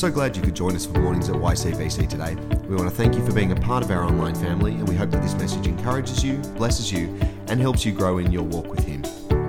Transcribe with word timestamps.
so 0.00 0.10
glad 0.10 0.34
you 0.34 0.40
could 0.40 0.56
join 0.56 0.74
us 0.74 0.86
for 0.86 0.98
mornings 0.98 1.28
at 1.28 1.34
YCBC 1.34 2.08
today. 2.08 2.34
We 2.66 2.74
want 2.74 2.88
to 2.88 2.96
thank 2.96 3.14
you 3.16 3.26
for 3.26 3.34
being 3.34 3.52
a 3.52 3.56
part 3.56 3.84
of 3.84 3.90
our 3.90 4.02
online 4.02 4.34
family, 4.34 4.72
and 4.72 4.88
we 4.88 4.94
hope 4.94 5.10
that 5.10 5.20
this 5.20 5.34
message 5.34 5.66
encourages 5.66 6.24
you, 6.24 6.38
blesses 6.56 6.90
you, 6.90 7.14
and 7.48 7.60
helps 7.60 7.84
you 7.84 7.92
grow 7.92 8.16
in 8.16 8.32
your 8.32 8.42
walk 8.44 8.66
with 8.68 8.82
Him. 8.82 9.04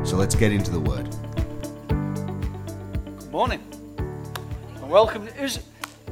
So 0.05 0.17
let's 0.17 0.35
get 0.35 0.51
into 0.51 0.69
the 0.69 0.79
Word. 0.81 1.07
Good 1.87 3.31
morning 3.31 3.61
and 4.75 4.89
welcome. 4.89 5.29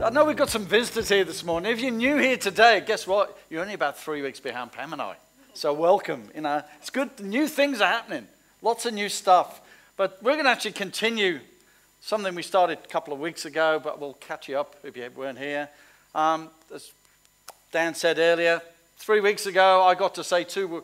I 0.01 0.09
know 0.09 0.23
we've 0.23 0.37
got 0.37 0.49
some 0.49 0.63
visitors 0.63 1.09
here 1.09 1.25
this 1.25 1.43
morning. 1.43 1.69
If 1.69 1.81
you're 1.81 1.91
new 1.91 2.15
here 2.15 2.37
today, 2.37 2.81
guess 2.87 3.05
what? 3.05 3.37
You're 3.49 3.59
only 3.61 3.73
about 3.73 3.99
three 3.99 4.21
weeks 4.21 4.39
behind 4.39 4.71
Pam 4.71 4.93
and 4.93 5.01
I. 5.01 5.17
So 5.53 5.73
welcome. 5.73 6.29
You 6.33 6.39
know, 6.39 6.63
it's 6.77 6.89
good. 6.89 7.19
New 7.19 7.49
things 7.49 7.81
are 7.81 7.91
happening. 7.91 8.25
Lots 8.61 8.85
of 8.85 8.93
new 8.93 9.09
stuff. 9.09 9.59
But 9.97 10.17
we're 10.23 10.35
going 10.35 10.45
to 10.45 10.51
actually 10.51 10.71
continue 10.71 11.41
something 12.01 12.35
we 12.35 12.43
started 12.43 12.79
a 12.83 12.87
couple 12.87 13.13
of 13.13 13.19
weeks 13.19 13.45
ago, 13.45 13.79
but 13.83 13.99
we'll 13.99 14.13
catch 14.13 14.47
you 14.49 14.59
up 14.59 14.75
if 14.83 14.95
you 14.95 15.09
weren't 15.15 15.39
here. 15.39 15.69
Um, 16.15 16.49
as 16.73 16.91
Dan 17.71 17.93
said 17.93 18.17
earlier, 18.17 18.61
three 18.97 19.19
weeks 19.19 19.45
ago, 19.45 19.83
I 19.83 19.95
got 19.95 20.15
to 20.15 20.23
say 20.23 20.43
two, 20.43 20.83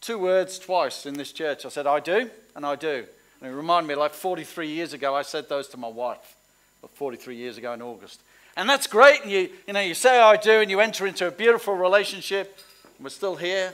two 0.00 0.18
words 0.18 0.58
twice 0.58 1.06
in 1.06 1.14
this 1.14 1.32
church. 1.32 1.64
I 1.64 1.68
said, 1.68 1.86
I 1.86 2.00
do, 2.00 2.30
and 2.54 2.66
I 2.66 2.76
do. 2.76 3.04
And 3.40 3.50
it 3.50 3.54
reminded 3.54 3.88
me, 3.88 3.94
like 3.94 4.12
43 4.12 4.68
years 4.68 4.92
ago, 4.92 5.14
I 5.14 5.22
said 5.22 5.48
those 5.48 5.68
to 5.68 5.76
my 5.76 5.88
wife. 5.88 6.36
Well, 6.82 6.90
43 6.94 7.36
years 7.36 7.58
ago 7.58 7.72
in 7.72 7.82
August. 7.82 8.20
And 8.56 8.68
that's 8.68 8.86
great. 8.86 9.22
And 9.22 9.30
you, 9.30 9.50
you 9.66 9.72
know, 9.72 9.80
you 9.80 9.94
say 9.94 10.20
I 10.20 10.36
do, 10.36 10.60
and 10.60 10.70
you 10.70 10.80
enter 10.80 11.06
into 11.06 11.26
a 11.26 11.30
beautiful 11.30 11.74
relationship. 11.74 12.58
And 12.96 13.04
we're 13.04 13.10
still 13.10 13.36
here. 13.36 13.72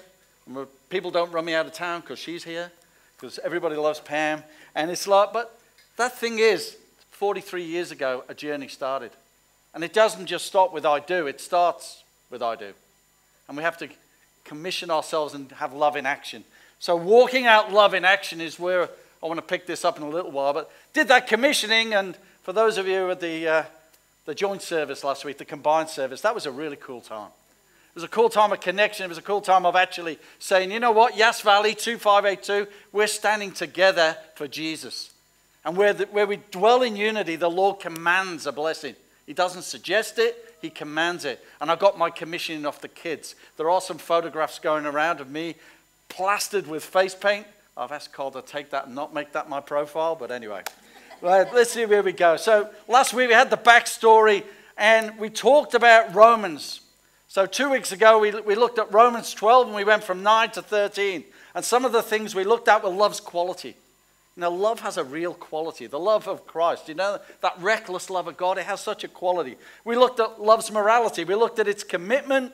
People 0.89 1.11
don't 1.11 1.33
run 1.33 1.45
me 1.45 1.55
out 1.55 1.67
of 1.67 1.73
town 1.73 2.03
because 2.03 2.21
she's 2.21 2.45
here, 2.45 2.71
because 3.17 3.41
everybody 3.43 3.75
loves 3.75 3.99
Pam. 3.99 4.45
And 4.77 4.91
it's 4.91 5.09
like, 5.09 5.33
but 5.33 5.56
that 5.97 6.19
thing 6.19 6.39
is, 6.39 6.77
43 7.13 7.63
years 7.65 7.91
ago, 7.91 8.25
a 8.29 8.35
journey 8.35 8.69
started. 8.69 9.11
And 9.75 9.83
it 9.83 9.93
doesn't 9.93 10.27
just 10.27 10.47
stop 10.47 10.73
with 10.73 10.85
I 10.85 11.01
do, 11.01 11.27
it 11.27 11.41
starts 11.41 12.03
with 12.31 12.43
I 12.43 12.57
do. 12.57 12.73
And 13.49 13.57
we 13.57 13.63
have 13.63 13.79
to 13.79 13.89
commission 14.45 14.91
ourselves 14.91 15.35
and 15.35 15.51
have 15.53 15.73
love 15.73 15.97
in 15.97 16.07
action. 16.07 16.45
So, 16.79 16.97
walking 16.97 17.47
out 17.47 17.73
love 17.73 17.95
in 17.95 18.05
action 18.05 18.41
is 18.41 18.59
where 18.59 18.89
I 19.23 19.27
want 19.27 19.39
to 19.39 19.47
pick 19.47 19.67
this 19.67 19.85
up 19.85 19.97
in 19.97 20.03
a 20.03 20.09
little 20.09 20.31
while. 20.31 20.53
But 20.53 20.71
did 20.93 21.09
that 21.09 21.27
commissioning, 21.27 21.95
and 21.95 22.17
for 22.43 22.53
those 22.53 22.79
of 22.79 22.87
you 22.87 23.11
at 23.11 23.21
the, 23.21 23.49
uh, 23.49 23.63
the 24.25 24.35
joint 24.35 24.63
service 24.63 25.03
last 25.03 25.25
week, 25.25 25.39
the 25.39 25.45
combined 25.45 25.89
service, 25.89 26.21
that 26.21 26.35
was 26.35 26.47
a 26.47 26.51
really 26.51 26.77
cool 26.77 27.01
time. 27.01 27.29
It 27.29 27.95
was 27.95 28.05
a 28.05 28.09
cool 28.09 28.29
time 28.29 28.53
of 28.53 28.61
connection. 28.61 29.05
It 29.07 29.09
was 29.09 29.17
a 29.17 29.23
cool 29.23 29.41
time 29.41 29.65
of 29.65 29.75
actually 29.75 30.19
saying, 30.39 30.71
you 30.71 30.81
know 30.81 30.93
what, 30.93 31.17
Yass 31.17 31.41
Valley 31.41 31.75
2582, 31.75 32.71
we're 32.93 33.07
standing 33.07 33.53
together 33.53 34.19
for 34.35 34.47
Jesus. 34.47 35.11
And 35.67 35.77
where, 35.77 35.93
the, 35.93 36.05
where 36.07 36.29
we 36.29 36.37
dwell 36.53 36.83
in 36.83 36.95
unity, 36.95 37.35
the 37.35 37.51
Lord 37.51 37.81
commands 37.81 38.47
a 38.47 38.53
blessing. 38.53 38.95
He 39.27 39.33
doesn't 39.33 39.63
suggest 39.63 40.17
it, 40.21 40.55
He 40.63 40.71
commands 40.71 41.25
it. 41.25 41.45
And 41.61 41.73
I 41.73 41.75
got 41.75 41.99
my 41.99 42.09
commissioning 42.09 42.65
off 42.65 42.81
the 42.81 42.89
kids. 42.89 43.35
There 43.57 43.69
are 43.69 43.81
some 43.81 43.99
photographs 43.99 44.61
going 44.61 44.87
around 44.87 45.21
of 45.21 45.29
me 45.29 45.57
plastered 46.09 46.69
with 46.69 46.85
face 46.85 47.17
paint. 47.17 47.49
I've 47.77 47.91
asked 47.91 48.13
Carl 48.13 48.31
to 48.31 48.43
take 48.43 48.71
that 48.71 48.87
and 48.87 48.95
not 48.95 49.13
make 49.13 49.33
that 49.33 49.49
my 49.49 49.61
profile, 49.61 50.15
but 50.15 50.31
anyway. 50.31 50.63
Right, 51.21 51.53
let's 51.53 51.73
see 51.73 51.85
where 51.85 52.03
we 52.03 52.13
go. 52.13 52.37
So 52.37 52.71
last 52.87 53.13
week 53.13 53.29
we 53.29 53.35
had 53.35 53.51
the 53.51 53.57
backstory 53.57 54.45
and 54.79 55.19
we 55.19 55.31
talked 55.31 55.75
about 55.75 56.15
Romans. 56.15 56.81
So 57.27 57.45
two 57.45 57.71
weeks 57.71 57.91
ago 57.91 58.21
we, 58.21 58.31
we 58.43 58.55
looked 58.55 58.79
at 58.79 58.95
Romans 58.95 59.35
12 59.35 59.67
and 59.67 59.75
we 59.75 59.83
went 59.83 60.05
from 60.05 60.23
9 60.23 60.51
to 60.53 60.63
13. 60.63 61.25
And 61.57 61.65
some 61.65 61.85
of 61.85 61.91
the 61.91 62.03
things 62.03 62.37
we 62.37 62.45
looked 62.45 62.69
at 62.69 62.85
were 62.85 62.91
love's 62.91 63.19
quality. 63.19 63.75
Know, 64.39 64.51
love 64.51 64.81
has 64.81 64.99
a 64.99 65.05
real 65.05 65.33
quality. 65.33 65.87
The 65.87 65.99
love 65.99 66.29
of 66.29 66.47
Christ, 66.47 66.89
you 66.89 66.95
know, 66.95 67.19
that 67.41 67.55
reckless 67.59 68.11
love 68.11 68.29
of 68.29 68.37
God, 68.37 68.59
it 68.59 68.67
has 68.67 68.81
such 68.81 69.03
a 69.03 69.09
quality. 69.09 69.57
We 69.83 69.97
looked 69.97 70.21
at 70.21 70.43
love's 70.43 70.71
morality. 70.71 71.25
We 71.25 71.35
looked 71.35 71.59
at 71.59 71.67
its 71.67 71.83
commitment, 71.83 72.53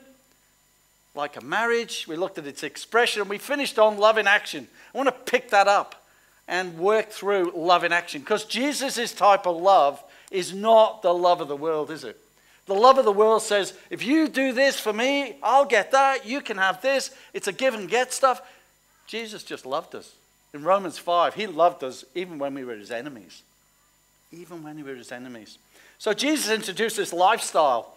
like 1.13 1.35
a 1.35 1.41
marriage. 1.41 2.05
We 2.07 2.15
looked 2.15 2.37
at 2.37 2.47
its 2.47 2.63
expression. 2.63 3.27
We 3.27 3.37
finished 3.37 3.77
on 3.77 3.97
love 3.97 4.17
in 4.17 4.27
action. 4.27 4.69
I 4.93 4.97
want 4.97 5.09
to 5.09 5.31
pick 5.31 5.49
that 5.49 5.67
up 5.67 6.05
and 6.47 6.77
work 6.77 7.09
through 7.09 7.51
love 7.53 7.83
in 7.83 7.91
action 7.91 8.21
because 8.21 8.45
Jesus' 8.45 9.13
type 9.13 9.45
of 9.45 9.57
love 9.57 10.01
is 10.31 10.53
not 10.53 11.01
the 11.01 11.13
love 11.13 11.41
of 11.41 11.49
the 11.49 11.55
world, 11.55 11.91
is 11.91 12.05
it? 12.05 12.17
The 12.65 12.73
love 12.73 12.97
of 12.97 13.03
the 13.03 13.11
world 13.11 13.41
says, 13.41 13.73
if 13.89 14.05
you 14.05 14.29
do 14.29 14.53
this 14.53 14.79
for 14.79 14.93
me, 14.93 15.35
I'll 15.43 15.65
get 15.65 15.91
that. 15.91 16.25
You 16.25 16.39
can 16.39 16.57
have 16.57 16.81
this. 16.81 17.11
It's 17.33 17.49
a 17.49 17.51
give 17.51 17.73
and 17.73 17.89
get 17.89 18.13
stuff. 18.13 18.41
Jesus 19.05 19.43
just 19.43 19.65
loved 19.65 19.95
us. 19.95 20.13
In 20.53 20.63
Romans 20.63 20.97
5, 20.97 21.33
he 21.33 21.47
loved 21.47 21.83
us 21.83 22.05
even 22.13 22.37
when 22.37 22.53
we 22.53 22.63
were 22.63 22.75
his 22.75 22.91
enemies. 22.91 23.41
Even 24.31 24.63
when 24.63 24.75
we 24.75 24.83
were 24.83 24.95
his 24.95 25.11
enemies. 25.11 25.57
So 25.97 26.13
Jesus 26.13 26.51
introduced 26.51 26.97
this 26.97 27.13
lifestyle 27.13 27.95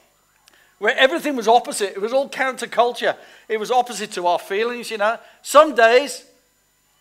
where 0.78 0.96
everything 0.96 1.36
was 1.36 1.48
opposite. 1.48 1.90
It 1.90 2.00
was 2.00 2.12
all 2.12 2.28
counterculture. 2.28 3.16
It 3.48 3.58
was 3.58 3.70
opposite 3.70 4.12
to 4.12 4.26
our 4.26 4.38
feelings, 4.38 4.90
you 4.90 4.98
know. 4.98 5.18
Some 5.42 5.74
days 5.74 6.24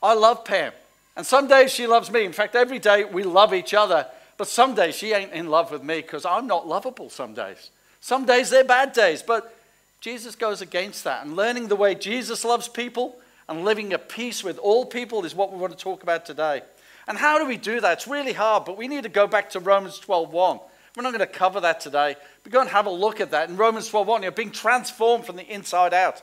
I 0.01 0.13
love 0.13 0.45
Pam, 0.45 0.71
and 1.15 1.25
some 1.25 1.47
days 1.47 1.71
she 1.71 1.87
loves 1.87 2.11
me. 2.11 2.25
In 2.25 2.33
fact, 2.33 2.55
every 2.55 2.79
day 2.79 3.03
we 3.03 3.23
love 3.23 3.53
each 3.53 3.73
other, 3.73 4.07
but 4.37 4.47
some 4.47 4.75
days 4.75 4.95
she 4.95 5.13
ain't 5.13 5.31
in 5.31 5.47
love 5.47 5.71
with 5.71 5.83
me 5.83 6.01
because 6.01 6.25
I'm 6.25 6.47
not 6.47 6.67
lovable 6.67 7.09
some 7.09 7.33
days. 7.33 7.69
Some 8.01 8.25
days 8.25 8.49
they're 8.49 8.63
bad 8.63 8.93
days, 8.93 9.21
but 9.21 9.55
Jesus 9.99 10.35
goes 10.35 10.61
against 10.61 11.03
that. 11.05 11.25
And 11.25 11.35
learning 11.35 11.67
the 11.67 11.75
way 11.75 11.95
Jesus 11.95 12.45
loves 12.45 12.67
people 12.67 13.15
and 13.47 13.63
living 13.63 13.93
at 13.93 14.09
peace 14.09 14.43
with 14.43 14.57
all 14.57 14.85
people 14.85 15.25
is 15.25 15.35
what 15.35 15.51
we 15.51 15.59
want 15.59 15.73
to 15.73 15.79
talk 15.79 16.03
about 16.03 16.25
today. 16.25 16.61
And 17.07 17.17
how 17.17 17.37
do 17.37 17.45
we 17.45 17.57
do 17.57 17.79
that? 17.81 17.93
It's 17.93 18.07
really 18.07 18.33
hard, 18.33 18.65
but 18.65 18.77
we 18.77 18.87
need 18.87 19.03
to 19.03 19.09
go 19.09 19.27
back 19.27 19.51
to 19.51 19.59
Romans 19.59 19.99
12:1. 19.99 20.59
We're 20.95 21.03
not 21.03 21.11
going 21.11 21.19
to 21.19 21.27
cover 21.27 21.59
that 21.59 21.81
today. 21.81 22.15
But 22.43 22.51
go 22.51 22.61
and 22.61 22.69
have 22.69 22.85
a 22.85 22.91
look 22.91 23.19
at 23.19 23.31
that. 23.31 23.49
In 23.49 23.57
Romans 23.57 23.89
12:1, 23.89 24.23
you're 24.23 24.31
being 24.31 24.51
transformed 24.51 25.25
from 25.25 25.35
the 25.35 25.47
inside 25.47 25.93
out. 25.93 26.21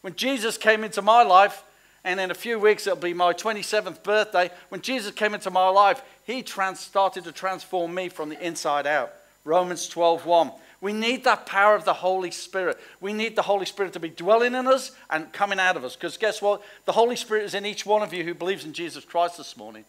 When 0.00 0.16
Jesus 0.16 0.58
came 0.58 0.82
into 0.82 1.02
my 1.02 1.22
life, 1.22 1.62
and 2.02 2.18
in 2.18 2.30
a 2.30 2.34
few 2.34 2.58
weeks 2.58 2.86
it'll 2.86 2.98
be 2.98 3.14
my 3.14 3.32
27th 3.32 4.02
birthday, 4.02 4.50
when 4.68 4.82
Jesus 4.82 5.12
came 5.12 5.34
into 5.34 5.50
my 5.50 5.68
life, 5.68 6.02
he 6.24 6.42
trans- 6.42 6.80
started 6.80 7.24
to 7.24 7.32
transform 7.32 7.94
me 7.94 8.08
from 8.08 8.28
the 8.28 8.40
inside 8.44 8.86
out. 8.86 9.12
Romans 9.44 9.88
12:1. 9.88 10.52
We 10.84 10.92
need 10.92 11.24
that 11.24 11.46
power 11.46 11.74
of 11.74 11.86
the 11.86 11.94
Holy 11.94 12.30
Spirit. 12.30 12.78
We 13.00 13.14
need 13.14 13.36
the 13.36 13.42
Holy 13.42 13.64
Spirit 13.64 13.94
to 13.94 14.00
be 14.00 14.10
dwelling 14.10 14.54
in 14.54 14.66
us 14.66 14.92
and 15.08 15.32
coming 15.32 15.58
out 15.58 15.78
of 15.78 15.84
us. 15.84 15.96
Because 15.96 16.18
guess 16.18 16.42
what? 16.42 16.60
The 16.84 16.92
Holy 16.92 17.16
Spirit 17.16 17.44
is 17.44 17.54
in 17.54 17.64
each 17.64 17.86
one 17.86 18.02
of 18.02 18.12
you 18.12 18.22
who 18.22 18.34
believes 18.34 18.66
in 18.66 18.74
Jesus 18.74 19.02
Christ 19.02 19.38
this 19.38 19.56
morning. 19.56 19.86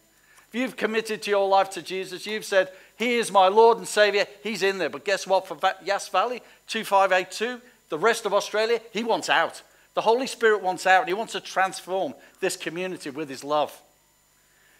If 0.48 0.54
you've 0.54 0.74
committed 0.78 1.20
to 1.20 1.30
your 1.30 1.46
life 1.46 1.68
to 1.72 1.82
Jesus, 1.82 2.24
you've 2.24 2.46
said, 2.46 2.70
He 2.98 3.16
is 3.16 3.30
my 3.30 3.48
Lord 3.48 3.76
and 3.76 3.86
Savior, 3.86 4.24
He's 4.42 4.62
in 4.62 4.78
there. 4.78 4.88
But 4.88 5.04
guess 5.04 5.26
what? 5.26 5.46
For 5.46 5.54
Va- 5.54 5.76
Yass 5.84 6.08
Valley 6.08 6.40
2582, 6.68 7.60
the 7.90 7.98
rest 7.98 8.24
of 8.24 8.32
Australia, 8.32 8.80
He 8.90 9.04
wants 9.04 9.28
out. 9.28 9.60
The 9.92 10.00
Holy 10.00 10.26
Spirit 10.26 10.62
wants 10.62 10.86
out. 10.86 11.08
He 11.08 11.12
wants 11.12 11.34
to 11.34 11.40
transform 11.40 12.14
this 12.40 12.56
community 12.56 13.10
with 13.10 13.28
His 13.28 13.44
love. 13.44 13.82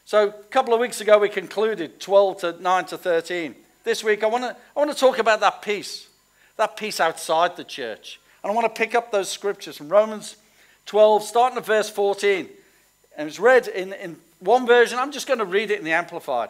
So 0.07 0.29
a 0.29 0.33
couple 0.45 0.73
of 0.73 0.81
weeks 0.81 1.03
ago, 1.03 1.19
we 1.19 1.29
concluded 1.29 2.01
12 2.01 2.41
to 2.41 2.63
9 2.63 2.85
to 2.87 2.97
13. 2.97 3.55
This 3.87 4.03
week, 4.03 4.25
I 4.25 4.27
want 4.27 4.43
to, 4.43 4.57
I 4.75 4.81
want 4.81 4.91
to 4.91 4.97
talk 4.97 5.21
about 5.21 5.39
that 5.39 5.63
peace, 5.63 6.09
that 6.57 6.77
peace 6.77 6.99
outside 6.99 7.55
the 7.55 7.63
church. 7.63 8.19
And 8.43 8.51
I 8.51 8.55
want 8.55 8.65
to 8.65 8.77
pick 8.77 8.97
up 8.97 9.13
those 9.13 9.29
scriptures 9.29 9.77
from 9.77 9.89
Romans 9.89 10.35
12, 10.87 11.23
starting 11.23 11.57
at 11.57 11.67
verse 11.67 11.89
14. 11.89 12.49
And 13.17 13.29
it's 13.29 13.39
read 13.39 13.69
in, 13.69 13.93
in 13.93 14.17
one 14.41 14.67
version. 14.67 14.99
I'm 14.99 15.13
just 15.13 15.29
going 15.29 15.39
to 15.39 15.45
read 15.45 15.71
it 15.71 15.79
in 15.79 15.85
the 15.85 15.93
Amplified. 15.93 16.49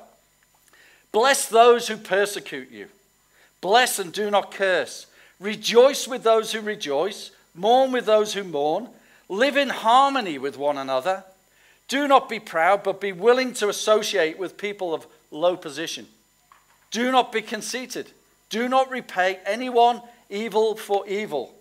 Bless 1.12 1.46
those 1.46 1.88
who 1.88 1.98
persecute 1.98 2.70
you. 2.70 2.88
Bless 3.60 3.98
and 3.98 4.14
do 4.14 4.30
not 4.30 4.50
curse. 4.50 5.04
Rejoice 5.38 6.08
with 6.08 6.22
those 6.22 6.52
who 6.52 6.62
rejoice. 6.62 7.32
Mourn 7.54 7.92
with 7.92 8.06
those 8.06 8.32
who 8.32 8.44
mourn. 8.44 8.88
Live 9.28 9.58
in 9.58 9.69
harmony 9.69 10.38
with 10.38 10.56
one 10.56 10.78
another. 10.78 11.22
Do 11.86 12.08
not 12.08 12.30
be 12.30 12.41
proud, 12.41 12.82
but 12.82 12.98
be 12.98 13.12
willing 13.12 13.52
to 13.54 13.69
associate 13.69 14.38
with 14.38 14.56
people 14.56 14.94
of 14.94 15.06
low 15.31 15.55
position. 15.55 16.06
Do 16.91 17.11
not 17.11 17.33
be 17.33 17.43
conceited. 17.43 18.12
Do 18.49 18.69
not 18.69 18.91
repay 18.91 19.41
anyone 19.44 20.03
evil 20.31 20.77
for 20.77 21.06
evil, 21.06 21.55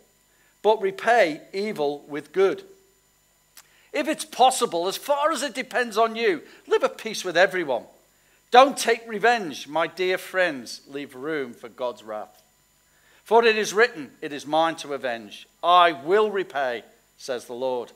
but 0.61 0.81
repay 0.81 1.41
evil 1.53 2.05
with 2.07 2.31
good. 2.31 2.63
If 3.93 4.07
it's 4.07 4.25
possible, 4.25 4.87
as 4.87 4.97
far 4.97 5.31
as 5.31 5.41
it 5.41 5.55
depends 5.55 5.97
on 5.97 6.15
you, 6.15 6.41
live 6.67 6.83
at 6.83 6.97
peace 6.97 7.23
with 7.23 7.37
everyone. 7.37 7.83
Don't 8.51 8.77
take 8.77 9.01
revenge, 9.07 9.67
my 9.67 9.87
dear 9.87 10.17
friends. 10.17 10.81
Leave 10.87 11.15
room 11.15 11.53
for 11.53 11.69
God's 11.69 12.03
wrath. 12.03 12.43
For 13.23 13.43
it 13.43 13.57
is 13.57 13.73
written, 13.73 14.11
It 14.21 14.31
is 14.31 14.45
mine 14.45 14.75
to 14.77 14.93
avenge. 14.93 15.47
I 15.63 15.91
will 15.91 16.29
repay, 16.29 16.83
says 17.17 17.45
the 17.45 17.53
Lord. 17.53 17.91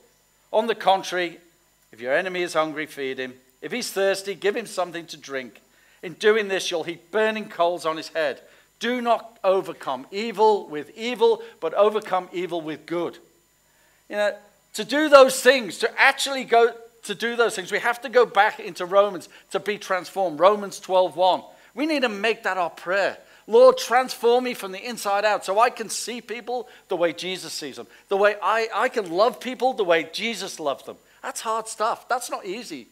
On 0.51 0.67
the 0.67 0.75
contrary, 0.75 1.39
if 1.91 2.01
your 2.01 2.13
enemy 2.13 2.41
is 2.41 2.53
hungry, 2.53 2.87
feed 2.87 3.19
him. 3.19 3.35
If 3.61 3.71
he's 3.71 3.91
thirsty, 3.91 4.35
give 4.35 4.55
him 4.55 4.65
something 4.65 5.05
to 5.07 5.17
drink. 5.17 5.61
In 6.01 6.13
doing 6.13 6.47
this, 6.47 6.71
you'll 6.71 6.83
heap 6.83 7.11
burning 7.11 7.49
coals 7.49 7.85
on 7.85 7.97
his 7.97 8.09
head. 8.09 8.41
Do 8.79 9.01
not 9.01 9.37
overcome 9.43 10.07
evil 10.11 10.67
with 10.67 10.97
evil, 10.97 11.41
but 11.59 11.73
overcome 11.73 12.29
evil 12.31 12.61
with 12.61 12.85
good. 12.85 13.17
You 14.09 14.15
know, 14.15 14.35
to 14.73 14.85
do 14.85 15.09
those 15.09 15.41
things, 15.41 15.79
to 15.79 15.99
actually 15.99 16.45
go 16.45 16.73
to 17.03 17.15
do 17.15 17.35
those 17.35 17.55
things, 17.55 17.71
we 17.71 17.79
have 17.79 18.01
to 18.01 18.09
go 18.09 18.25
back 18.25 18.59
into 18.59 18.85
Romans 18.85 19.29
to 19.51 19.59
be 19.59 19.77
transformed. 19.77 20.39
Romans 20.39 20.79
12:1. 20.79 21.43
We 21.75 21.85
need 21.85 22.01
to 22.01 22.09
make 22.09 22.43
that 22.43 22.57
our 22.57 22.69
prayer. 22.69 23.17
Lord, 23.47 23.77
transform 23.77 24.43
me 24.43 24.53
from 24.53 24.71
the 24.71 24.85
inside 24.85 25.25
out 25.25 25.43
so 25.43 25.59
I 25.59 25.71
can 25.71 25.89
see 25.89 26.21
people 26.21 26.67
the 26.87 26.95
way 26.95 27.13
Jesus 27.13 27.51
sees 27.51 27.77
them, 27.77 27.87
the 28.07 28.17
way 28.17 28.35
I, 28.43 28.67
I 28.73 28.89
can 28.89 29.09
love 29.09 29.39
people 29.39 29.73
the 29.73 29.83
way 29.83 30.07
Jesus 30.11 30.59
loved 30.59 30.85
them. 30.85 30.97
That's 31.23 31.41
hard 31.41 31.67
stuff. 31.67 32.07
That's 32.07 32.29
not 32.29 32.45
easy. 32.45 32.87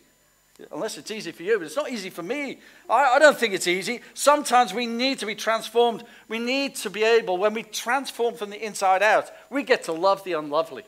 Unless 0.72 0.98
it's 0.98 1.12
easy 1.12 1.32
for 1.32 1.44
you, 1.44 1.60
but 1.60 1.68
it's 1.68 1.76
not 1.76 1.92
easy 1.92 2.10
for 2.10 2.24
me. 2.24 2.60
I, 2.90 3.16
I 3.16 3.20
don't 3.20 3.38
think 3.38 3.54
it's 3.54 3.68
easy. 3.68 4.02
Sometimes 4.16 4.74
we 4.74 4.88
need 4.88 5.20
to 5.20 5.28
be 5.28 5.36
transformed. 5.36 6.04
We 6.28 6.40
need 6.40 6.76
to 6.78 6.90
be 6.90 7.04
able, 7.04 7.38
when 7.38 7.54
we 7.54 7.62
transform 7.62 8.34
from 8.34 8.50
the 8.50 8.66
inside 8.66 9.04
out, 9.04 9.30
we 9.52 9.62
get 9.62 9.84
to 9.84 9.94
love 9.94 10.24
the 10.24 10.34
unlovely. 10.34 10.84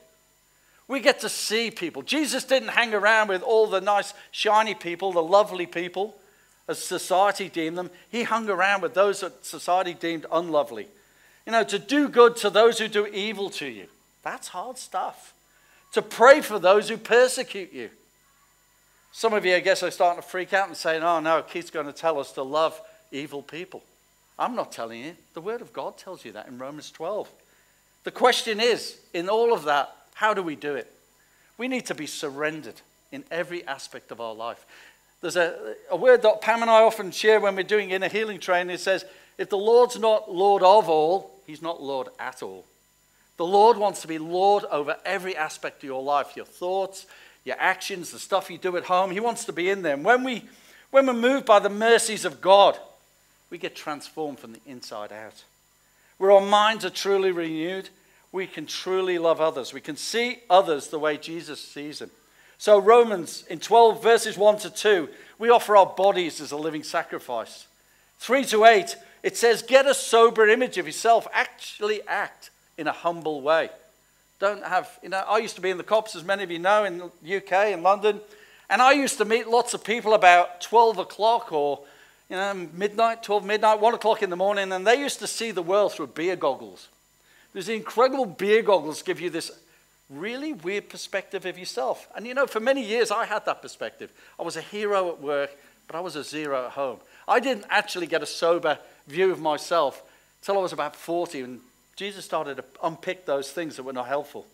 We 0.87 0.99
get 1.01 1.19
to 1.19 1.29
see 1.29 1.69
people. 1.69 2.01
Jesus 2.01 2.45
didn't 2.45 2.69
hang 2.69 2.95
around 2.95 3.27
with 3.27 3.43
all 3.43 3.67
the 3.67 3.79
nice, 3.79 4.15
shiny 4.31 4.73
people, 4.73 5.13
the 5.13 5.21
lovely 5.21 5.67
people, 5.67 6.15
as 6.67 6.83
society 6.83 7.47
deemed 7.47 7.77
them. 7.77 7.91
He 8.09 8.23
hung 8.23 8.49
around 8.49 8.81
with 8.81 8.95
those 8.95 9.19
that 9.19 9.45
society 9.45 9.93
deemed 9.93 10.25
unlovely. 10.31 10.87
You 11.45 11.51
know, 11.51 11.63
to 11.65 11.77
do 11.77 12.09
good 12.09 12.35
to 12.37 12.49
those 12.49 12.79
who 12.79 12.87
do 12.87 13.05
evil 13.05 13.51
to 13.51 13.67
you. 13.67 13.85
That's 14.23 14.47
hard 14.47 14.79
stuff. 14.79 15.35
To 15.93 16.01
pray 16.01 16.41
for 16.41 16.57
those 16.57 16.89
who 16.89 16.97
persecute 16.97 17.71
you. 17.71 17.91
Some 19.11 19.33
of 19.33 19.45
you, 19.45 19.55
I 19.55 19.59
guess, 19.59 19.83
are 19.83 19.91
starting 19.91 20.21
to 20.21 20.27
freak 20.27 20.53
out 20.53 20.67
and 20.67 20.77
saying, 20.77 21.03
oh 21.03 21.19
no, 21.19 21.41
Keith's 21.41 21.71
going 21.71 21.87
to 21.87 21.93
tell 21.93 22.19
us 22.19 22.31
to 22.33 22.43
love 22.43 22.79
evil 23.11 23.41
people. 23.41 23.83
I'm 24.37 24.55
not 24.55 24.71
telling 24.71 25.03
you. 25.03 25.15
The 25.33 25.41
Word 25.41 25.61
of 25.61 25.73
God 25.73 25.97
tells 25.97 26.23
you 26.23 26.31
that 26.33 26.47
in 26.47 26.57
Romans 26.57 26.91
12. 26.91 27.29
The 28.03 28.11
question 28.11 28.59
is, 28.59 28.97
in 29.13 29.27
all 29.27 29.53
of 29.53 29.65
that, 29.65 29.93
how 30.13 30.33
do 30.33 30.41
we 30.41 30.55
do 30.55 30.75
it? 30.75 30.91
We 31.57 31.67
need 31.67 31.85
to 31.87 31.95
be 31.95 32.05
surrendered 32.05 32.81
in 33.11 33.23
every 33.29 33.67
aspect 33.67 34.11
of 34.11 34.21
our 34.21 34.33
life. 34.33 34.65
There's 35.21 35.35
a, 35.35 35.75
a 35.91 35.97
word 35.97 36.21
that 36.21 36.41
Pam 36.41 36.61
and 36.61 36.71
I 36.71 36.81
often 36.81 37.11
share 37.11 37.39
when 37.39 37.55
we're 37.55 37.63
doing 37.63 37.89
inner 37.89 38.07
healing 38.07 38.39
training. 38.39 38.73
It 38.73 38.79
says, 38.79 39.03
if 39.37 39.49
the 39.49 39.57
Lord's 39.57 39.99
not 39.99 40.31
Lord 40.31 40.63
of 40.63 40.87
all, 40.87 41.41
he's 41.45 41.61
not 41.61 41.81
Lord 41.81 42.07
at 42.19 42.41
all. 42.41 42.65
The 43.37 43.45
Lord 43.45 43.77
wants 43.77 44.01
to 44.01 44.07
be 44.07 44.17
Lord 44.17 44.65
over 44.65 44.97
every 45.05 45.35
aspect 45.35 45.77
of 45.77 45.87
your 45.87 46.03
life 46.03 46.35
your 46.35 46.45
thoughts, 46.45 47.05
your 47.45 47.55
actions, 47.59 48.11
the 48.11 48.19
stuff 48.19 48.49
you 48.49 48.57
do 48.57 48.77
at 48.77 48.85
home. 48.85 49.11
He 49.11 49.19
wants 49.19 49.45
to 49.45 49.53
be 49.53 49.69
in 49.69 49.81
them. 49.81 50.03
When, 50.03 50.23
we, 50.23 50.43
when 50.91 51.07
we're 51.07 51.13
moved 51.13 51.45
by 51.45 51.59
the 51.59 51.69
mercies 51.69 52.25
of 52.25 52.41
God, 52.41 52.77
we 53.49 53.57
get 53.57 53.75
transformed 53.75 54.39
from 54.39 54.53
the 54.53 54.61
inside 54.65 55.11
out. 55.11 55.43
Where 56.17 56.31
our 56.31 56.41
minds 56.41 56.85
are 56.85 56.89
truly 56.89 57.31
renewed, 57.31 57.89
we 58.31 58.45
can 58.45 58.65
truly 58.65 59.17
love 59.17 59.41
others. 59.41 59.73
We 59.73 59.81
can 59.81 59.95
see 59.95 60.39
others 60.49 60.87
the 60.87 60.99
way 60.99 61.17
Jesus 61.17 61.59
sees 61.59 61.99
them. 61.99 62.11
So, 62.57 62.77
Romans 62.77 63.45
in 63.49 63.59
12 63.59 64.03
verses 64.03 64.37
1 64.37 64.59
to 64.59 64.69
2, 64.69 65.09
we 65.39 65.49
offer 65.49 65.77
our 65.77 65.85
bodies 65.85 66.41
as 66.41 66.51
a 66.51 66.57
living 66.57 66.83
sacrifice. 66.83 67.67
3 68.19 68.43
to 68.45 68.65
8, 68.65 68.97
it 69.23 69.37
says, 69.37 69.61
Get 69.61 69.87
a 69.87 69.93
sober 69.93 70.47
image 70.47 70.77
of 70.77 70.85
yourself. 70.85 71.25
Actually 71.33 72.01
act 72.05 72.49
in 72.77 72.87
a 72.87 72.91
humble 72.91 73.41
way. 73.41 73.69
Don't 74.39 74.63
have, 74.63 74.97
you 75.03 75.09
know, 75.09 75.23
I 75.27 75.39
used 75.39 75.55
to 75.55 75.61
be 75.61 75.69
in 75.69 75.77
the 75.77 75.83
cops, 75.83 76.15
as 76.15 76.23
many 76.23 76.43
of 76.43 76.51
you 76.51 76.59
know, 76.59 76.85
in 76.85 77.11
the 77.21 77.37
UK, 77.37 77.73
in 77.73 77.83
London. 77.83 78.21
And 78.69 78.81
I 78.81 78.93
used 78.93 79.17
to 79.17 79.25
meet 79.25 79.47
lots 79.47 79.73
of 79.73 79.83
people 79.83 80.13
about 80.13 80.61
12 80.61 80.97
o'clock 80.99 81.51
or, 81.51 81.79
you 82.29 82.37
know, 82.37 82.53
midnight, 82.73 83.23
12 83.23 83.45
midnight, 83.45 83.79
1 83.79 83.93
o'clock 83.93 84.23
in 84.23 84.29
the 84.29 84.37
morning. 84.37 84.71
And 84.71 84.87
they 84.87 84.95
used 84.95 85.19
to 85.19 85.27
see 85.27 85.51
the 85.51 85.61
world 85.61 85.93
through 85.93 86.07
beer 86.07 86.35
goggles. 86.35 86.87
These 87.53 87.69
incredible 87.69 88.25
beer 88.25 88.61
goggles 88.61 89.01
give 89.01 89.19
you 89.19 89.29
this 89.29 89.51
really 90.09 90.53
weird 90.53 90.89
perspective 90.89 91.45
of 91.45 91.57
yourself. 91.57 92.07
And 92.15 92.25
you 92.25 92.33
know, 92.33 92.47
for 92.47 92.59
many 92.59 92.83
years 92.83 93.11
I 93.11 93.25
had 93.25 93.45
that 93.45 93.61
perspective. 93.61 94.11
I 94.39 94.43
was 94.43 94.55
a 94.55 94.61
hero 94.61 95.09
at 95.09 95.21
work, 95.21 95.51
but 95.87 95.95
I 95.95 95.99
was 95.99 96.15
a 96.15 96.23
zero 96.23 96.65
at 96.65 96.71
home. 96.71 96.99
I 97.27 97.39
didn't 97.39 97.65
actually 97.69 98.07
get 98.07 98.23
a 98.23 98.27
sober 98.27 98.79
view 99.07 99.31
of 99.31 99.39
myself 99.39 100.01
till 100.41 100.57
I 100.57 100.61
was 100.61 100.73
about 100.73 100.95
40 100.95 101.41
and 101.41 101.59
Jesus 101.99 102.23
started 102.23 102.55
to 102.55 102.63
unpick 102.81 103.25
those 103.25 103.51
things 103.51 103.75
that 103.75 103.83
were 103.83 103.91
not 103.91 104.07
helpful. 104.07 104.47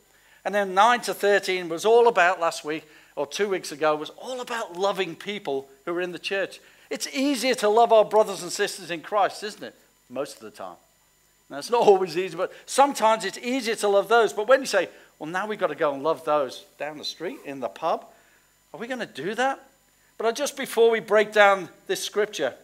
And 0.44 0.56
then 0.56 0.74
9 0.74 1.02
to 1.02 1.14
13 1.14 1.70
was 1.70 1.86
all 1.86 2.08
about 2.08 2.40
last 2.40 2.66
week 2.66 2.88
or 3.16 3.28
two 3.28 3.48
weeks 3.48 3.72
ago 3.72 3.96
was 3.96 4.10
all 4.18 4.42
about 4.42 4.76
loving 4.76 5.16
people 5.16 5.70
who 5.86 5.94
were 5.94 6.02
in 6.02 6.12
the 6.12 6.18
church. 6.18 6.60
It's 6.90 7.08
easier 7.14 7.54
to 7.54 7.70
love 7.70 7.94
our 7.94 8.04
brothers 8.04 8.42
and 8.42 8.52
sisters 8.52 8.90
in 8.90 9.02
Christ, 9.02 9.44
isn't 9.44 9.62
it? 9.62 9.76
Most 10.10 10.38
of 10.38 10.42
the 10.42 10.50
time. 10.50 10.78
Now, 11.48 11.60
it's 11.60 11.70
not 11.70 11.86
always 11.86 12.18
easy, 12.18 12.36
but 12.36 12.52
sometimes 12.66 13.24
it's 13.24 13.38
easier 13.38 13.76
to 13.76 13.90
love 13.90 14.08
those. 14.08 14.34
But 14.34 14.48
when 14.48 14.62
you 14.62 14.66
say, 14.66 14.90
well, 15.20 15.30
now 15.30 15.46
we've 15.46 15.60
got 15.60 15.68
to 15.68 15.76
go 15.76 15.94
and 15.94 16.02
love 16.02 16.26
those 16.26 16.66
down 16.80 16.98
the 16.98 17.06
street 17.06 17.38
in 17.46 17.60
the 17.60 17.70
pub, 17.70 18.08
are 18.74 18.80
we 18.80 18.88
going 18.88 19.02
to 19.02 19.06
do 19.06 19.36
that? 19.36 19.64
But 20.18 20.34
just 20.34 20.58
before 20.58 20.90
we 20.90 21.00
break 21.00 21.32
down 21.32 21.70
this 21.86 22.04
scripture 22.04 22.56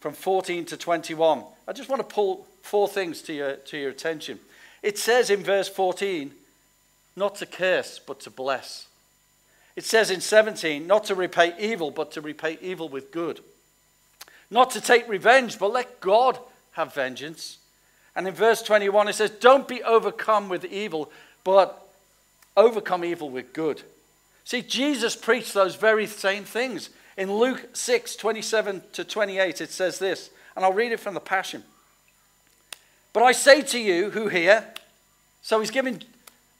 from 0.00 0.12
14 0.12 0.66
to 0.66 0.76
21, 0.76 1.44
I 1.66 1.72
just 1.72 1.88
want 1.88 2.00
to 2.00 2.14
pull 2.14 2.46
four 2.62 2.88
things 2.88 3.22
to 3.22 3.32
your, 3.32 3.56
to 3.56 3.78
your 3.78 3.90
attention. 3.90 4.38
It 4.82 4.98
says 4.98 5.30
in 5.30 5.42
verse 5.42 5.68
14, 5.68 6.32
not 7.14 7.36
to 7.36 7.46
curse, 7.46 8.00
but 8.04 8.20
to 8.20 8.30
bless. 8.30 8.86
It 9.76 9.84
says 9.84 10.10
in 10.10 10.20
17, 10.20 10.86
not 10.86 11.04
to 11.04 11.14
repay 11.14 11.54
evil, 11.58 11.90
but 11.90 12.12
to 12.12 12.20
repay 12.20 12.58
evil 12.60 12.88
with 12.88 13.10
good. 13.10 13.40
Not 14.50 14.70
to 14.72 14.80
take 14.80 15.08
revenge, 15.08 15.58
but 15.58 15.72
let 15.72 16.00
God 16.00 16.38
have 16.72 16.94
vengeance. 16.94 17.58
And 18.14 18.28
in 18.28 18.34
verse 18.34 18.62
21, 18.62 19.08
it 19.08 19.14
says, 19.14 19.30
Don't 19.30 19.66
be 19.66 19.82
overcome 19.82 20.48
with 20.48 20.64
evil, 20.64 21.10
but 21.44 21.88
overcome 22.56 23.04
evil 23.04 23.30
with 23.30 23.52
good. 23.52 23.82
See, 24.44 24.60
Jesus 24.60 25.16
preached 25.16 25.54
those 25.54 25.76
very 25.76 26.06
same 26.06 26.44
things. 26.44 26.90
In 27.16 27.32
Luke 27.32 27.68
6 27.72 28.16
27 28.16 28.82
to 28.94 29.04
28, 29.04 29.60
it 29.60 29.70
says 29.70 29.98
this, 29.98 30.30
and 30.54 30.64
I'll 30.64 30.72
read 30.72 30.92
it 30.92 31.00
from 31.00 31.14
the 31.14 31.20
Passion. 31.20 31.62
But 33.12 33.22
I 33.22 33.32
say 33.32 33.62
to 33.62 33.78
you 33.78 34.10
who 34.10 34.28
hear, 34.28 34.64
so 35.42 35.60
he's 35.60 35.70
giving, 35.70 36.02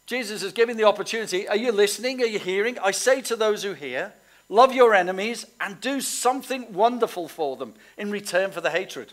Jesus 0.06 0.42
is 0.42 0.52
giving 0.52 0.76
the 0.76 0.84
opportunity. 0.84 1.48
Are 1.48 1.56
you 1.56 1.72
listening? 1.72 2.20
Are 2.22 2.26
you 2.26 2.38
hearing? 2.38 2.78
I 2.78 2.90
say 2.90 3.20
to 3.22 3.36
those 3.36 3.62
who 3.62 3.72
hear, 3.72 4.12
love 4.48 4.74
your 4.74 4.94
enemies 4.94 5.46
and 5.60 5.80
do 5.80 6.00
something 6.00 6.72
wonderful 6.72 7.28
for 7.28 7.56
them 7.56 7.74
in 7.96 8.10
return 8.10 8.50
for 8.50 8.60
the 8.60 8.70
hatred. 8.70 9.12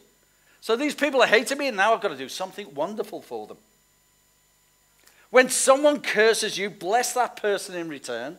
So 0.62 0.76
these 0.76 0.96
people 0.96 1.22
are 1.22 1.28
hating 1.28 1.58
me, 1.58 1.70
and 1.70 1.78
now 1.78 1.94
I've 1.94 2.02
got 2.02 2.10
to 2.10 2.18
do 2.18 2.28
something 2.28 2.74
wonderful 2.76 3.22
for 3.22 3.48
them. 3.48 3.58
When 5.30 5.50
someone 5.50 6.02
curses 6.02 6.58
you, 6.58 6.70
bless 6.70 7.14
that 7.14 7.38
person 7.38 7.76
in 7.76 7.88
return. 7.88 8.38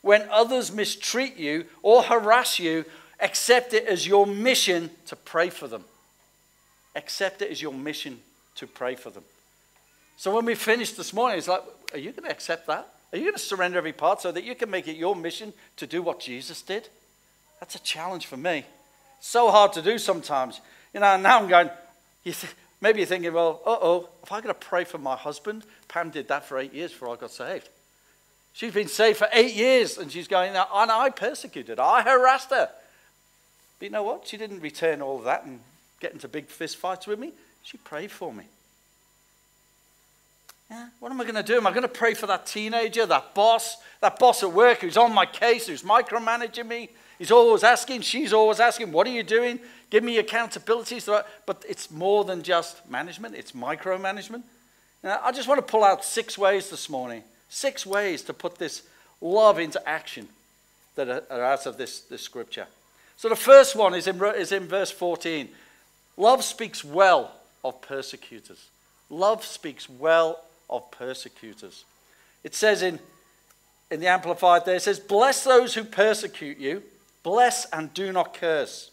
When 0.00 0.26
others 0.30 0.72
mistreat 0.72 1.36
you 1.36 1.66
or 1.82 2.02
harass 2.02 2.58
you, 2.58 2.86
accept 3.22 3.74
it 3.74 3.86
as 3.86 4.06
your 4.06 4.26
mission 4.26 4.90
to 5.06 5.16
pray 5.16 5.50
for 5.50 5.68
them. 5.68 5.84
Accept 6.96 7.42
it 7.42 7.50
as 7.50 7.62
your 7.62 7.72
mission 7.72 8.20
to 8.56 8.66
pray 8.66 8.94
for 8.94 9.10
them. 9.10 9.24
So 10.16 10.34
when 10.34 10.44
we 10.44 10.54
finished 10.54 10.96
this 10.96 11.12
morning, 11.12 11.38
it's 11.38 11.48
like, 11.48 11.62
are 11.92 11.98
you 11.98 12.12
going 12.12 12.24
to 12.24 12.30
accept 12.30 12.66
that? 12.66 12.88
Are 13.12 13.16
you 13.16 13.24
going 13.24 13.34
to 13.34 13.40
surrender 13.40 13.78
every 13.78 13.92
part 13.92 14.20
so 14.20 14.30
that 14.30 14.44
you 14.44 14.54
can 14.54 14.70
make 14.70 14.86
it 14.86 14.96
your 14.96 15.16
mission 15.16 15.52
to 15.76 15.86
do 15.86 16.02
what 16.02 16.20
Jesus 16.20 16.62
did? 16.62 16.88
That's 17.58 17.74
a 17.74 17.80
challenge 17.80 18.26
for 18.26 18.36
me. 18.36 18.64
So 19.20 19.50
hard 19.50 19.72
to 19.74 19.82
do 19.82 19.98
sometimes. 19.98 20.60
You 20.94 21.00
know, 21.00 21.16
now 21.16 21.38
I'm 21.38 21.48
going, 21.48 21.70
you 22.24 22.32
th- 22.32 22.54
maybe 22.80 23.00
you're 23.00 23.06
thinking, 23.06 23.32
well, 23.32 23.60
uh 23.66 23.76
oh, 23.80 24.08
if 24.22 24.32
I 24.32 24.40
got 24.40 24.48
to 24.48 24.66
pray 24.66 24.84
for 24.84 24.98
my 24.98 25.16
husband, 25.16 25.64
Pam 25.88 26.10
did 26.10 26.28
that 26.28 26.44
for 26.44 26.58
eight 26.58 26.72
years 26.72 26.92
before 26.92 27.10
I 27.10 27.16
got 27.16 27.30
saved. 27.30 27.68
She's 28.52 28.74
been 28.74 28.88
saved 28.88 29.18
for 29.18 29.28
eight 29.32 29.54
years 29.54 29.98
and 29.98 30.10
she's 30.10 30.28
going, 30.28 30.50
and 30.50 30.58
I 30.58 31.10
persecuted 31.10 31.78
her, 31.78 31.84
I 31.84 32.02
harassed 32.02 32.50
her. 32.50 32.70
But 33.80 33.86
you 33.86 33.90
know 33.90 34.02
what? 34.02 34.28
She 34.28 34.36
didn't 34.36 34.60
return 34.60 35.00
all 35.00 35.18
of 35.18 35.24
that 35.24 35.46
and 35.46 35.58
get 36.00 36.12
into 36.12 36.28
big 36.28 36.46
fist 36.46 36.76
fights 36.76 37.06
with 37.06 37.18
me. 37.18 37.32
She 37.62 37.78
prayed 37.78 38.12
for 38.12 38.32
me. 38.32 38.44
Yeah, 40.70 40.88
what 41.00 41.10
am 41.10 41.20
I 41.20 41.24
going 41.24 41.34
to 41.34 41.42
do? 41.42 41.56
Am 41.56 41.66
I 41.66 41.70
going 41.70 41.82
to 41.82 41.88
pray 41.88 42.14
for 42.14 42.28
that 42.28 42.46
teenager, 42.46 43.04
that 43.06 43.34
boss, 43.34 43.78
that 44.00 44.18
boss 44.18 44.42
at 44.44 44.52
work 44.52 44.82
who's 44.82 44.96
on 44.96 45.12
my 45.12 45.26
case, 45.26 45.66
who's 45.66 45.82
micromanaging 45.82 46.68
me? 46.68 46.90
He's 47.18 47.30
always 47.30 47.64
asking, 47.64 48.02
she's 48.02 48.32
always 48.32 48.60
asking, 48.60 48.92
what 48.92 49.06
are 49.06 49.10
you 49.10 49.22
doing? 49.22 49.58
Give 49.88 50.04
me 50.04 50.18
accountability. 50.18 51.00
But 51.46 51.64
it's 51.68 51.90
more 51.90 52.24
than 52.24 52.42
just 52.42 52.88
management, 52.88 53.34
it's 53.34 53.52
micromanagement. 53.52 54.42
Now, 55.02 55.20
I 55.24 55.32
just 55.32 55.48
want 55.48 55.58
to 55.58 55.70
pull 55.70 55.82
out 55.82 56.04
six 56.04 56.36
ways 56.36 56.68
this 56.70 56.88
morning, 56.90 57.24
six 57.48 57.84
ways 57.86 58.22
to 58.22 58.34
put 58.34 58.58
this 58.58 58.82
love 59.20 59.58
into 59.58 59.86
action 59.88 60.28
that 60.94 61.26
are 61.30 61.42
out 61.42 61.66
of 61.66 61.78
this, 61.78 62.00
this 62.02 62.22
scripture. 62.22 62.66
So 63.20 63.28
the 63.28 63.36
first 63.36 63.76
one 63.76 63.92
is 63.92 64.06
in, 64.06 64.18
is 64.34 64.50
in 64.50 64.66
verse 64.66 64.90
14. 64.90 65.50
Love 66.16 66.42
speaks 66.42 66.82
well 66.82 67.30
of 67.62 67.82
persecutors. 67.82 68.70
Love 69.10 69.44
speaks 69.44 69.90
well 69.90 70.42
of 70.70 70.90
persecutors. 70.90 71.84
It 72.44 72.54
says 72.54 72.80
in, 72.80 72.98
in 73.90 74.00
the 74.00 74.06
Amplified 74.06 74.64
there, 74.64 74.76
it 74.76 74.80
says, 74.80 74.98
Bless 74.98 75.44
those 75.44 75.74
who 75.74 75.84
persecute 75.84 76.56
you, 76.56 76.82
bless 77.22 77.66
and 77.66 77.92
do 77.92 78.10
not 78.10 78.32
curse. 78.32 78.90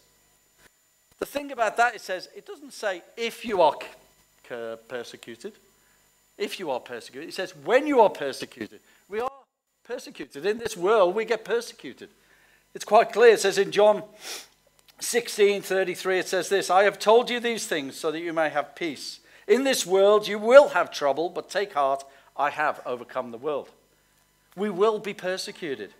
The 1.20 1.24
thing 1.24 1.50
about 1.50 1.78
that, 1.78 1.94
it 1.94 2.02
says, 2.02 2.28
it 2.36 2.46
doesn't 2.46 2.74
say 2.74 3.00
if 3.16 3.46
you 3.46 3.62
are 3.62 3.76
persecuted, 4.88 5.54
if 6.36 6.60
you 6.60 6.70
are 6.70 6.80
persecuted. 6.80 7.30
It 7.30 7.34
says 7.34 7.56
when 7.56 7.86
you 7.86 8.02
are 8.02 8.10
persecuted. 8.10 8.80
We 9.08 9.20
are 9.20 9.30
persecuted. 9.84 10.44
In 10.44 10.58
this 10.58 10.76
world, 10.76 11.14
we 11.14 11.24
get 11.24 11.46
persecuted. 11.46 12.10
It's 12.78 12.84
quite 12.84 13.12
clear. 13.12 13.32
It 13.32 13.40
says 13.40 13.58
in 13.58 13.72
John 13.72 14.04
16:33 15.00 16.20
it 16.20 16.28
says 16.28 16.48
this, 16.48 16.70
I 16.70 16.84
have 16.84 16.96
told 16.96 17.28
you 17.28 17.40
these 17.40 17.66
things 17.66 17.96
so 17.96 18.12
that 18.12 18.20
you 18.20 18.32
may 18.32 18.50
have 18.50 18.76
peace. 18.76 19.18
In 19.48 19.64
this 19.64 19.84
world 19.84 20.28
you 20.28 20.38
will 20.38 20.68
have 20.68 20.92
trouble, 20.92 21.28
but 21.28 21.50
take 21.50 21.72
heart, 21.72 22.04
I 22.36 22.50
have 22.50 22.80
overcome 22.86 23.32
the 23.32 23.36
world. 23.36 23.68
We 24.54 24.70
will 24.70 25.00
be 25.00 25.12
persecuted 25.12 25.92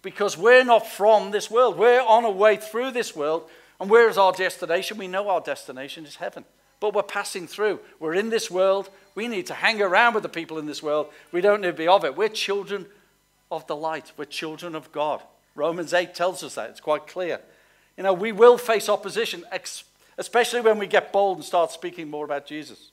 because 0.00 0.38
we're 0.38 0.62
not 0.62 0.86
from 0.86 1.32
this 1.32 1.50
world. 1.50 1.76
We're 1.76 2.00
on 2.00 2.24
a 2.24 2.30
way 2.30 2.56
through 2.56 2.92
this 2.92 3.16
world, 3.16 3.50
and 3.80 3.90
where 3.90 4.08
is 4.08 4.16
our 4.16 4.30
destination? 4.30 4.98
We 4.98 5.08
know 5.08 5.28
our 5.28 5.40
destination 5.40 6.06
is 6.06 6.14
heaven, 6.14 6.44
but 6.78 6.94
we're 6.94 7.02
passing 7.02 7.48
through. 7.48 7.80
We're 7.98 8.14
in 8.14 8.30
this 8.30 8.48
world. 8.48 8.90
We 9.16 9.26
need 9.26 9.48
to 9.48 9.54
hang 9.54 9.82
around 9.82 10.14
with 10.14 10.22
the 10.22 10.28
people 10.28 10.58
in 10.58 10.66
this 10.66 10.84
world. 10.84 11.08
We 11.32 11.40
don't 11.40 11.62
need 11.62 11.66
to 11.66 11.72
be 11.72 11.88
of 11.88 12.04
it. 12.04 12.16
We're 12.16 12.28
children 12.28 12.86
of 13.50 13.66
the 13.66 13.74
light, 13.74 14.12
we're 14.16 14.24
children 14.26 14.76
of 14.76 14.92
God. 14.92 15.20
Romans 15.54 15.92
8 15.92 16.14
tells 16.14 16.42
us 16.42 16.54
that, 16.54 16.70
it's 16.70 16.80
quite 16.80 17.06
clear. 17.06 17.40
You 17.96 18.04
know, 18.04 18.12
we 18.12 18.32
will 18.32 18.56
face 18.58 18.88
opposition, 18.88 19.44
especially 20.16 20.60
when 20.60 20.78
we 20.78 20.86
get 20.86 21.12
bold 21.12 21.38
and 21.38 21.44
start 21.44 21.70
speaking 21.70 22.08
more 22.08 22.24
about 22.24 22.46
Jesus. 22.46 22.90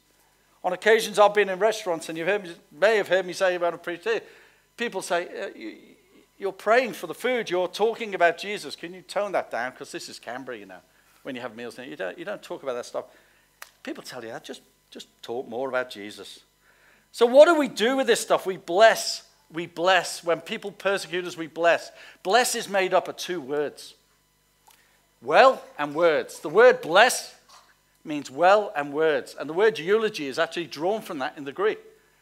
On 0.64 0.74
occasions, 0.74 1.20
I've 1.20 1.34
been 1.34 1.50
in 1.50 1.60
restaurants, 1.60 2.10
and 2.10 2.18
you 2.18 2.26
may 2.72 2.98
have 2.98 3.08
heard 3.08 3.26
me 3.26 3.34
say 3.34 3.56
about 3.56 3.74
a 3.74 3.78
preacher, 3.78 4.20
people 4.76 5.02
say, 5.02 5.28
uh, 5.28 5.60
You're 6.38 6.52
praying 6.52 6.94
for 6.94 7.08
the 7.08 7.14
food, 7.14 7.50
you're 7.50 7.70
talking 7.70 8.14
about 8.14 8.38
Jesus. 8.38 8.76
Can 8.76 8.94
you 8.94 9.02
tone 9.02 9.32
that 9.32 9.52
down? 9.52 9.72
Because 9.72 9.92
this 9.92 10.10
is 10.10 10.20
Canberra, 10.20 10.58
you 10.58 10.66
know, 10.66 10.82
when 11.24 11.36
you 11.36 11.42
have 11.42 11.56
meals. 11.56 11.78
You 11.78 11.96
don't, 11.96 12.18
you 12.18 12.26
don't 12.26 12.44
talk 12.44 12.64
about 12.64 12.74
that 12.74 12.86
stuff. 12.86 13.06
People 13.84 14.04
tell 14.04 14.22
you 14.24 14.32
that. 14.32 14.44
Just, 14.44 14.62
just 14.92 15.08
talk 15.22 15.48
more 15.48 15.70
about 15.70 15.90
Jesus. 15.90 16.42
So, 17.12 17.26
what 17.26 17.46
do 17.46 17.56
we 17.56 17.70
do 17.70 17.96
with 17.98 18.08
this 18.08 18.20
stuff? 18.20 18.46
We 18.46 18.58
bless. 18.58 19.24
We 19.52 19.66
bless. 19.66 20.24
When 20.24 20.42
people 20.42 20.72
persecute 20.72 21.26
us, 21.26 21.38
we 21.38 21.48
bless. 21.48 21.92
Bless 22.24 22.56
is 22.56 22.70
made 22.70 22.94
up 22.94 23.08
of 23.08 23.18
two 23.18 23.42
words 23.42 23.96
well 25.22 25.62
and 25.78 25.94
words. 25.96 26.40
The 26.40 26.50
word 26.50 26.82
bless 26.82 27.36
means 28.04 28.32
well 28.32 28.72
and 28.76 28.94
words. 28.94 29.36
And 29.40 29.50
the 29.50 29.54
word 29.54 29.80
eulogy 29.80 30.28
is 30.28 30.40
actually 30.40 30.68
drawn 30.68 31.02
from 31.02 31.20
that 31.20 31.38
in 31.38 31.44
the 31.44 31.52
Greek. 31.52 31.80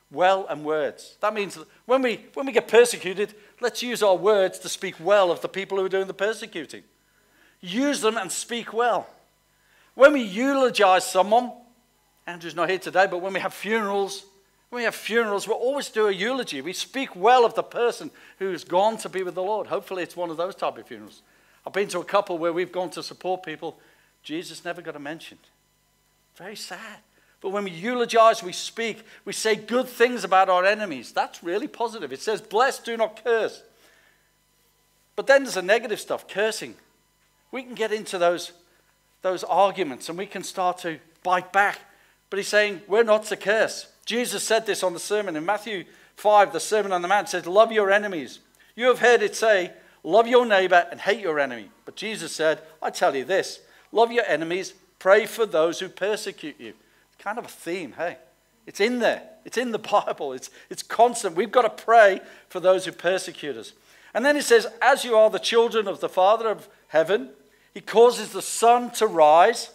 Well 0.10 0.48
and 0.50 0.64
words. 0.64 1.18
That 1.20 1.34
means 1.34 1.60
when 1.86 2.02
we, 2.02 2.26
when 2.34 2.46
we 2.46 2.52
get 2.52 2.68
persecuted, 2.68 3.34
let's 3.60 3.84
use 3.84 4.02
our 4.02 4.16
words 4.16 4.58
to 4.60 4.70
speak 4.70 4.96
well 5.00 5.32
of 5.32 5.42
the 5.42 5.50
people 5.50 5.78
who 5.78 5.86
are 5.86 5.90
doing 5.90 6.08
the 6.08 6.14
persecuting. 6.14 6.84
Use 7.60 8.02
them 8.02 8.18
and 8.18 8.32
speak 8.32 8.72
well. 8.72 9.08
When 9.96 10.14
we 10.14 10.22
eulogize 10.22 11.06
someone, 11.06 11.52
Andrew's 12.26 12.56
not 12.56 12.70
here 12.70 12.80
today, 12.80 13.08
but 13.10 13.20
when 13.20 13.34
we 13.34 13.40
have 13.40 13.54
funerals, 13.54 14.26
when 14.70 14.82
we 14.82 14.84
have 14.84 14.96
funerals, 14.96 15.48
we 15.48 15.54
always 15.54 15.90
do 15.90 16.08
a 16.08 16.12
eulogy. 16.12 16.62
We 16.62 16.74
speak 16.74 17.16
well 17.16 17.46
of 17.46 17.54
the 17.54 17.64
person 17.64 18.12
who's 18.40 18.64
gone 18.64 18.98
to 18.98 19.10
be 19.10 19.24
with 19.24 19.36
the 19.36 19.44
Lord. 19.44 19.68
Hopefully, 19.68 20.04
it's 20.04 20.18
one 20.18 20.30
of 20.30 20.38
those 20.38 20.56
type 20.56 20.78
of 20.78 20.88
funerals. 20.88 21.22
I've 21.66 21.74
been 21.74 21.88
to 21.90 22.00
a 22.00 22.06
couple 22.06 22.38
where 22.38 22.52
we've 22.52 22.72
gone 22.72 22.90
to 22.92 23.04
support 23.04 23.44
people. 23.44 23.80
Jesus 24.24 24.66
never 24.66 24.82
got 24.82 24.96
a 24.96 25.00
mention. 25.00 25.38
Very 26.36 26.56
sad. 26.56 27.00
But 27.40 27.50
when 27.52 27.64
we 27.64 27.72
eulogize, 27.72 28.44
we 28.44 28.52
speak, 28.52 29.06
we 29.24 29.32
say 29.32 29.56
good 29.56 29.88
things 29.88 30.24
about 30.24 30.50
our 30.50 30.66
enemies. 30.66 31.12
That's 31.12 31.44
really 31.44 31.68
positive. 31.68 32.12
It 32.12 32.22
says, 32.22 32.42
Bless, 32.42 32.80
do 32.80 32.98
not 32.98 33.24
curse. 33.24 33.64
But 35.16 35.28
then 35.28 35.44
there's 35.44 35.56
the 35.56 35.62
negative 35.62 36.00
stuff, 36.00 36.28
cursing. 36.28 36.76
We 37.52 37.64
can 37.64 37.74
get 37.74 37.94
into 37.94 38.18
those, 38.18 38.52
those 39.22 39.44
arguments 39.44 40.10
and 40.10 40.18
we 40.18 40.26
can 40.26 40.44
start 40.44 40.80
to 40.80 41.00
bite 41.24 41.54
back. 41.54 41.80
But 42.30 42.38
he's 42.38 42.48
saying, 42.48 42.82
We're 42.88 43.04
not 43.04 43.24
to 43.26 43.38
curse. 43.38 43.88
Jesus 44.08 44.42
said 44.42 44.66
this 44.66 44.84
on 44.84 44.94
the 44.94 45.00
sermon 45.02 45.36
in 45.36 45.46
Matthew 45.46 45.84
5, 46.16 46.54
the 46.54 46.62
Sermon 46.62 46.94
on 46.94 47.02
the 47.02 47.10
Mount 47.10 47.28
says, 47.28 47.46
Love 47.46 47.74
your 47.74 47.92
enemies. 47.92 48.40
You 48.74 48.88
have 48.88 49.00
heard 49.00 49.22
it 49.22 49.36
say, 49.36 49.74
Love 50.02 50.28
your 50.28 50.46
neighbor 50.46 50.88
and 50.90 51.02
hate 51.02 51.20
your 51.20 51.42
enemy. 51.42 51.70
But 51.84 51.98
Jesus 51.98 52.32
said, 52.32 52.62
I 52.82 52.90
tell 52.90 53.16
you 53.16 53.26
this 53.26 53.60
love 53.92 54.12
your 54.12 54.24
enemies, 54.26 54.74
pray 54.98 55.26
for 55.26 55.46
those 55.46 55.82
who 55.82 55.90
persecute 55.90 56.56
you. 56.58 56.70
It's 56.70 57.24
Kind 57.24 57.38
of 57.38 57.46
a 57.46 57.50
theme, 57.50 57.96
hey? 57.98 58.18
It's 58.66 58.80
in 58.80 59.00
there, 59.00 59.24
it's 59.44 59.58
in 59.58 59.72
the 59.72 59.80
Bible, 60.08 60.32
it's, 60.32 60.50
it's 60.70 60.84
constant. 60.84 61.36
We've 61.36 61.52
got 61.52 61.64
to 61.64 61.84
pray 61.84 62.22
for 62.48 62.62
those 62.62 62.86
who 62.86 62.94
persecute 62.94 63.58
us. 63.58 63.74
And 64.14 64.24
then 64.24 64.36
he 64.36 64.42
says, 64.42 64.68
As 64.82 65.04
you 65.04 65.18
are 65.18 65.30
the 65.30 65.38
children 65.38 65.86
of 65.86 66.00
the 66.00 66.10
Father 66.10 66.48
of 66.48 66.70
heaven, 66.88 67.32
he 67.74 67.82
causes 67.82 68.32
the 68.32 68.42
sun 68.42 68.92
to 68.92 69.06
rise 69.06 69.72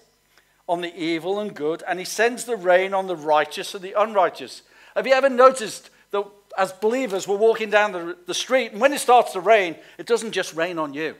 on 0.68 0.80
the 0.80 0.94
evil 0.96 1.40
and 1.40 1.54
good, 1.54 1.82
and 1.86 1.98
he 1.98 2.04
sends 2.04 2.44
the 2.44 2.56
rain 2.56 2.94
on 2.94 3.06
the 3.06 3.16
righteous 3.16 3.74
and 3.74 3.82
the 3.82 4.00
unrighteous. 4.00 4.62
Have 4.94 5.06
you 5.06 5.12
ever 5.12 5.28
noticed 5.28 5.90
that 6.10 6.24
as 6.56 6.72
believers, 6.72 7.26
we're 7.26 7.36
walking 7.36 7.70
down 7.70 7.92
the, 7.92 8.16
the 8.26 8.34
street, 8.34 8.72
and 8.72 8.80
when 8.80 8.92
it 8.92 9.00
starts 9.00 9.32
to 9.32 9.40
rain, 9.40 9.76
it 9.98 10.06
doesn't 10.06 10.32
just 10.32 10.54
rain 10.54 10.78
on 10.78 10.94
you, 10.94 11.16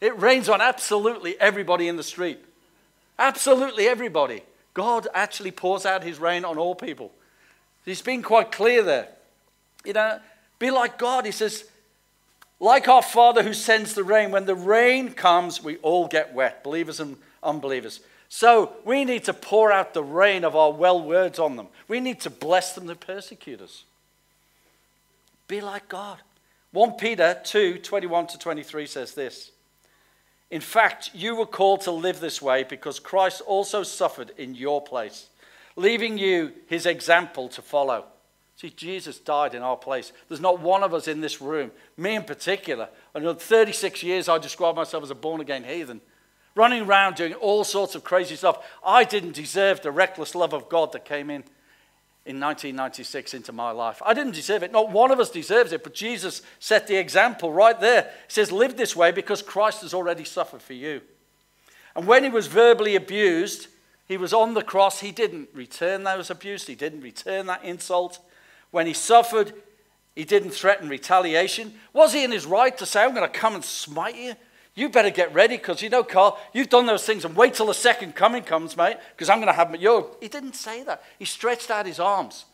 it 0.00 0.18
rains 0.18 0.48
on 0.48 0.60
absolutely 0.60 1.38
everybody 1.40 1.88
in 1.88 1.96
the 1.96 2.02
street. 2.02 2.38
Absolutely 3.18 3.86
everybody. 3.86 4.42
God 4.74 5.06
actually 5.14 5.50
pours 5.50 5.84
out 5.84 6.02
his 6.02 6.18
rain 6.18 6.44
on 6.44 6.58
all 6.58 6.74
people. 6.74 7.12
He's 7.84 8.02
been 8.02 8.22
quite 8.22 8.50
clear 8.50 8.82
there. 8.82 9.08
You 9.84 9.92
know, 9.92 10.18
be 10.58 10.70
like 10.70 10.98
God. 10.98 11.26
He 11.26 11.32
says, 11.32 11.64
like 12.58 12.88
our 12.88 13.02
Father 13.02 13.42
who 13.42 13.54
sends 13.54 13.94
the 13.94 14.04
rain, 14.04 14.30
when 14.30 14.46
the 14.46 14.54
rain 14.54 15.12
comes, 15.12 15.62
we 15.62 15.76
all 15.78 16.06
get 16.06 16.32
wet, 16.32 16.64
believers 16.64 17.00
and 17.00 17.16
unbelievers. 17.42 18.00
So 18.34 18.72
we 18.86 19.04
need 19.04 19.24
to 19.24 19.34
pour 19.34 19.70
out 19.70 19.92
the 19.92 20.02
rain 20.02 20.42
of 20.42 20.56
our 20.56 20.72
well 20.72 21.02
words 21.02 21.38
on 21.38 21.56
them. 21.56 21.66
We 21.86 22.00
need 22.00 22.18
to 22.22 22.30
bless 22.30 22.72
them 22.72 22.86
that 22.86 22.98
persecute 22.98 23.60
us. 23.60 23.84
Be 25.48 25.60
like 25.60 25.86
God. 25.86 26.16
1 26.72 26.92
Peter 26.92 27.38
2 27.44 27.80
21 27.80 28.28
to 28.28 28.38
23 28.38 28.86
says 28.86 29.12
this. 29.12 29.50
In 30.50 30.62
fact, 30.62 31.10
you 31.12 31.36
were 31.36 31.44
called 31.44 31.82
to 31.82 31.90
live 31.90 32.20
this 32.20 32.40
way 32.40 32.64
because 32.64 32.98
Christ 32.98 33.42
also 33.42 33.82
suffered 33.82 34.32
in 34.38 34.54
your 34.54 34.80
place, 34.80 35.28
leaving 35.76 36.16
you 36.16 36.52
his 36.68 36.86
example 36.86 37.48
to 37.50 37.60
follow. 37.60 38.06
See, 38.56 38.70
Jesus 38.70 39.18
died 39.18 39.54
in 39.54 39.60
our 39.60 39.76
place. 39.76 40.10
There's 40.28 40.40
not 40.40 40.58
one 40.58 40.82
of 40.82 40.94
us 40.94 41.06
in 41.06 41.20
this 41.20 41.42
room, 41.42 41.70
me 41.98 42.14
in 42.14 42.24
particular. 42.24 42.88
In 43.14 43.36
36 43.36 44.02
years, 44.02 44.26
I 44.26 44.38
describe 44.38 44.76
myself 44.76 45.02
as 45.02 45.10
a 45.10 45.14
born 45.14 45.42
again 45.42 45.64
heathen, 45.64 46.00
running 46.54 46.82
around 46.82 47.16
doing 47.16 47.34
all 47.34 47.64
sorts 47.64 47.94
of 47.94 48.04
crazy 48.04 48.36
stuff. 48.36 48.64
I 48.84 49.04
didn't 49.04 49.32
deserve 49.32 49.80
the 49.80 49.90
reckless 49.90 50.34
love 50.34 50.52
of 50.52 50.68
God 50.68 50.92
that 50.92 51.04
came 51.04 51.30
in 51.30 51.44
in 52.24 52.38
1996 52.38 53.34
into 53.34 53.52
my 53.52 53.70
life. 53.72 54.00
I 54.04 54.14
didn't 54.14 54.34
deserve 54.34 54.62
it. 54.62 54.70
Not 54.70 54.90
one 54.90 55.10
of 55.10 55.18
us 55.18 55.30
deserves 55.30 55.72
it, 55.72 55.82
but 55.82 55.94
Jesus 55.94 56.42
set 56.60 56.86
the 56.86 56.96
example 56.96 57.52
right 57.52 57.78
there. 57.80 58.02
He 58.02 58.32
says, 58.32 58.52
Live 58.52 58.76
this 58.76 58.94
way 58.94 59.10
because 59.10 59.42
Christ 59.42 59.82
has 59.82 59.94
already 59.94 60.24
suffered 60.24 60.62
for 60.62 60.74
you. 60.74 61.00
And 61.96 62.06
when 62.06 62.22
he 62.22 62.30
was 62.30 62.46
verbally 62.46 62.94
abused, 62.94 63.66
he 64.06 64.16
was 64.16 64.32
on 64.32 64.54
the 64.54 64.62
cross. 64.62 65.00
He 65.00 65.10
didn't 65.10 65.48
return 65.52 66.04
those 66.04 66.30
abuse, 66.30 66.66
he 66.66 66.74
didn't 66.74 67.00
return 67.00 67.46
that 67.46 67.64
insult. 67.64 68.18
When 68.70 68.86
he 68.86 68.94
suffered, 68.94 69.52
he 70.14 70.24
didn't 70.24 70.50
threaten 70.50 70.88
retaliation. 70.88 71.74
Was 71.92 72.12
he 72.12 72.24
in 72.24 72.30
his 72.30 72.46
right 72.46 72.76
to 72.78 72.86
say, 72.86 73.02
I'm 73.02 73.14
going 73.14 73.30
to 73.30 73.38
come 73.38 73.54
and 73.54 73.64
smite 73.64 74.16
you? 74.16 74.34
You 74.74 74.88
better 74.88 75.10
get 75.10 75.34
ready 75.34 75.56
because 75.56 75.82
you 75.82 75.90
know, 75.90 76.02
Carl, 76.02 76.38
you've 76.52 76.70
done 76.70 76.86
those 76.86 77.04
things 77.04 77.24
and 77.24 77.36
wait 77.36 77.54
till 77.54 77.66
the 77.66 77.74
second 77.74 78.14
coming 78.14 78.42
comes, 78.42 78.76
mate, 78.76 78.96
because 79.14 79.28
I'm 79.28 79.38
going 79.38 79.48
to 79.48 79.52
have 79.52 79.74
your. 79.76 80.08
He 80.20 80.28
didn't 80.28 80.54
say 80.54 80.82
that. 80.84 81.02
He 81.18 81.26
stretched 81.26 81.70
out 81.70 81.84
his 81.84 82.00
arms. 82.00 82.46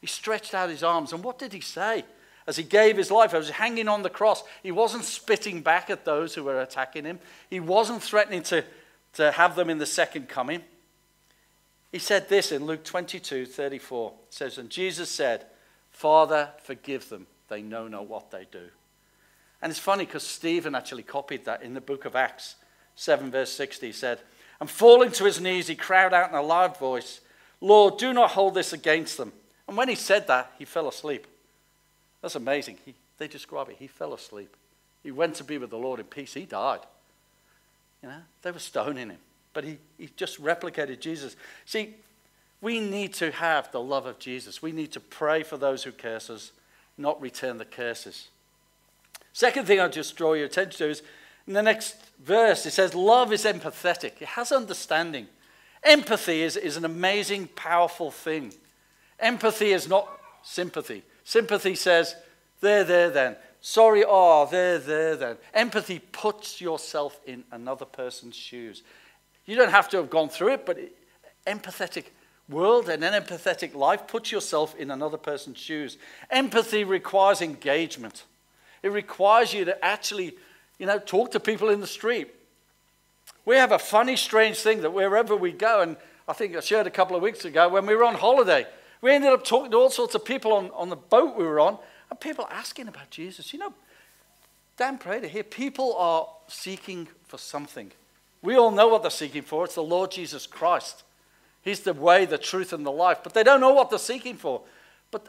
He 0.00 0.06
stretched 0.06 0.54
out 0.54 0.68
his 0.68 0.82
arms. 0.82 1.12
And 1.12 1.24
what 1.24 1.38
did 1.38 1.52
he 1.52 1.60
say? 1.60 2.04
As 2.46 2.56
he 2.56 2.62
gave 2.62 2.96
his 2.96 3.10
life, 3.10 3.34
as 3.34 3.46
he 3.46 3.50
was 3.50 3.56
hanging 3.56 3.88
on 3.88 4.02
the 4.02 4.10
cross, 4.10 4.44
he 4.62 4.70
wasn't 4.70 5.04
spitting 5.04 5.62
back 5.62 5.90
at 5.90 6.04
those 6.04 6.34
who 6.34 6.44
were 6.44 6.60
attacking 6.60 7.04
him. 7.04 7.18
He 7.50 7.58
wasn't 7.58 8.02
threatening 8.02 8.42
to, 8.44 8.62
to 9.14 9.32
have 9.32 9.56
them 9.56 9.70
in 9.70 9.78
the 9.78 9.86
second 9.86 10.28
coming. 10.28 10.62
He 11.90 11.98
said 11.98 12.28
this 12.28 12.52
in 12.52 12.66
Luke 12.66 12.84
22 12.84 13.46
34. 13.46 14.12
It 14.28 14.34
says, 14.34 14.58
And 14.58 14.68
Jesus 14.68 15.10
said, 15.10 15.46
Father, 15.90 16.50
forgive 16.62 17.08
them. 17.08 17.26
They 17.48 17.62
know 17.62 17.88
not 17.88 18.06
what 18.06 18.30
they 18.30 18.46
do. 18.52 18.68
And 19.62 19.70
it's 19.70 19.80
funny 19.80 20.04
because 20.04 20.26
Stephen 20.26 20.74
actually 20.74 21.02
copied 21.02 21.44
that 21.46 21.62
in 21.62 21.74
the 21.74 21.80
book 21.80 22.04
of 22.04 22.14
Acts 22.14 22.56
7, 22.94 23.30
verse 23.30 23.52
60. 23.52 23.86
He 23.86 23.92
said, 23.92 24.20
And 24.60 24.68
falling 24.68 25.12
to 25.12 25.24
his 25.24 25.40
knees, 25.40 25.66
he 25.66 25.74
cried 25.74 26.12
out 26.12 26.30
in 26.30 26.36
a 26.36 26.42
loud 26.42 26.78
voice, 26.78 27.20
Lord, 27.60 27.98
do 27.98 28.12
not 28.12 28.30
hold 28.30 28.54
this 28.54 28.72
against 28.72 29.16
them. 29.16 29.32
And 29.66 29.76
when 29.76 29.88
he 29.88 29.94
said 29.94 30.26
that, 30.28 30.52
he 30.58 30.64
fell 30.64 30.88
asleep. 30.88 31.26
That's 32.22 32.34
amazing. 32.34 32.78
He, 32.84 32.94
they 33.18 33.28
describe 33.28 33.68
it. 33.68 33.76
He 33.78 33.86
fell 33.86 34.14
asleep. 34.14 34.54
He 35.02 35.10
went 35.10 35.36
to 35.36 35.44
be 35.44 35.58
with 35.58 35.70
the 35.70 35.78
Lord 35.78 36.00
in 36.00 36.06
peace. 36.06 36.34
He 36.34 36.44
died. 36.44 36.80
You 38.02 38.08
know, 38.10 38.20
they 38.42 38.50
were 38.50 38.58
stoning 38.58 39.10
him. 39.10 39.18
But 39.52 39.64
he, 39.64 39.78
he 39.96 40.10
just 40.16 40.42
replicated 40.42 41.00
Jesus. 41.00 41.34
See, 41.64 41.94
we 42.60 42.80
need 42.80 43.14
to 43.14 43.30
have 43.30 43.70
the 43.72 43.80
love 43.80 44.06
of 44.06 44.18
Jesus. 44.18 44.60
We 44.60 44.72
need 44.72 44.92
to 44.92 45.00
pray 45.00 45.42
for 45.42 45.56
those 45.56 45.84
who 45.84 45.92
curse 45.92 46.28
us, 46.30 46.52
not 46.98 47.20
return 47.20 47.58
the 47.58 47.64
curses. 47.64 48.28
Second 49.36 49.66
thing 49.66 49.78
I'll 49.78 49.90
just 49.90 50.16
draw 50.16 50.32
your 50.32 50.46
attention 50.46 50.78
to 50.78 50.88
is 50.88 51.02
in 51.46 51.52
the 51.52 51.62
next 51.62 51.96
verse, 52.24 52.64
it 52.64 52.70
says, 52.70 52.94
Love 52.94 53.34
is 53.34 53.44
empathetic, 53.44 54.22
it 54.22 54.28
has 54.28 54.50
understanding. 54.50 55.26
Empathy 55.82 56.40
is, 56.40 56.56
is 56.56 56.78
an 56.78 56.86
amazing, 56.86 57.48
powerful 57.48 58.10
thing. 58.10 58.54
Empathy 59.20 59.72
is 59.72 59.90
not 59.90 60.08
sympathy. 60.42 61.02
Sympathy 61.22 61.74
says, 61.74 62.16
There, 62.62 62.82
there, 62.82 63.10
then. 63.10 63.36
Sorry, 63.60 64.04
oh, 64.08 64.48
there, 64.50 64.78
there, 64.78 65.16
then. 65.16 65.36
Empathy 65.52 65.98
puts 65.98 66.58
yourself 66.58 67.20
in 67.26 67.44
another 67.52 67.84
person's 67.84 68.36
shoes. 68.36 68.84
You 69.44 69.54
don't 69.54 69.70
have 69.70 69.90
to 69.90 69.98
have 69.98 70.08
gone 70.08 70.30
through 70.30 70.54
it, 70.54 70.64
but 70.64 70.78
empathetic 71.46 72.04
world 72.48 72.88
and 72.88 73.04
an 73.04 73.12
empathetic 73.12 73.74
life, 73.74 74.06
put 74.06 74.32
yourself 74.32 74.74
in 74.76 74.90
another 74.90 75.18
person's 75.18 75.58
shoes. 75.58 75.98
Empathy 76.30 76.84
requires 76.84 77.42
engagement. 77.42 78.24
It 78.86 78.92
requires 78.92 79.52
you 79.52 79.64
to 79.64 79.84
actually, 79.84 80.36
you 80.78 80.86
know, 80.86 81.00
talk 81.00 81.32
to 81.32 81.40
people 81.40 81.70
in 81.70 81.80
the 81.80 81.88
street. 81.88 82.32
We 83.44 83.56
have 83.56 83.72
a 83.72 83.80
funny, 83.80 84.14
strange 84.14 84.58
thing 84.58 84.82
that 84.82 84.92
wherever 84.92 85.34
we 85.34 85.50
go, 85.50 85.80
and 85.80 85.96
I 86.28 86.34
think 86.34 86.54
I 86.54 86.60
shared 86.60 86.86
a 86.86 86.90
couple 86.90 87.16
of 87.16 87.22
weeks 87.22 87.44
ago 87.44 87.68
when 87.68 87.84
we 87.84 87.96
were 87.96 88.04
on 88.04 88.14
holiday, 88.14 88.64
we 89.00 89.10
ended 89.10 89.32
up 89.32 89.44
talking 89.44 89.72
to 89.72 89.76
all 89.76 89.90
sorts 89.90 90.14
of 90.14 90.24
people 90.24 90.52
on, 90.52 90.70
on 90.70 90.88
the 90.88 90.94
boat 90.94 91.36
we 91.36 91.42
were 91.42 91.58
on, 91.58 91.78
and 92.10 92.20
people 92.20 92.46
asking 92.48 92.86
about 92.86 93.10
Jesus. 93.10 93.52
You 93.52 93.58
know, 93.58 93.74
Dan 94.76 94.98
Prater 94.98 95.26
here, 95.26 95.42
people 95.42 95.96
are 95.96 96.28
seeking 96.46 97.08
for 97.26 97.38
something. 97.38 97.90
We 98.40 98.54
all 98.54 98.70
know 98.70 98.86
what 98.86 99.02
they're 99.02 99.10
seeking 99.10 99.42
for. 99.42 99.64
It's 99.64 99.74
the 99.74 99.82
Lord 99.82 100.12
Jesus 100.12 100.46
Christ. 100.46 101.02
He's 101.60 101.80
the 101.80 101.92
way, 101.92 102.24
the 102.24 102.38
truth, 102.38 102.72
and 102.72 102.86
the 102.86 102.92
life. 102.92 103.18
But 103.24 103.34
they 103.34 103.42
don't 103.42 103.60
know 103.60 103.74
what 103.74 103.90
they're 103.90 103.98
seeking 103.98 104.36
for. 104.36 104.60
But 105.10 105.26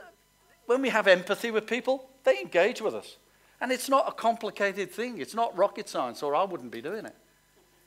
when 0.67 0.83
we 0.83 0.89
have 0.89 1.07
empathy 1.07 1.49
with 1.49 1.65
people, 1.65 2.07
they 2.23 2.39
engage 2.39 2.83
with 2.83 2.93
us. 2.93 3.17
And 3.59 3.71
it's 3.71 3.89
not 3.89 4.07
a 4.07 4.11
complicated 4.11 4.91
thing. 4.91 5.19
It's 5.19 5.33
not 5.33 5.57
rocket 5.57 5.89
science, 5.89 6.21
or 6.21 6.35
I 6.35 6.43
wouldn't 6.43 6.71
be 6.71 6.81
doing 6.81 7.05
it. 7.05 7.15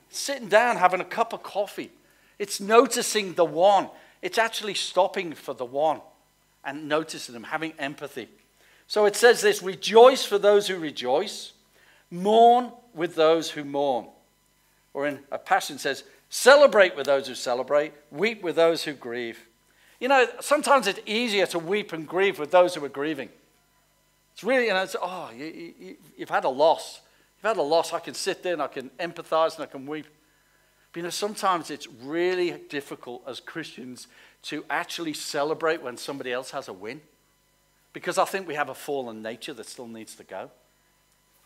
Sitting 0.08 0.48
down, 0.48 0.76
having 0.76 1.00
a 1.00 1.04
cup 1.04 1.32
of 1.32 1.42
coffee. 1.42 1.90
It's 2.38 2.60
noticing 2.60 3.34
the 3.34 3.44
one. 3.44 3.88
It's 4.22 4.38
actually 4.38 4.74
stopping 4.74 5.34
for 5.34 5.54
the 5.54 5.64
one 5.64 6.00
and 6.64 6.88
noticing 6.88 7.32
them, 7.32 7.44
having 7.44 7.72
empathy. 7.78 8.28
So 8.86 9.06
it 9.06 9.14
says 9.14 9.40
this 9.40 9.62
rejoice 9.62 10.24
for 10.24 10.38
those 10.38 10.66
who 10.66 10.76
rejoice, 10.76 11.52
mourn 12.10 12.72
with 12.92 13.14
those 13.14 13.50
who 13.50 13.62
mourn. 13.62 14.06
Or 14.92 15.06
in 15.06 15.20
a 15.30 15.38
passion 15.38 15.78
says, 15.78 16.02
celebrate 16.28 16.96
with 16.96 17.06
those 17.06 17.28
who 17.28 17.36
celebrate, 17.36 17.92
weep 18.10 18.42
with 18.42 18.56
those 18.56 18.82
who 18.82 18.92
grieve. 18.92 19.46
You 20.00 20.08
know, 20.08 20.26
sometimes 20.40 20.86
it's 20.86 21.00
easier 21.06 21.46
to 21.46 21.58
weep 21.58 21.92
and 21.92 22.08
grieve 22.08 22.38
with 22.38 22.50
those 22.50 22.74
who 22.74 22.84
are 22.84 22.88
grieving. 22.88 23.28
It's 24.32 24.44
really, 24.44 24.66
you 24.66 24.74
know, 24.74 24.86
oh, 25.02 25.30
you, 25.36 25.74
you, 25.78 25.96
you've 26.16 26.30
had 26.30 26.44
a 26.44 26.48
loss. 26.48 27.00
You've 27.38 27.48
had 27.48 27.56
a 27.56 27.62
loss. 27.62 27.92
I 27.92 28.00
can 28.00 28.14
sit 28.14 28.42
there 28.42 28.52
and 28.52 28.62
I 28.62 28.68
can 28.68 28.90
empathize 28.98 29.56
and 29.56 29.64
I 29.64 29.66
can 29.66 29.86
weep. 29.86 30.06
But 30.92 30.98
you 30.98 31.02
know, 31.04 31.10
sometimes 31.10 31.70
it's 31.70 31.86
really 32.02 32.52
difficult 32.68 33.22
as 33.26 33.40
Christians 33.40 34.08
to 34.42 34.64
actually 34.68 35.12
celebrate 35.12 35.82
when 35.82 35.96
somebody 35.96 36.32
else 36.32 36.50
has 36.50 36.68
a 36.68 36.72
win. 36.72 37.00
Because 37.92 38.18
I 38.18 38.24
think 38.24 38.46
we 38.46 38.54
have 38.54 38.68
a 38.68 38.74
fallen 38.74 39.22
nature 39.22 39.52
that 39.54 39.66
still 39.66 39.88
needs 39.88 40.14
to 40.16 40.24
go. 40.24 40.50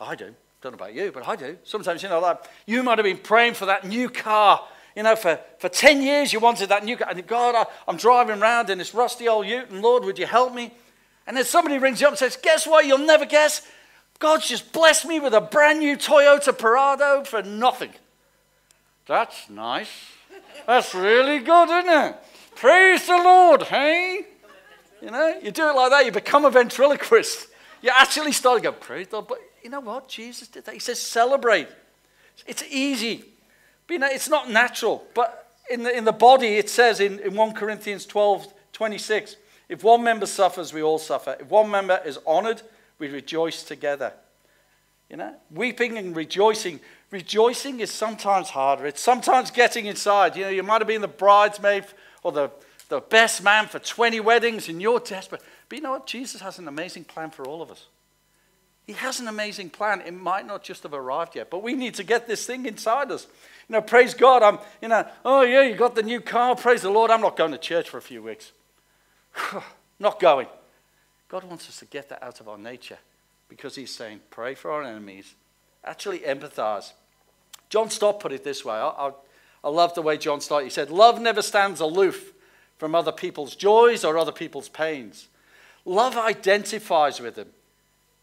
I 0.01 0.15
do. 0.15 0.35
Don't 0.61 0.73
know 0.73 0.77
about 0.77 0.95
you, 0.95 1.13
but 1.13 1.27
I 1.29 1.37
do. 1.37 1.59
Sometimes, 1.65 2.03
you 2.03 2.09
know, 2.09 2.21
like 2.21 2.39
you 2.67 2.83
might 2.83 2.99
have 2.99 3.05
been 3.05 3.19
praying 3.19 3.55
for 3.55 3.67
that 3.67 3.87
new 3.87 4.09
car. 4.09 4.67
You 4.97 5.03
know, 5.03 5.17
for, 5.17 5.39
for 5.59 5.69
10 5.69 6.03
years 6.03 6.33
you 6.33 6.41
wanted 6.41 6.69
that 6.69 6.85
new 6.85 6.97
car. 6.97 7.09
And 7.11 7.27
God, 7.27 7.55
I, 7.55 7.67
I'm 7.89 7.97
driving 7.97 8.41
around 8.41 8.71
in 8.71 8.79
this 8.79 8.95
rusty 8.95 9.29
old 9.29 9.47
ute, 9.47 9.71
and 9.71 9.83
Lord, 9.83 10.05
would 10.05 10.19
you 10.19 10.27
help 10.27 10.55
me? 10.55 10.73
And 11.27 11.37
then 11.37 11.45
somebody 11.45 11.79
rings 11.79 12.01
you 12.01 12.07
up 12.07 12.13
and 12.13 12.19
says, 12.19 12.37
Guess 12.37 12.67
what? 12.67 12.87
You'll 12.87 12.99
never 12.99 13.25
guess. 13.25 13.67
God's 14.19 14.49
just 14.49 14.73
blessed 14.73 15.07
me 15.07 15.21
with 15.21 15.35
a 15.35 15.41
brand 15.41 15.81
new 15.81 15.97
Toyota 15.97 16.57
Prado 16.57 17.25
for 17.25 17.43
nothing. 17.43 17.91
That's 19.07 19.51
nice. 19.51 19.91
That's 20.67 20.95
really 20.95 21.41
good, 21.41 21.69
isn't 21.69 21.91
it? 21.91 22.17
Praise 22.55 23.07
the 23.07 23.17
Lord, 23.17 23.65
hey? 23.65 24.25
You 25.03 25.11
know, 25.11 25.39
you 25.43 25.51
do 25.51 25.69
it 25.69 25.75
like 25.75 25.91
that, 25.91 26.07
you 26.07 26.13
become 26.13 26.45
a 26.45 26.51
ventriloquist. 26.51 27.49
You 27.83 27.91
actually 27.95 28.33
start 28.33 28.63
to 28.63 28.71
go, 28.71 28.73
praise 28.73 29.09
the 29.09 29.17
Lord. 29.17 29.29
But 29.29 29.39
you 29.63 29.69
know 29.69 29.81
what? 29.81 30.09
Jesus 30.09 30.49
did 30.49 30.65
that. 30.65 30.73
He 30.73 30.81
says, 30.81 30.99
celebrate. 30.99 31.69
It's 32.47 32.63
easy. 32.71 33.25
But 33.87 33.95
you 33.95 33.99
know, 33.99 34.09
it's 34.11 34.29
not 34.29 34.51
natural. 34.51 35.05
But 35.15 35.53
in 35.71 35.83
the, 35.83 35.95
in 35.95 36.05
the 36.05 36.13
body, 36.13 36.57
it 36.57 36.71
says 36.71 37.01
in, 37.01 37.19
in 37.21 37.35
1 37.35 37.53
Corinthians 37.53 38.07
12, 38.07 38.53
26, 38.73 39.37
if 39.69 39.83
one 39.83 40.03
member 40.03 40.27
suffers, 40.27 40.73
we 40.73 40.83
all 40.83 40.99
suffer. 40.99 41.37
If 41.41 41.49
one 41.49 41.71
member 41.71 42.01
is 42.05 42.19
honored, 42.27 42.63
we 42.99 43.09
rejoice 43.09 43.63
together. 43.63 44.13
You 45.11 45.17
know, 45.17 45.35
weeping 45.51 45.99
and 45.99 46.17
rejoicing. 46.17 46.81
Rejoicing 47.11 47.81
is 47.81 47.91
sometimes 47.91 48.51
harder. 48.51 48.87
It's 48.87 49.01
sometimes 49.01 49.51
getting 49.51 49.87
inside. 49.87 50.37
You 50.37 50.45
know, 50.45 50.51
you 50.51 50.63
might 50.63 50.81
have 50.81 50.89
been 50.89 51.03
the 51.03 51.09
bridesmaid 51.09 51.85
or 52.23 52.33
the 52.33 52.51
the 52.89 53.01
best 53.01 53.43
man 53.43 53.67
for 53.67 53.79
20 53.79 54.21
weddings 54.21 54.69
and 54.69 54.81
you're 54.81 55.01
desperate. 55.01 55.43
But 55.69 55.77
you 55.77 55.83
know 55.83 55.93
what? 55.93 56.07
Jesus 56.07 56.41
has 56.41 56.59
an 56.59 56.69
amazing 56.69 57.05
plan 57.05 57.31
for 57.31 57.47
all 57.47 57.63
of 57.63 57.71
us. 57.71 57.87
He 58.87 58.93
has 58.93 59.19
an 59.19 59.29
amazing 59.29 59.71
plan. 59.71 60.03
It 60.03 60.13
might 60.13 60.47
not 60.47 60.63
just 60.63 60.83
have 60.83 60.93
arrived 60.93 61.37
yet, 61.37 61.49
but 61.49 61.63
we 61.63 61.73
need 61.75 61.95
to 61.95 62.05
get 62.05 62.27
this 62.27 62.45
thing 62.45 62.67
inside 62.67 63.11
us. 63.11 63.27
You 63.69 63.75
know, 63.75 63.81
praise 63.81 64.13
God. 64.13 64.43
I'm, 64.43 64.59
you 64.83 64.89
know, 64.89 65.07
oh 65.25 65.43
yeah, 65.43 65.63
you 65.63 65.75
got 65.75 65.95
the 65.95 66.03
new 66.03 66.21
car. 66.21 66.55
Praise 66.55 66.83
the 66.83 66.91
Lord. 66.91 67.11
I'm 67.11 67.23
not 67.23 67.37
going 67.37 67.53
to 67.53 67.59
church 67.59 67.89
for 67.89 67.97
a 67.97 68.03
few 68.03 68.23
weeks. 68.23 68.53
not 69.99 70.21
going. 70.21 70.47
God 71.29 71.45
wants 71.45 71.69
us 71.69 71.79
to 71.81 71.87
get 71.87 72.09
that 72.11 72.23
out 72.23 72.41
of 72.41 72.49
our 72.49 72.59
nature 72.59 72.99
because 73.49 73.75
He's 73.75 73.95
saying, 73.95 74.21
pray 74.31 74.55
for 74.55 74.71
our 74.71 74.83
enemies. 74.83 75.35
Actually, 75.85 76.21
empathize. 76.21 76.93
John 77.69 77.91
Stott 77.91 78.21
put 78.21 78.33
it 78.33 78.45
this 78.45 78.65
way. 78.65 78.75
I, 78.75 78.89
I, 78.89 79.13
I 79.65 79.69
love 79.69 79.95
the 79.95 80.03
way 80.03 80.17
John 80.17 80.41
Stott. 80.41 80.65
He 80.65 80.71
said, 80.71 80.91
Love 80.91 81.21
never 81.21 81.43
stands 81.43 81.81
aloof 81.81 82.33
from 82.79 82.95
other 82.95 83.13
people's 83.13 83.57
joys 83.57 84.05
or 84.05 84.19
other 84.19 84.33
people's 84.33 84.69
pains. 84.69 85.29
Love 85.85 86.17
identifies 86.17 87.21
with 87.21 87.35
them, 87.35 87.49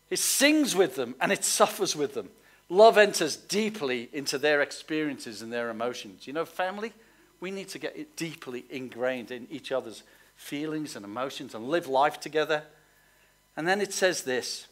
it 0.10 0.20
sings 0.20 0.76
with 0.76 0.96
them, 0.96 1.16
and 1.22 1.32
it 1.32 1.44
suffers 1.44 1.96
with 1.96 2.14
them. 2.14 2.30
Love 2.70 2.98
enters 2.98 3.36
deeply 3.36 4.10
into 4.14 4.38
their 4.38 4.62
experiences 4.62 5.42
and 5.42 5.52
their 5.52 5.70
emotions. 5.70 6.26
You 6.26 6.34
know, 6.34 6.46
family, 6.46 6.94
we 7.42 7.52
need 7.52 7.68
to 7.70 7.80
get 7.80 7.98
it 7.98 8.16
deeply 8.16 8.64
ingrained 8.70 9.30
in 9.30 9.48
each 9.52 9.74
other's 9.74 10.04
feelings 10.42 10.96
and 10.96 11.06
emotions 11.06 11.54
and 11.54 11.70
live 11.70 11.88
life 11.88 12.20
together. 12.20 12.64
And 13.56 13.68
then 13.68 13.80
it 13.80 13.94
says 13.94 14.24
this 14.24 14.68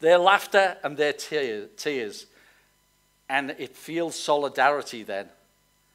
their 0.00 0.18
laughter 0.18 0.76
and 0.84 0.96
their 0.96 1.14
tears, 1.14 2.26
and 3.28 3.50
it 3.58 3.74
feels 3.74 4.14
solidarity 4.14 5.02
then, 5.02 5.30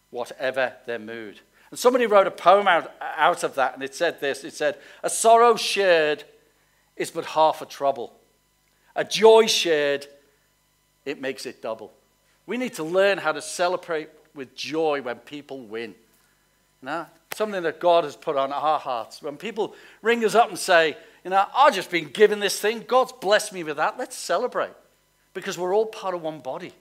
whatever 0.09 0.73
their 0.87 0.97
mood. 0.97 1.39
And 1.69 1.77
somebody 1.77 2.07
wrote 2.07 2.25
a 2.25 2.31
poem 2.31 2.67
out, 2.67 2.91
out 2.99 3.43
of 3.43 3.53
that, 3.55 3.75
and 3.75 3.83
it 3.83 3.93
said 3.93 4.19
this 4.19 4.43
it 4.43 4.53
said, 4.53 4.77
A 5.03 5.09
sorrow 5.09 5.55
shared 5.55 6.23
is 6.97 7.11
but 7.11 7.25
half 7.25 7.61
a 7.61 7.67
trouble. 7.67 8.13
A 8.95 9.03
joy 9.03 9.45
shared, 9.45 10.07
it 11.05 11.21
makes 11.21 11.45
it 11.45 11.61
double. 11.61 11.93
We 12.47 12.57
need 12.57 12.73
to 12.73 12.83
learn 12.83 13.19
how 13.19 13.33
to 13.33 13.41
celebrate 13.41 14.09
with 14.33 14.55
joy 14.55 15.03
when 15.03 15.17
people 15.17 15.59
win. 15.59 15.93
Know, 16.81 17.05
something 17.33 17.63
that 17.63 17.79
God 17.79 18.05
has 18.05 18.15
put 18.15 18.37
on 18.37 18.53
our 18.53 18.79
hearts. 18.79 19.21
When 19.21 19.35
people 19.35 19.75
ring 20.01 20.23
us 20.23 20.33
up 20.33 20.49
and 20.49 20.57
say, 20.57 20.95
you 21.23 21.31
know, 21.31 21.45
I've 21.53 21.75
just 21.75 21.91
been 21.91 22.09
given 22.09 22.39
this 22.39 22.59
thing, 22.59 22.85
God's 22.87 23.11
blessed 23.11 23.51
me 23.51 23.63
with 23.63 23.77
that, 23.77 23.97
let's 23.97 24.15
celebrate. 24.15 24.71
Because 25.33 25.57
we're 25.57 25.75
all 25.75 25.85
part 25.85 26.15
of 26.15 26.21
one 26.21 26.39
body. 26.39 26.73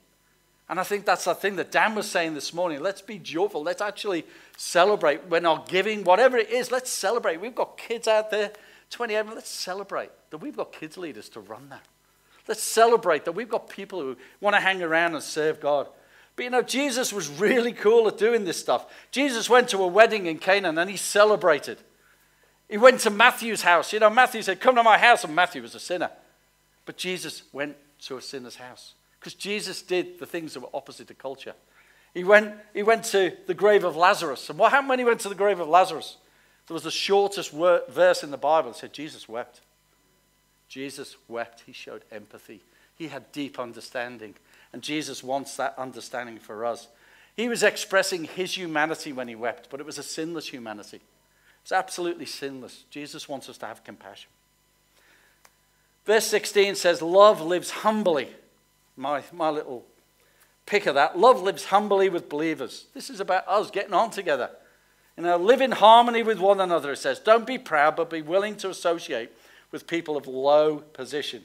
And 0.68 0.78
I 0.78 0.82
think 0.82 1.04
that's 1.06 1.24
the 1.24 1.34
thing 1.34 1.56
that 1.56 1.72
Dan 1.72 1.94
was 1.94 2.08
saying 2.10 2.34
this 2.34 2.52
morning. 2.52 2.80
Let's 2.80 3.00
be 3.00 3.18
joyful. 3.18 3.62
Let's 3.62 3.80
actually 3.80 4.26
celebrate 4.56 5.26
when 5.26 5.46
our 5.46 5.64
giving, 5.66 6.04
whatever 6.04 6.36
it 6.36 6.50
is, 6.50 6.70
let's 6.70 6.90
celebrate. 6.90 7.40
We've 7.40 7.54
got 7.54 7.78
kids 7.78 8.06
out 8.06 8.30
there, 8.30 8.52
28, 8.90 9.26
let's 9.28 9.48
celebrate 9.48 10.10
that 10.30 10.38
we've 10.38 10.56
got 10.56 10.72
kids 10.72 10.98
leaders 10.98 11.28
to 11.30 11.40
run 11.40 11.70
that. 11.70 11.84
Let's 12.46 12.62
celebrate 12.62 13.24
that 13.24 13.32
we've 13.32 13.48
got 13.48 13.68
people 13.68 14.00
who 14.00 14.16
want 14.40 14.56
to 14.56 14.60
hang 14.60 14.82
around 14.82 15.14
and 15.14 15.22
serve 15.22 15.60
God. 15.60 15.88
But 16.38 16.44
you 16.44 16.50
know, 16.50 16.62
Jesus 16.62 17.12
was 17.12 17.28
really 17.28 17.72
cool 17.72 18.06
at 18.06 18.16
doing 18.16 18.44
this 18.44 18.60
stuff. 18.60 18.86
Jesus 19.10 19.50
went 19.50 19.70
to 19.70 19.78
a 19.78 19.88
wedding 19.88 20.26
in 20.26 20.38
Canaan 20.38 20.78
and 20.78 20.88
he 20.88 20.96
celebrated. 20.96 21.78
He 22.68 22.78
went 22.78 23.00
to 23.00 23.10
Matthew's 23.10 23.62
house. 23.62 23.92
You 23.92 23.98
know, 23.98 24.08
Matthew 24.08 24.42
said, 24.42 24.60
Come 24.60 24.76
to 24.76 24.84
my 24.84 24.98
house, 24.98 25.24
and 25.24 25.34
Matthew 25.34 25.62
was 25.62 25.74
a 25.74 25.80
sinner. 25.80 26.12
But 26.86 26.96
Jesus 26.96 27.42
went 27.52 27.74
to 28.02 28.18
a 28.18 28.22
sinner's 28.22 28.54
house. 28.54 28.94
Because 29.18 29.34
Jesus 29.34 29.82
did 29.82 30.20
the 30.20 30.26
things 30.26 30.54
that 30.54 30.60
were 30.60 30.68
opposite 30.72 31.08
to 31.08 31.14
culture. 31.14 31.54
He 32.14 32.22
went, 32.22 32.54
he 32.72 32.84
went 32.84 33.02
to 33.06 33.36
the 33.48 33.54
grave 33.54 33.82
of 33.82 33.96
Lazarus. 33.96 34.48
And 34.48 34.60
what 34.60 34.70
happened 34.70 34.90
when 34.90 35.00
he 35.00 35.04
went 35.04 35.18
to 35.22 35.28
the 35.28 35.34
grave 35.34 35.58
of 35.58 35.66
Lazarus? 35.66 36.18
There 36.68 36.74
was 36.74 36.84
the 36.84 36.92
shortest 36.92 37.50
verse 37.50 38.22
in 38.22 38.30
the 38.30 38.36
Bible. 38.36 38.70
It 38.70 38.76
said, 38.76 38.92
Jesus 38.92 39.28
wept. 39.28 39.60
Jesus 40.68 41.16
wept. 41.26 41.64
He 41.66 41.72
showed 41.72 42.04
empathy. 42.12 42.60
He 42.94 43.08
had 43.08 43.32
deep 43.32 43.58
understanding. 43.58 44.36
And 44.72 44.82
Jesus 44.82 45.22
wants 45.22 45.56
that 45.56 45.74
understanding 45.78 46.38
for 46.38 46.64
us. 46.64 46.88
He 47.36 47.48
was 47.48 47.62
expressing 47.62 48.24
his 48.24 48.56
humanity 48.56 49.12
when 49.12 49.28
he 49.28 49.34
wept, 49.34 49.68
but 49.70 49.80
it 49.80 49.86
was 49.86 49.98
a 49.98 50.02
sinless 50.02 50.48
humanity. 50.48 51.00
It's 51.62 51.72
absolutely 51.72 52.26
sinless. 52.26 52.84
Jesus 52.90 53.28
wants 53.28 53.48
us 53.48 53.58
to 53.58 53.66
have 53.66 53.84
compassion. 53.84 54.30
Verse 56.04 56.26
16 56.26 56.74
says, 56.74 57.02
Love 57.02 57.40
lives 57.40 57.70
humbly 57.70 58.28
my, 58.98 59.22
my 59.32 59.48
little 59.48 59.84
pick 60.66 60.86
of 60.86 60.96
that. 60.96 61.18
Love 61.18 61.40
lives 61.40 61.66
humbly 61.66 62.08
with 62.08 62.28
believers. 62.28 62.86
This 62.92 63.08
is 63.08 63.20
about 63.20 63.46
us 63.48 63.70
getting 63.70 63.94
on 63.94 64.10
together. 64.10 64.50
You 65.16 65.22
know, 65.22 65.36
live 65.36 65.60
in 65.60 65.72
harmony 65.72 66.22
with 66.22 66.38
one 66.38 66.60
another, 66.60 66.92
it 66.92 66.98
says. 66.98 67.18
Don't 67.18 67.46
be 67.46 67.58
proud, 67.58 67.96
but 67.96 68.10
be 68.10 68.22
willing 68.22 68.56
to 68.56 68.68
associate 68.68 69.30
with 69.70 69.86
people 69.86 70.16
of 70.16 70.26
low 70.26 70.78
position. 70.78 71.44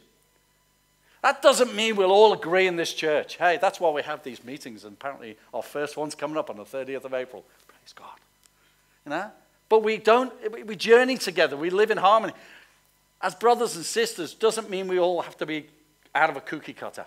That 1.23 1.41
doesn't 1.41 1.73
mean 1.73 1.95
we'll 1.95 2.11
all 2.11 2.33
agree 2.33 2.67
in 2.67 2.75
this 2.75 2.93
church. 2.93 3.37
Hey, 3.37 3.57
that's 3.59 3.79
why 3.79 3.89
we 3.91 4.03
have 4.03 4.21
these 4.23 4.43
meetings, 4.43 4.83
and 4.83 4.93
apparently 4.93 5.37
our 5.53 5.63
first 5.63 5.95
one's 5.95 6.15
coming 6.15 6.37
up 6.37 6.49
on 6.49 6.57
the 6.57 6.65
30th 6.65 7.05
of 7.05 7.13
April. 7.13 7.45
Praise 7.65 7.93
God. 7.95 8.19
You 9.05 9.11
know? 9.11 9.31
But 9.69 9.83
we 9.83 9.97
don't, 9.97 10.33
we 10.67 10.75
journey 10.75 11.17
together, 11.17 11.55
we 11.55 11.69
live 11.69 11.91
in 11.91 11.97
harmony. 11.97 12.33
As 13.21 13.33
brothers 13.33 13.77
and 13.77 13.85
sisters, 13.85 14.33
doesn't 14.33 14.69
mean 14.69 14.89
we 14.89 14.99
all 14.99 15.21
have 15.21 15.37
to 15.37 15.45
be 15.45 15.65
out 16.13 16.29
of 16.29 16.35
a 16.35 16.41
cookie 16.41 16.73
cutter. 16.73 17.05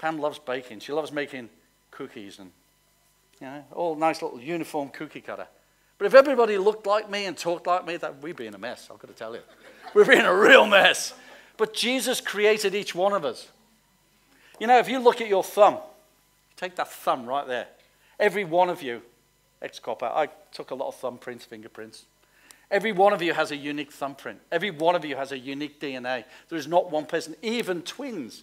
Pam 0.00 0.18
loves 0.18 0.38
baking. 0.38 0.80
She 0.80 0.92
loves 0.92 1.12
making 1.12 1.50
cookies 1.90 2.38
and, 2.38 2.50
you 3.38 3.46
know, 3.46 3.64
all 3.72 3.96
nice 3.96 4.22
little 4.22 4.40
uniform 4.40 4.88
cookie 4.88 5.20
cutter. 5.20 5.46
But 5.98 6.06
if 6.06 6.14
everybody 6.14 6.56
looked 6.56 6.86
like 6.86 7.10
me 7.10 7.26
and 7.26 7.36
talked 7.36 7.66
like 7.66 7.86
me, 7.86 7.98
that 7.98 8.22
we'd 8.22 8.36
be 8.36 8.46
in 8.46 8.54
a 8.54 8.58
mess, 8.58 8.88
I've 8.90 8.98
got 8.98 9.08
to 9.08 9.14
tell 9.14 9.34
you. 9.34 9.42
We'd 9.92 10.08
be 10.08 10.16
in 10.16 10.24
a 10.24 10.34
real 10.34 10.66
mess. 10.66 11.12
But 11.60 11.74
Jesus 11.74 12.22
created 12.22 12.74
each 12.74 12.94
one 12.94 13.12
of 13.12 13.22
us. 13.22 13.46
You 14.58 14.66
know, 14.66 14.78
if 14.78 14.88
you 14.88 14.98
look 14.98 15.20
at 15.20 15.28
your 15.28 15.44
thumb, 15.44 15.76
take 16.56 16.74
that 16.76 16.90
thumb 16.90 17.26
right 17.26 17.46
there. 17.46 17.66
Every 18.18 18.46
one 18.46 18.70
of 18.70 18.82
you, 18.82 19.02
ex 19.60 19.78
copper, 19.78 20.06
I 20.06 20.30
took 20.52 20.70
a 20.70 20.74
lot 20.74 20.88
of 20.88 20.98
thumbprints, 20.98 21.42
fingerprints. 21.42 22.06
Every 22.70 22.92
one 22.92 23.12
of 23.12 23.20
you 23.20 23.34
has 23.34 23.50
a 23.50 23.56
unique 23.58 23.92
thumbprint. 23.92 24.38
Every 24.50 24.70
one 24.70 24.94
of 24.94 25.04
you 25.04 25.16
has 25.16 25.32
a 25.32 25.38
unique 25.38 25.78
DNA. 25.78 26.24
There 26.48 26.58
is 26.58 26.66
not 26.66 26.90
one 26.90 27.04
person, 27.04 27.36
even 27.42 27.82
twins, 27.82 28.42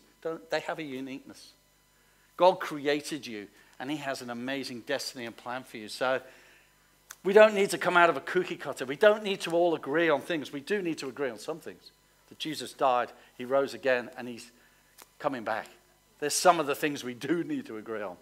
they 0.51 0.59
have 0.59 0.77
a 0.77 0.83
uniqueness. 0.83 1.53
God 2.35 2.59
created 2.59 3.25
you, 3.25 3.47
and 3.79 3.89
He 3.89 3.97
has 3.97 4.21
an 4.21 4.29
amazing 4.29 4.81
destiny 4.81 5.25
and 5.25 5.35
plan 5.35 5.63
for 5.63 5.77
you. 5.77 5.89
So 5.89 6.21
we 7.23 7.33
don't 7.33 7.55
need 7.55 7.71
to 7.71 7.79
come 7.79 7.97
out 7.97 8.11
of 8.11 8.15
a 8.15 8.21
cookie 8.21 8.57
cutter. 8.57 8.85
We 8.85 8.95
don't 8.95 9.23
need 9.23 9.41
to 9.41 9.53
all 9.53 9.73
agree 9.73 10.07
on 10.07 10.21
things. 10.21 10.53
We 10.53 10.59
do 10.59 10.83
need 10.83 10.99
to 10.99 11.07
agree 11.07 11.31
on 11.31 11.39
some 11.39 11.59
things. 11.59 11.89
That 12.29 12.39
Jesus 12.39 12.73
died, 12.73 13.11
He 13.37 13.45
rose 13.45 13.73
again, 13.73 14.09
and 14.17 14.27
He's 14.27 14.51
coming 15.19 15.43
back. 15.43 15.67
There's 16.19 16.33
some 16.33 16.59
of 16.59 16.67
the 16.67 16.75
things 16.75 17.03
we 17.03 17.13
do 17.13 17.43
need 17.43 17.65
to 17.67 17.77
agree 17.77 18.01
on. 18.01 18.17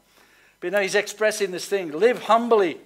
But 0.60 0.68
you 0.68 0.72
know, 0.72 0.82
He's 0.82 0.96
expressing 0.96 1.52
this 1.52 1.66
thing 1.66 1.92
live 1.92 2.24
humbly, 2.24 2.80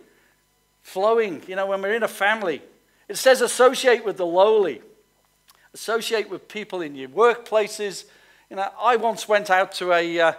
flowing. 0.82 1.41
You 1.47 1.55
know, 1.55 1.67
when 1.67 1.82
we're 1.82 1.95
in 1.95 2.03
a 2.03 2.08
family, 2.08 2.62
it 3.08 3.17
says 3.17 3.41
associate 3.41 4.05
with 4.05 4.17
the 4.17 4.25
lowly, 4.25 4.82
associate 5.73 6.29
with 6.29 6.47
people 6.47 6.82
in 6.82 6.95
your 6.95 7.10
workplaces. 7.10 8.05
You 8.49 8.55
know, 8.55 8.69
I 8.79 8.95
once 8.95 9.27
went 9.27 9.49
out 9.49 9.71
to 9.73 9.93
a, 9.93 10.19
uh, 10.19 10.34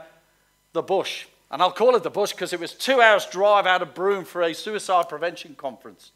the 0.72 0.82
bush, 0.82 1.26
and 1.50 1.60
I'll 1.60 1.72
call 1.72 1.96
it 1.96 2.02
the 2.02 2.10
bush 2.10 2.32
because 2.32 2.52
it 2.52 2.60
was 2.60 2.72
two 2.72 3.00
hours 3.00 3.26
drive 3.26 3.66
out 3.66 3.82
of 3.82 3.94
Broome 3.94 4.24
for 4.24 4.42
a 4.42 4.54
suicide 4.54 5.08
prevention 5.08 5.54
conference. 5.56 6.12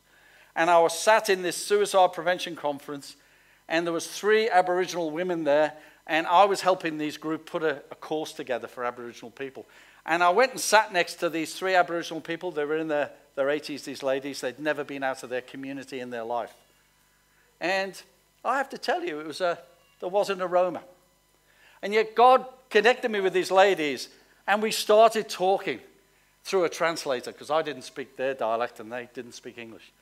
And 0.56 0.70
I 0.70 0.78
was 0.78 0.96
sat 0.96 1.28
in 1.28 1.42
this 1.42 1.56
suicide 1.56 2.12
prevention 2.12 2.54
conference, 2.54 3.16
and 3.68 3.86
there 3.86 3.92
was 3.92 4.06
three 4.06 4.48
Aboriginal 4.48 5.10
women 5.10 5.44
there, 5.44 5.72
and 6.06 6.26
I 6.26 6.44
was 6.44 6.60
helping 6.60 6.98
these 6.98 7.16
group 7.16 7.46
put 7.46 7.62
a, 7.62 7.82
a 7.90 7.94
course 7.94 8.32
together 8.32 8.68
for 8.68 8.84
Aboriginal 8.84 9.30
people. 9.30 9.66
And 10.06 10.22
I 10.22 10.30
went 10.30 10.52
and 10.52 10.60
sat 10.60 10.92
next 10.92 11.14
to 11.16 11.30
these 11.30 11.54
three 11.54 11.74
Aboriginal 11.74 12.20
people. 12.20 12.50
They 12.50 12.64
were 12.64 12.76
in 12.76 12.88
their 12.88 13.10
their 13.34 13.46
80s, 13.46 13.84
these 13.84 14.02
ladies. 14.02 14.40
They'd 14.40 14.58
never 14.58 14.84
been 14.84 15.02
out 15.02 15.22
of 15.22 15.30
their 15.30 15.40
community 15.40 16.00
in 16.00 16.10
their 16.10 16.24
life. 16.24 16.52
And 17.60 18.00
I 18.44 18.58
have 18.58 18.68
to 18.70 18.78
tell 18.78 19.04
you, 19.04 19.20
it 19.20 19.26
was 19.26 19.40
a, 19.40 19.58
there 20.00 20.08
was 20.08 20.30
an 20.30 20.40
aroma. 20.40 20.82
And 21.82 21.92
yet 21.92 22.14
God 22.14 22.46
connected 22.70 23.10
me 23.10 23.20
with 23.20 23.32
these 23.32 23.50
ladies, 23.50 24.08
and 24.46 24.62
we 24.62 24.70
started 24.70 25.28
talking 25.28 25.80
through 26.44 26.64
a 26.64 26.68
translator 26.68 27.32
because 27.32 27.50
I 27.50 27.62
didn't 27.62 27.82
speak 27.82 28.16
their 28.16 28.34
dialect 28.34 28.80
and 28.80 28.92
they 28.92 29.08
didn't 29.14 29.32
speak 29.32 29.58
English. 29.58 29.92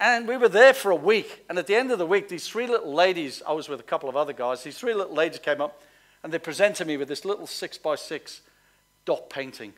And 0.00 0.26
we 0.26 0.36
were 0.36 0.48
there 0.48 0.74
for 0.74 0.90
a 0.90 0.96
week. 0.96 1.44
And 1.48 1.58
at 1.58 1.66
the 1.66 1.76
end 1.76 1.90
of 1.90 1.98
the 1.98 2.06
week, 2.06 2.28
these 2.28 2.48
three 2.48 2.66
little 2.66 2.92
ladies, 2.92 3.42
I 3.46 3.52
was 3.52 3.68
with 3.68 3.80
a 3.80 3.84
couple 3.84 4.08
of 4.08 4.16
other 4.16 4.32
guys, 4.32 4.62
these 4.62 4.78
three 4.78 4.94
little 4.94 5.14
ladies 5.14 5.38
came 5.38 5.60
up 5.60 5.80
and 6.22 6.32
they 6.32 6.38
presented 6.38 6.86
me 6.86 6.96
with 6.96 7.08
this 7.08 7.24
little 7.24 7.46
six 7.46 7.78
by 7.78 7.94
six 7.94 8.40
dot 9.04 9.30
painting 9.30 9.74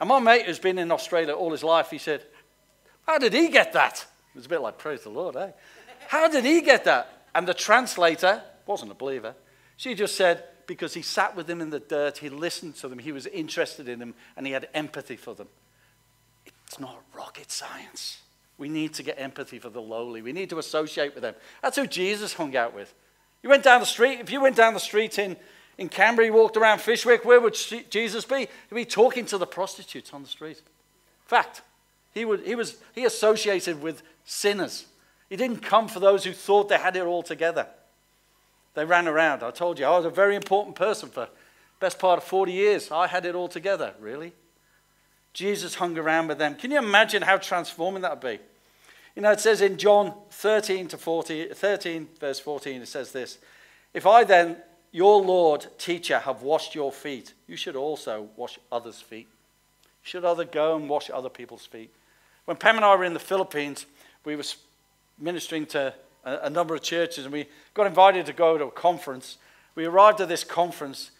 and 0.00 0.08
my 0.08 0.20
mate 0.20 0.46
who's 0.46 0.58
been 0.58 0.78
in 0.78 0.92
Australia 0.92 1.34
all 1.34 1.50
his 1.50 1.64
life, 1.64 1.90
he 1.90 1.98
said, 1.98 2.22
How 3.06 3.18
did 3.18 3.32
he 3.32 3.48
get 3.48 3.72
that? 3.72 4.06
It 4.34 4.38
was 4.38 4.46
a 4.46 4.48
bit 4.48 4.60
like, 4.60 4.78
Praise 4.78 5.02
the 5.02 5.10
Lord, 5.10 5.36
eh? 5.36 5.50
How 6.08 6.28
did 6.28 6.44
he 6.44 6.60
get 6.60 6.84
that? 6.84 7.24
And 7.34 7.46
the 7.46 7.54
translator 7.54 8.42
wasn't 8.66 8.92
a 8.92 8.94
believer. 8.94 9.34
She 9.76 9.94
just 9.94 10.16
said, 10.16 10.44
Because 10.66 10.94
he 10.94 11.02
sat 11.02 11.34
with 11.34 11.46
them 11.46 11.60
in 11.60 11.70
the 11.70 11.80
dirt, 11.80 12.18
he 12.18 12.28
listened 12.28 12.76
to 12.76 12.88
them, 12.88 12.98
he 12.98 13.12
was 13.12 13.26
interested 13.26 13.88
in 13.88 13.98
them, 13.98 14.14
and 14.36 14.46
he 14.46 14.52
had 14.52 14.68
empathy 14.72 15.16
for 15.16 15.34
them. 15.34 15.48
It's 16.66 16.78
not 16.78 17.02
rocket 17.14 17.50
science. 17.50 18.18
We 18.58 18.68
need 18.68 18.94
to 18.94 19.02
get 19.02 19.20
empathy 19.20 19.58
for 19.58 19.70
the 19.70 19.80
lowly. 19.80 20.20
We 20.20 20.32
need 20.32 20.50
to 20.50 20.58
associate 20.58 21.14
with 21.14 21.22
them. 21.22 21.34
That's 21.62 21.76
who 21.76 21.86
Jesus 21.86 22.34
hung 22.34 22.56
out 22.56 22.74
with. 22.74 22.92
You 23.42 23.48
went 23.48 23.62
down 23.62 23.80
the 23.80 23.86
street, 23.86 24.18
if 24.20 24.30
you 24.30 24.40
went 24.40 24.56
down 24.56 24.74
the 24.74 24.80
street 24.80 25.18
in 25.18 25.36
in 25.78 25.88
Canberra, 25.88 26.26
he 26.26 26.30
walked 26.30 26.56
around 26.56 26.80
Fyshwick, 26.80 27.24
Where 27.24 27.40
would 27.40 27.56
Jesus 27.88 28.24
be? 28.24 28.40
He'd 28.68 28.74
be 28.74 28.84
talking 28.84 29.24
to 29.26 29.38
the 29.38 29.46
prostitutes 29.46 30.12
on 30.12 30.22
the 30.22 30.28
street. 30.28 30.60
Fact, 31.24 31.62
he, 32.12 32.24
would, 32.24 32.40
he, 32.40 32.56
was, 32.56 32.76
he 32.94 33.04
associated 33.04 33.80
with 33.80 34.02
sinners. 34.24 34.86
He 35.30 35.36
didn't 35.36 35.58
come 35.58 35.86
for 35.86 36.00
those 36.00 36.24
who 36.24 36.32
thought 36.32 36.68
they 36.68 36.78
had 36.78 36.96
it 36.96 37.04
all 37.04 37.22
together. 37.22 37.68
They 38.74 38.84
ran 38.84 39.06
around. 39.06 39.42
I 39.42 39.52
told 39.52 39.78
you, 39.78 39.86
I 39.86 39.96
was 39.96 40.04
a 40.04 40.10
very 40.10 40.34
important 40.34 40.74
person 40.74 41.10
for 41.10 41.28
best 41.78 42.00
part 42.00 42.18
of 42.18 42.24
40 42.24 42.52
years. 42.52 42.90
I 42.90 43.06
had 43.06 43.24
it 43.24 43.36
all 43.36 43.48
together, 43.48 43.94
really. 44.00 44.32
Jesus 45.38 45.76
hung 45.76 45.96
around 45.96 46.26
with 46.26 46.38
them. 46.38 46.56
Can 46.56 46.72
you 46.72 46.78
imagine 46.78 47.22
how 47.22 47.36
transforming 47.36 48.02
that 48.02 48.10
would 48.10 48.28
be? 48.28 48.42
You 49.14 49.22
know, 49.22 49.30
it 49.30 49.38
says 49.38 49.60
in 49.60 49.76
John 49.76 50.12
13 50.32 50.88
to 50.88 50.98
14, 50.98 51.54
13, 51.54 52.08
verse 52.18 52.40
14, 52.40 52.82
it 52.82 52.88
says 52.88 53.12
this 53.12 53.38
If 53.94 54.04
I 54.04 54.24
then, 54.24 54.56
your 54.90 55.22
Lord, 55.22 55.68
teacher, 55.78 56.18
have 56.18 56.42
washed 56.42 56.74
your 56.74 56.90
feet, 56.90 57.34
you 57.46 57.56
should 57.56 57.76
also 57.76 58.30
wash 58.34 58.58
others' 58.72 59.00
feet. 59.00 59.28
Should 60.02 60.24
other 60.24 60.44
go 60.44 60.74
and 60.74 60.88
wash 60.88 61.08
other 61.08 61.28
people's 61.28 61.66
feet. 61.66 61.94
When 62.44 62.56
Pam 62.56 62.74
and 62.74 62.84
I 62.84 62.96
were 62.96 63.04
in 63.04 63.14
the 63.14 63.20
Philippines, 63.20 63.86
we 64.24 64.34
were 64.34 64.42
ministering 65.20 65.66
to 65.66 65.94
a, 66.24 66.38
a 66.38 66.50
number 66.50 66.74
of 66.74 66.82
churches 66.82 67.26
and 67.26 67.32
we 67.32 67.46
got 67.74 67.86
invited 67.86 68.26
to 68.26 68.32
go 68.32 68.58
to 68.58 68.64
a 68.64 68.70
conference. 68.72 69.38
We 69.76 69.84
arrived 69.84 70.20
at 70.20 70.28
this 70.28 70.42
conference 70.42 71.12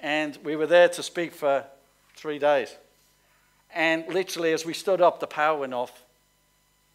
and 0.00 0.38
we 0.42 0.56
were 0.56 0.66
there 0.66 0.88
to 0.88 1.02
speak 1.02 1.34
for 1.34 1.66
three 2.14 2.38
days. 2.38 2.74
And 3.76 4.08
literally, 4.08 4.54
as 4.54 4.64
we 4.64 4.72
stood 4.72 5.02
up, 5.02 5.20
the 5.20 5.26
power 5.26 5.58
went 5.60 5.74
off. 5.74 6.02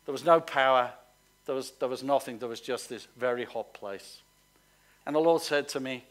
There 0.06 0.12
was 0.12 0.26
no 0.26 0.42
power, 0.42 0.92
there 1.46 1.54
was, 1.54 1.72
there 1.80 1.88
was 1.88 2.02
nothing, 2.02 2.40
there 2.40 2.50
was 2.50 2.60
just 2.60 2.90
this 2.90 3.08
very 3.16 3.46
hot 3.46 3.72
place. 3.72 4.22
And 5.06 5.16
the 5.16 5.20
Lord 5.20 5.44
said 5.44 5.70
to 5.70 5.80
me, 5.80 6.04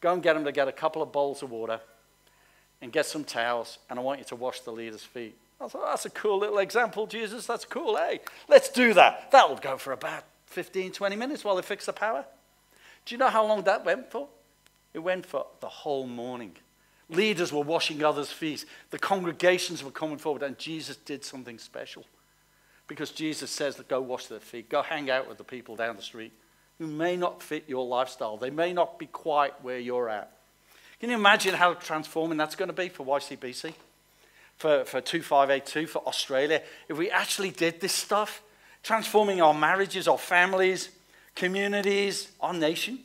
Go 0.00 0.12
and 0.12 0.22
get 0.22 0.34
them 0.34 0.44
to 0.44 0.52
get 0.52 0.68
a 0.68 0.72
couple 0.72 1.02
of 1.02 1.12
bowls 1.12 1.42
of 1.42 1.50
water 1.50 1.80
and 2.80 2.92
get 2.92 3.06
some 3.06 3.24
towels, 3.24 3.78
and 3.90 3.98
I 3.98 4.02
want 4.02 4.20
you 4.20 4.24
to 4.26 4.36
wash 4.36 4.60
the 4.60 4.72
leader's 4.72 5.02
feet. 5.02 5.36
I 5.60 5.68
thought, 5.68 5.86
that's 5.86 6.06
a 6.06 6.10
cool 6.10 6.38
little 6.38 6.58
example, 6.58 7.06
Jesus. 7.06 7.46
That's 7.46 7.64
cool. 7.64 7.96
Hey, 7.96 8.20
let's 8.48 8.68
do 8.68 8.94
that. 8.94 9.30
That 9.32 9.48
will 9.48 9.56
go 9.56 9.76
for 9.76 9.92
about 9.92 10.24
15, 10.46 10.92
20 10.92 11.16
minutes 11.16 11.44
while 11.44 11.56
they 11.56 11.62
fix 11.62 11.86
the 11.86 11.92
power. 11.92 12.24
Do 13.06 13.14
you 13.14 13.18
know 13.18 13.28
how 13.28 13.44
long 13.44 13.62
that 13.62 13.84
went 13.84 14.10
for? 14.10 14.28
It 14.94 15.00
went 15.00 15.26
for 15.26 15.46
the 15.60 15.68
whole 15.68 16.06
morning. 16.06 16.56
Leaders 17.12 17.52
were 17.52 17.62
washing 17.62 18.02
others' 18.02 18.32
feet. 18.32 18.64
The 18.90 18.98
congregations 18.98 19.84
were 19.84 19.90
coming 19.90 20.18
forward, 20.18 20.42
and 20.42 20.58
Jesus 20.58 20.96
did 20.96 21.24
something 21.24 21.58
special. 21.58 22.04
Because 22.88 23.10
Jesus 23.10 23.50
says 23.50 23.80
go 23.88 24.00
wash 24.00 24.26
their 24.26 24.40
feet, 24.40 24.68
go 24.68 24.82
hang 24.82 25.10
out 25.10 25.28
with 25.28 25.38
the 25.38 25.44
people 25.44 25.76
down 25.76 25.96
the 25.96 26.02
street 26.02 26.32
who 26.78 26.86
may 26.86 27.16
not 27.16 27.42
fit 27.42 27.64
your 27.68 27.86
lifestyle. 27.86 28.36
They 28.36 28.50
may 28.50 28.72
not 28.72 28.98
be 28.98 29.06
quite 29.06 29.62
where 29.62 29.78
you're 29.78 30.08
at. 30.08 30.32
Can 30.98 31.10
you 31.10 31.16
imagine 31.16 31.54
how 31.54 31.74
transforming 31.74 32.38
that's 32.38 32.56
going 32.56 32.68
to 32.68 32.72
be 32.72 32.88
for 32.88 33.06
YCBC? 33.06 33.74
For, 34.56 34.84
for 34.84 35.00
2582, 35.00 35.86
for 35.86 35.98
Australia? 36.06 36.60
If 36.88 36.98
we 36.98 37.10
actually 37.10 37.50
did 37.50 37.80
this 37.80 37.92
stuff, 37.92 38.42
transforming 38.82 39.40
our 39.40 39.54
marriages, 39.54 40.08
our 40.08 40.18
families, 40.18 40.90
communities, 41.34 42.30
our 42.40 42.52
nation 42.52 42.98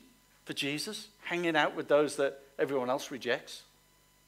for 0.46 0.54
Jesus, 0.54 1.08
hanging 1.24 1.56
out 1.56 1.76
with 1.76 1.88
those 1.88 2.16
that 2.16 2.40
everyone 2.58 2.90
else 2.90 3.12
rejects. 3.12 3.64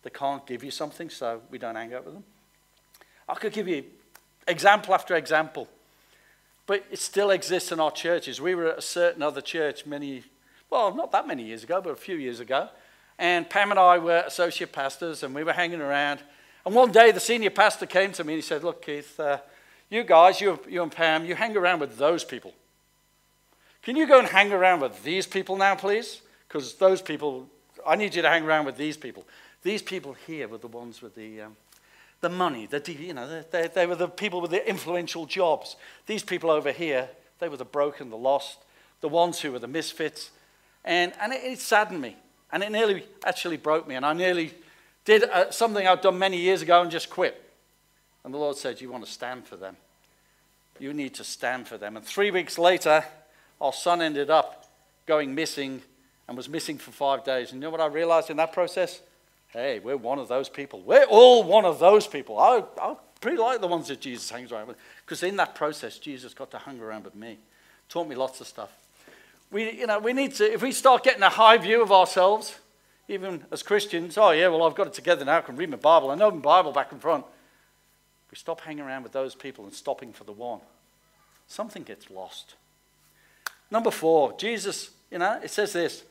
They 0.03 0.09
can't 0.09 0.45
give 0.45 0.63
you 0.63 0.71
something, 0.71 1.09
so 1.09 1.41
we 1.49 1.57
don't 1.57 1.75
hang 1.75 1.93
out 1.93 2.05
with 2.05 2.13
them. 2.13 2.23
I 3.27 3.35
could 3.35 3.53
give 3.53 3.67
you 3.67 3.83
example 4.47 4.93
after 4.93 5.15
example 5.15 5.67
but 6.69 6.85
it 6.91 6.99
still 6.99 7.31
exists 7.31 7.71
in 7.71 7.79
our 7.79 7.89
churches. 7.89 8.39
We 8.39 8.53
were 8.53 8.67
at 8.67 8.77
a 8.77 8.81
certain 8.83 9.23
other 9.23 9.41
church 9.41 9.87
many, 9.87 10.21
well, 10.69 10.93
not 10.93 11.11
that 11.13 11.25
many 11.25 11.41
years 11.41 11.63
ago, 11.63 11.81
but 11.81 11.89
a 11.89 11.95
few 11.95 12.15
years 12.15 12.39
ago. 12.39 12.69
And 13.17 13.49
Pam 13.49 13.71
and 13.71 13.79
I 13.79 13.97
were 13.97 14.19
associate 14.19 14.71
pastors, 14.71 15.23
and 15.23 15.33
we 15.33 15.43
were 15.43 15.53
hanging 15.53 15.81
around. 15.81 16.19
And 16.63 16.75
one 16.75 16.91
day, 16.91 17.11
the 17.11 17.19
senior 17.19 17.49
pastor 17.49 17.87
came 17.87 18.11
to 18.11 18.23
me 18.23 18.33
and 18.33 18.37
he 18.37 18.47
said, 18.47 18.63
Look, 18.63 18.85
Keith, 18.85 19.19
uh, 19.19 19.39
you 19.89 20.03
guys, 20.03 20.41
you, 20.41 20.59
you 20.69 20.83
and 20.83 20.91
Pam, 20.91 21.25
you 21.25 21.33
hang 21.33 21.57
around 21.57 21.79
with 21.79 21.97
those 21.97 22.23
people. 22.23 22.53
Can 23.81 23.95
you 23.95 24.07
go 24.07 24.19
and 24.19 24.27
hang 24.27 24.53
around 24.53 24.81
with 24.81 25.03
these 25.03 25.25
people 25.25 25.57
now, 25.57 25.73
please? 25.73 26.21
Because 26.47 26.75
those 26.75 27.01
people, 27.01 27.47
I 27.83 27.95
need 27.95 28.13
you 28.13 28.21
to 28.21 28.29
hang 28.29 28.43
around 28.43 28.65
with 28.65 28.77
these 28.77 28.95
people. 28.95 29.25
These 29.63 29.81
people 29.81 30.15
here 30.25 30.47
were 30.47 30.57
the 30.57 30.67
ones 30.67 31.01
with 31.01 31.15
the, 31.15 31.41
um, 31.41 31.57
the 32.21 32.29
money, 32.29 32.65
the, 32.65 32.81
you 32.91 33.13
know, 33.13 33.43
they, 33.51 33.67
they 33.67 33.85
were 33.85 33.95
the 33.95 34.07
people 34.07 34.41
with 34.41 34.51
the 34.51 34.67
influential 34.67 35.25
jobs. 35.25 35.75
These 36.05 36.23
people 36.23 36.49
over 36.49 36.71
here, 36.71 37.09
they 37.39 37.49
were 37.49 37.57
the 37.57 37.65
broken, 37.65 38.09
the 38.09 38.17
lost, 38.17 38.59
the 39.01 39.09
ones 39.09 39.41
who 39.41 39.51
were 39.51 39.59
the 39.59 39.67
misfits. 39.67 40.31
And, 40.85 41.13
and 41.19 41.33
it, 41.33 41.43
it 41.43 41.59
saddened 41.59 42.01
me 42.01 42.15
And 42.51 42.63
it 42.63 42.71
nearly 42.71 43.05
actually 43.25 43.57
broke 43.57 43.87
me. 43.87 43.95
And 43.95 44.05
I 44.05 44.13
nearly 44.13 44.53
did 45.05 45.23
uh, 45.23 45.51
something 45.51 45.87
I'd 45.87 46.01
done 46.01 46.17
many 46.17 46.37
years 46.37 46.61
ago 46.61 46.81
and 46.81 46.91
just 46.91 47.09
quit. 47.09 47.41
And 48.23 48.33
the 48.33 48.37
Lord 48.37 48.57
said, 48.57 48.81
You 48.81 48.91
want 48.91 49.05
to 49.05 49.11
stand 49.11 49.45
for 49.45 49.55
them. 49.55 49.77
You 50.79 50.93
need 50.93 51.13
to 51.15 51.23
stand 51.23 51.67
for 51.67 51.77
them. 51.77 51.97
And 51.97 52.05
three 52.05 52.31
weeks 52.31 52.57
later, 52.57 53.03
our 53.59 53.73
son 53.73 54.01
ended 54.01 54.29
up 54.29 54.69
going 55.05 55.35
missing 55.35 55.81
and 56.27 56.37
was 56.37 56.47
missing 56.47 56.77
for 56.77 56.91
five 56.91 57.23
days. 57.23 57.51
And 57.51 57.61
you 57.61 57.67
know 57.67 57.69
what 57.69 57.81
I 57.81 57.87
realized 57.87 58.29
in 58.29 58.37
that 58.37 58.53
process? 58.53 59.01
Hey, 59.51 59.79
we're 59.79 59.97
one 59.97 60.19
of 60.19 60.27
those 60.27 60.47
people. 60.47 60.81
We're 60.81 61.05
all 61.05 61.43
one 61.43 61.65
of 61.65 61.79
those 61.79 62.05
people. 62.05 62.37
I, 62.37 62.63
I 62.79 62.95
pretty 63.19 63.37
like 63.37 63.61
the 63.61 63.67
ones 63.67 63.87
that 63.87 63.99
Jesus 63.99 64.29
hangs 64.29 64.51
around 64.51 64.67
with. 64.67 64.77
Because 65.05 65.23
in 65.23 65.35
that 65.37 65.55
process, 65.55 65.97
Jesus 65.97 66.33
got 66.33 66.51
to 66.51 66.59
hang 66.59 66.79
around 66.79 67.05
with 67.05 67.15
me. 67.15 67.37
Taught 67.89 68.07
me 68.07 68.15
lots 68.15 68.39
of 68.41 68.47
stuff. 68.47 68.69
We, 69.51 69.71
you 69.71 69.87
know, 69.87 69.99
we 69.99 70.13
need 70.13 70.35
to, 70.35 70.51
if 70.51 70.61
we 70.61 70.71
start 70.71 71.03
getting 71.03 71.23
a 71.23 71.29
high 71.29 71.57
view 71.57 71.81
of 71.81 71.91
ourselves, 71.91 72.59
even 73.07 73.43
as 73.51 73.63
Christians, 73.63 74.17
oh 74.17 74.29
yeah, 74.31 74.47
well, 74.47 74.63
I've 74.63 74.75
got 74.75 74.87
it 74.87 74.93
together 74.93 75.25
now. 75.25 75.39
I 75.39 75.41
can 75.41 75.55
read 75.55 75.71
my 75.71 75.77
Bible. 75.77 76.11
I 76.11 76.15
know 76.15 76.29
my 76.29 76.37
Bible 76.37 76.71
back 76.71 76.91
and 76.91 77.01
front. 77.01 77.25
We 78.29 78.37
stop 78.37 78.61
hanging 78.61 78.83
around 78.83 79.01
with 79.01 79.11
those 79.11 79.33
people 79.33 79.65
and 79.65 79.73
stopping 79.73 80.13
for 80.13 80.23
the 80.23 80.31
one. 80.31 80.59
Something 81.47 81.81
gets 81.81 82.11
lost. 82.11 82.53
Number 83.71 83.89
four, 83.89 84.37
Jesus, 84.37 84.91
you 85.09 85.17
know, 85.17 85.39
it 85.43 85.49
says 85.49 85.73
this. 85.73 86.03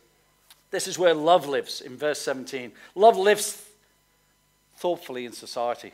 This 0.71 0.87
is 0.87 0.99
where 0.99 1.15
love 1.15 1.49
lives 1.49 1.81
in 1.81 1.97
verse 1.97 2.21
17. 2.21 2.73
Love 2.95 3.17
lives 3.17 3.65
thoughtfully 4.77 5.25
in 5.25 5.33
society. 5.33 5.93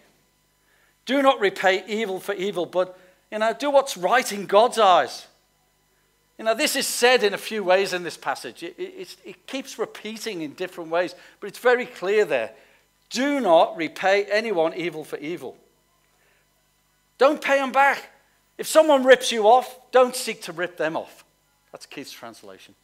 Do 1.07 1.23
not 1.23 1.41
repay 1.41 1.85
evil 1.87 2.19
for 2.19 2.35
evil, 2.35 2.67
but, 2.67 2.99
you 3.31 3.39
know, 3.39 3.53
do 3.53 3.71
what's 3.71 3.97
right 3.97 4.31
in 4.33 4.47
God's 4.47 4.79
eyes. 4.79 5.27
You 6.39 6.45
know, 6.45 6.55
this 6.55 6.75
is 6.75 6.87
said 6.87 7.23
in 7.23 7.35
a 7.35 7.39
few 7.39 7.63
ways 7.63 7.93
in 7.93 8.03
this 8.03 8.17
passage. 8.17 8.63
It, 8.63 8.75
it, 8.79 9.17
it, 9.25 9.47
keeps 9.47 9.79
repeating 9.79 10.43
in 10.43 10.55
different 10.55 10.91
ways, 10.91 11.15
but 11.39 11.47
it's 11.47 11.59
very 11.59 11.87
clear 11.87 12.25
there. 12.25 12.51
Do 13.11 13.39
not 13.39 13.77
repay 13.77 14.25
anyone 14.25 14.75
evil 14.75 15.05
for 15.05 15.17
evil. 15.19 15.57
Don't 17.19 17.41
pay 17.41 17.59
them 17.59 17.71
back. 17.71 18.11
If 18.59 18.67
someone 18.67 19.05
rips 19.05 19.31
you 19.31 19.47
off, 19.47 19.79
don't 19.93 20.17
seek 20.17 20.43
to 20.43 20.53
rip 20.53 20.77
them 20.77 20.97
off. 20.97 21.25
That's 21.71 21.87
Keith's 21.87 22.13
translation. 22.13 22.75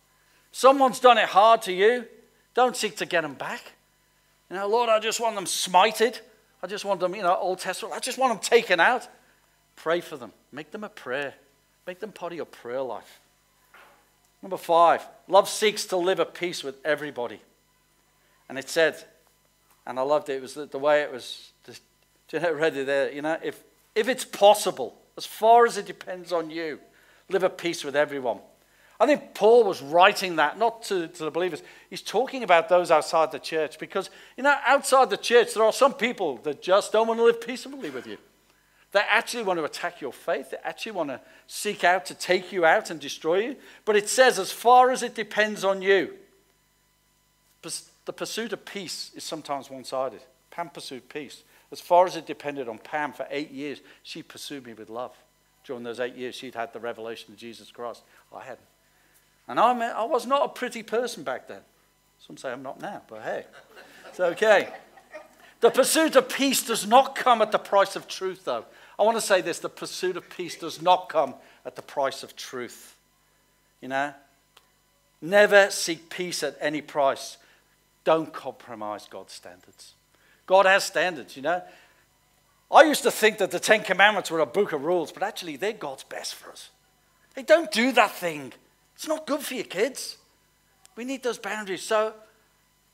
Someone's 0.53 1.01
done 1.01 1.19
it 1.19 1.27
hard 1.27 1.63
to 1.63 1.73
you, 1.73 2.07
don't 2.55 2.77
seek 2.77 2.97
to 2.97 3.07
get 3.07 3.23
them 3.23 3.35
back. 3.35 3.73
You 4.51 4.57
know, 4.57 4.69
Lord, 4.69 4.89
I 4.89 4.99
just 4.99 5.21
want 5.21 5.37
them 5.37 5.45
smited. 5.45 6.21
I 6.63 6.67
just 6.67 6.85
want 6.85 7.01
them, 7.01 7.15
you 7.15 7.23
know, 7.23 7.37
Old 7.37 7.61
Testament. 7.61 7.95
I 7.95 8.01
just 8.01 8.19
want 8.19 8.33
them 8.33 8.41
taken 8.41 8.81
out. 8.81 9.09
Pray 9.77 10.01
for 10.01 10.17
them. 10.17 10.33
Make 10.53 10.73
them 10.73 10.85
a 10.85 10.89
prayer. 10.89 11.35
Make 11.87 12.01
them 12.01 12.13
part 12.13 12.33
of 12.33 12.37
your 12.37 12.47
prayer 12.47 12.83
life. 12.83 13.21
Number 14.43 14.57
five, 14.57 15.07
love 15.29 15.49
seeks 15.49 15.85
to 15.87 15.97
live 15.97 16.19
at 16.19 16.35
peace 16.35 16.65
with 16.65 16.77
everybody. 16.85 17.41
And 18.49 18.59
it 18.59 18.69
said, 18.69 19.05
and 19.87 19.99
I 19.99 20.03
loved 20.03 20.29
it, 20.29 20.35
it 20.35 20.43
was 20.43 20.55
the, 20.55 20.67
the 20.67 20.79
way 20.79 21.03
it 21.03 21.13
was, 21.13 21.53
just, 21.65 21.83
you 22.33 22.39
read 22.55 22.77
it 22.77 22.87
there, 22.87 23.13
you 23.13 23.23
know, 23.23 23.39
if, 23.43 23.63
if 23.95 24.09
it's 24.09 24.25
possible, 24.25 24.97
as 25.17 25.27
far 25.27 25.67
as 25.67 25.77
it 25.77 25.87
depends 25.87 26.33
on 26.33 26.51
you, 26.51 26.81
live 27.29 27.45
at 27.45 27.59
peace 27.59 27.85
with 27.85 27.95
everyone. 27.95 28.41
I 29.01 29.07
think 29.07 29.33
Paul 29.33 29.65
was 29.65 29.81
writing 29.81 30.37
that 30.37 30.59
not 30.59 30.83
to, 30.85 31.09
to 31.09 31.25
the 31.25 31.31
believers. 31.31 31.63
He's 31.89 32.03
talking 32.03 32.43
about 32.43 32.69
those 32.69 32.91
outside 32.91 33.33
the 33.33 33.39
church 33.39 33.79
because, 33.79 34.11
you 34.37 34.43
know, 34.43 34.55
outside 34.67 35.09
the 35.09 35.17
church, 35.17 35.55
there 35.55 35.65
are 35.65 35.73
some 35.73 35.95
people 35.95 36.37
that 36.43 36.61
just 36.61 36.93
don't 36.93 37.09
want 37.09 37.19
to 37.19 37.25
live 37.25 37.41
peaceably 37.41 37.89
with 37.89 38.07
you. 38.07 38.19
They 38.93 39.01
actually 39.01 39.45
want 39.45 39.59
to 39.59 39.65
attack 39.65 40.03
your 40.03 40.13
faith. 40.13 40.51
They 40.51 40.59
actually 40.65 40.93
want 40.93 41.09
to 41.09 41.21
seek 41.47 41.83
out 41.83 42.05
to 42.07 42.15
take 42.15 42.53
you 42.53 42.67
out 42.67 42.91
and 42.91 43.01
destroy 43.01 43.39
you. 43.39 43.57
But 43.87 43.97
it 43.97 44.09
says, 44.09 44.39
as 44.39 44.53
far 44.53 44.91
as 44.91 45.03
it 45.03 45.15
depends 45.15 45.65
on 45.65 45.81
you, 45.81 46.15
the 47.63 48.13
pursuit 48.13 48.53
of 48.53 48.67
peace 48.67 49.13
is 49.15 49.25
sometimes 49.25 49.71
one 49.71 49.85
sided. 49.85 50.21
Pam 50.51 50.69
pursued 50.69 51.09
peace. 51.09 51.43
As 51.73 51.81
far 51.81 52.05
as 52.05 52.17
it 52.17 52.27
depended 52.27 52.69
on 52.69 52.79
Pam 52.79 53.13
for 53.13 53.27
eight 53.31 53.51
years, 53.51 53.81
she 54.03 54.23
pursued 54.23 54.67
me 54.67 54.75
with 54.75 54.91
love. 54.91 55.13
During 55.65 55.85
those 55.85 56.01
eight 56.01 56.17
years, 56.17 56.35
she'd 56.35 56.55
had 56.55 56.73
the 56.73 56.81
revelation 56.81 57.33
of 57.33 57.39
Jesus 57.39 57.71
Christ. 57.71 58.03
I 58.35 58.41
hadn't. 58.41 58.67
And 59.51 59.59
I, 59.59 59.73
I 59.73 60.05
was 60.05 60.27
not 60.27 60.45
a 60.45 60.49
pretty 60.49 60.85
person 60.85 61.25
back 61.25 61.49
then. 61.49 61.59
Some 62.25 62.37
say 62.37 62.53
I'm 62.53 62.63
not 62.63 62.81
now, 62.81 63.03
but 63.09 63.23
hey, 63.23 63.45
it's 64.09 64.21
okay. 64.21 64.69
The 65.61 65.71
pursuit 65.71 66.15
of 66.15 66.29
peace 66.29 66.63
does 66.63 66.87
not 66.87 67.17
come 67.17 67.43
at 67.43 67.51
the 67.51 67.59
price 67.59 67.97
of 67.97 68.07
truth, 68.07 68.45
though. 68.45 68.65
I 68.97 69.03
want 69.03 69.17
to 69.17 69.21
say 69.21 69.41
this 69.41 69.59
the 69.59 69.69
pursuit 69.69 70.17
of 70.17 70.31
peace 70.31 70.57
does 70.57 70.81
not 70.81 71.09
come 71.09 71.35
at 71.67 71.75
the 71.75 71.83
price 71.83 72.23
of 72.23 72.37
truth. 72.37 72.95
You 73.81 73.89
know? 73.89 74.15
Never 75.21 75.69
seek 75.71 76.11
peace 76.11 76.45
at 76.45 76.57
any 76.61 76.81
price. 76.81 77.37
Don't 78.05 78.33
compromise 78.33 79.09
God's 79.11 79.33
standards. 79.33 79.95
God 80.47 80.65
has 80.65 80.85
standards, 80.85 81.35
you 81.35 81.43
know? 81.43 81.61
I 82.71 82.85
used 82.85 83.03
to 83.03 83.11
think 83.11 83.39
that 83.39 83.51
the 83.51 83.59
Ten 83.59 83.83
Commandments 83.83 84.31
were 84.31 84.39
a 84.39 84.47
book 84.47 84.73
of 84.73 84.85
rules, 84.85 85.11
but 85.11 85.25
actually 85.25 85.57
they're 85.57 85.73
God's 85.73 86.05
best 86.05 86.37
for 86.37 86.53
us. 86.53 86.71
Hey, 87.35 87.43
don't 87.43 87.73
do 87.73 87.91
that 87.93 88.13
thing. 88.13 88.53
It's 89.01 89.09
not 89.09 89.27
good 89.27 89.41
for 89.41 89.55
your 89.55 89.65
kids. 89.65 90.19
We 90.95 91.07
need 91.07 91.23
those 91.23 91.39
boundaries. 91.39 91.81
So 91.81 92.13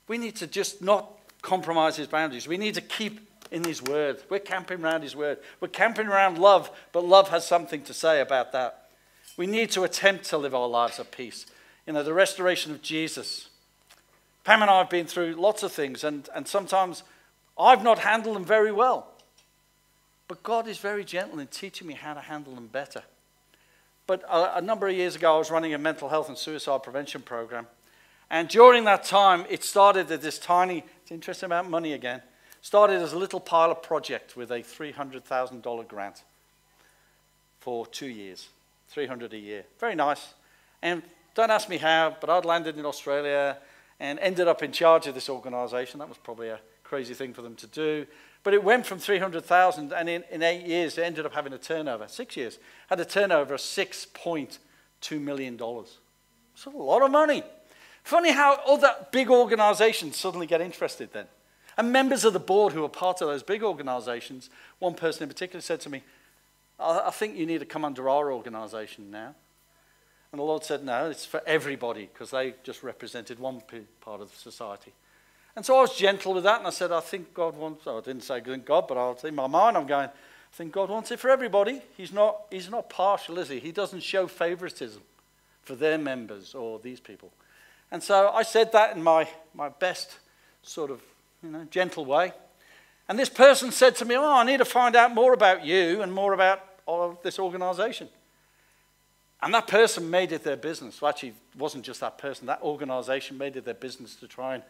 we 0.06 0.18
need 0.18 0.36
to 0.36 0.46
just 0.46 0.80
not 0.80 1.10
compromise 1.42 1.96
his 1.96 2.06
boundaries. 2.06 2.46
We 2.46 2.58
need 2.58 2.76
to 2.76 2.80
keep 2.80 3.28
in 3.50 3.64
His 3.64 3.82
Word. 3.82 4.22
We're 4.30 4.38
camping 4.38 4.84
around 4.84 5.02
His 5.02 5.16
Word. 5.16 5.38
We're 5.58 5.66
camping 5.66 6.06
around 6.06 6.38
love, 6.38 6.70
but 6.92 7.04
love 7.04 7.30
has 7.30 7.44
something 7.44 7.82
to 7.82 7.92
say 7.92 8.20
about 8.20 8.52
that. 8.52 8.88
We 9.36 9.48
need 9.48 9.72
to 9.72 9.82
attempt 9.82 10.26
to 10.26 10.38
live 10.38 10.54
our 10.54 10.68
lives 10.68 11.00
at 11.00 11.10
peace. 11.10 11.44
You 11.88 11.94
know, 11.94 12.04
the 12.04 12.14
restoration 12.14 12.70
of 12.70 12.82
Jesus. 12.82 13.48
Pam 14.44 14.62
and 14.62 14.70
I 14.70 14.78
have 14.78 14.90
been 14.90 15.06
through 15.06 15.34
lots 15.34 15.64
of 15.64 15.72
things, 15.72 16.04
and, 16.04 16.28
and 16.36 16.46
sometimes 16.46 17.02
I've 17.58 17.82
not 17.82 17.98
handled 17.98 18.36
them 18.36 18.44
very 18.44 18.70
well. 18.70 19.08
But 20.28 20.44
God 20.44 20.68
is 20.68 20.78
very 20.78 21.04
gentle 21.04 21.40
in 21.40 21.48
teaching 21.48 21.88
me 21.88 21.94
how 21.94 22.14
to 22.14 22.20
handle 22.20 22.54
them 22.54 22.68
better. 22.68 23.02
But 24.06 24.22
a, 24.28 24.58
a 24.58 24.60
number 24.60 24.86
of 24.86 24.94
years 24.94 25.16
ago, 25.16 25.34
I 25.34 25.38
was 25.38 25.50
running 25.50 25.74
a 25.74 25.78
mental 25.78 26.08
health 26.08 26.28
and 26.28 26.38
suicide 26.38 26.82
prevention 26.82 27.22
program. 27.22 27.66
And 28.30 28.48
during 28.48 28.84
that 28.84 29.04
time, 29.04 29.44
it 29.48 29.64
started 29.64 30.10
at 30.10 30.22
this 30.22 30.38
tiny, 30.38 30.84
it's 31.02 31.10
interesting 31.10 31.46
about 31.46 31.68
money 31.68 31.92
again. 31.92 32.22
Started 32.60 33.00
as 33.00 33.12
a 33.12 33.18
little 33.18 33.40
pilot 33.40 33.82
project 33.82 34.36
with 34.36 34.50
a 34.50 34.58
$300,000 34.58 35.88
grant 35.88 36.22
for 37.60 37.86
two 37.86 38.06
years, 38.06 38.48
300 38.88 39.32
a 39.32 39.38
year. 39.38 39.64
Very 39.78 39.94
nice. 39.94 40.34
And 40.82 41.02
don't 41.34 41.50
ask 41.50 41.68
me 41.68 41.76
how, 41.76 42.16
but 42.20 42.30
I'd 42.30 42.44
landed 42.44 42.78
in 42.78 42.84
Australia 42.84 43.58
and 44.00 44.18
ended 44.18 44.48
up 44.48 44.62
in 44.62 44.72
charge 44.72 45.06
of 45.06 45.14
this 45.14 45.28
organization. 45.28 45.98
That 45.98 46.08
was 46.08 46.18
probably 46.18 46.48
a 46.48 46.60
crazy 46.82 47.14
thing 47.14 47.32
for 47.34 47.42
them 47.42 47.54
to 47.56 47.66
do. 47.66 48.06
But 48.46 48.54
it 48.54 48.62
went 48.62 48.86
from 48.86 49.00
300,000 49.00 49.92
and 49.92 50.08
in, 50.08 50.22
in 50.30 50.40
eight 50.40 50.66
years, 50.66 50.96
it 50.96 51.02
ended 51.02 51.26
up 51.26 51.34
having 51.34 51.52
a 51.52 51.58
turnover, 51.58 52.06
six 52.06 52.36
years, 52.36 52.60
had 52.86 53.00
a 53.00 53.04
turnover 53.04 53.54
of 53.54 53.60
$6.2 53.60 55.20
million. 55.20 55.54
It's 55.54 56.64
a 56.64 56.70
lot 56.70 57.02
of 57.02 57.10
money. 57.10 57.42
Funny 58.04 58.30
how 58.30 58.60
other 58.64 58.94
big 59.10 59.30
organizations 59.30 60.16
suddenly 60.16 60.46
get 60.46 60.60
interested 60.60 61.12
then. 61.12 61.26
And 61.76 61.90
members 61.90 62.24
of 62.24 62.34
the 62.34 62.38
board 62.38 62.72
who 62.72 62.84
are 62.84 62.88
part 62.88 63.20
of 63.20 63.26
those 63.26 63.42
big 63.42 63.64
organizations, 63.64 64.48
one 64.78 64.94
person 64.94 65.24
in 65.24 65.28
particular 65.28 65.60
said 65.60 65.80
to 65.80 65.90
me, 65.90 66.04
I, 66.78 67.10
think 67.10 67.36
you 67.36 67.46
need 67.46 67.58
to 67.58 67.66
come 67.66 67.84
under 67.84 68.08
our 68.08 68.32
organization 68.32 69.10
now. 69.10 69.34
And 70.30 70.38
the 70.38 70.44
Lord 70.44 70.62
said, 70.62 70.84
No, 70.84 71.10
it's 71.10 71.24
for 71.24 71.42
everybody, 71.48 72.08
because 72.12 72.30
they 72.30 72.54
just 72.62 72.84
represented 72.84 73.40
one 73.40 73.60
part 74.00 74.20
of 74.20 74.32
society. 74.36 74.92
And 75.56 75.64
so 75.64 75.78
I 75.78 75.80
was 75.80 75.96
gentle 75.96 76.34
with 76.34 76.44
that, 76.44 76.58
and 76.58 76.66
I 76.66 76.70
said, 76.70 76.92
I 76.92 77.00
think 77.00 77.32
God 77.32 77.56
wants, 77.56 77.84
oh, 77.86 77.98
I 77.98 78.00
didn't 78.02 78.22
say 78.22 78.40
thank 78.40 78.66
God, 78.66 78.86
but 78.86 78.98
I 78.98 79.08
was 79.08 79.24
in 79.24 79.34
my 79.34 79.46
mind, 79.46 79.76
I'm 79.76 79.86
going, 79.86 80.08
I 80.08 80.56
think 80.56 80.72
God 80.72 80.90
wants 80.90 81.10
it 81.10 81.18
for 81.18 81.30
everybody. 81.30 81.80
He's 81.96 82.12
not, 82.12 82.42
he's 82.50 82.70
not 82.70 82.90
partial, 82.90 83.38
is 83.38 83.48
he? 83.48 83.58
He 83.58 83.72
doesn't 83.72 84.02
show 84.02 84.26
favoritism 84.26 85.02
for 85.62 85.74
their 85.74 85.96
members 85.96 86.54
or 86.54 86.78
these 86.78 87.00
people. 87.00 87.32
And 87.90 88.02
so 88.02 88.28
I 88.28 88.42
said 88.42 88.72
that 88.72 88.94
in 88.96 89.02
my, 89.02 89.28
my 89.54 89.70
best 89.70 90.18
sort 90.62 90.90
of 90.90 91.00
you 91.42 91.50
know, 91.50 91.66
gentle 91.70 92.04
way. 92.04 92.32
And 93.08 93.18
this 93.18 93.28
person 93.28 93.70
said 93.70 93.96
to 93.96 94.04
me, 94.04 94.16
Oh, 94.16 94.32
I 94.32 94.44
need 94.44 94.58
to 94.58 94.64
find 94.64 94.96
out 94.96 95.14
more 95.14 95.32
about 95.32 95.64
you 95.64 96.02
and 96.02 96.12
more 96.12 96.32
about 96.32 96.60
this 97.22 97.38
organization. 97.38 98.08
And 99.42 99.54
that 99.54 99.68
person 99.68 100.10
made 100.10 100.32
it 100.32 100.42
their 100.42 100.56
business. 100.56 101.00
Well, 101.00 101.10
actually, 101.10 101.30
it 101.30 101.58
wasn't 101.58 101.84
just 101.84 102.00
that 102.00 102.18
person, 102.18 102.46
that 102.46 102.62
organization 102.62 103.38
made 103.38 103.56
it 103.56 103.64
their 103.64 103.74
business 103.74 104.16
to 104.16 104.26
try 104.26 104.54
and 104.54 104.62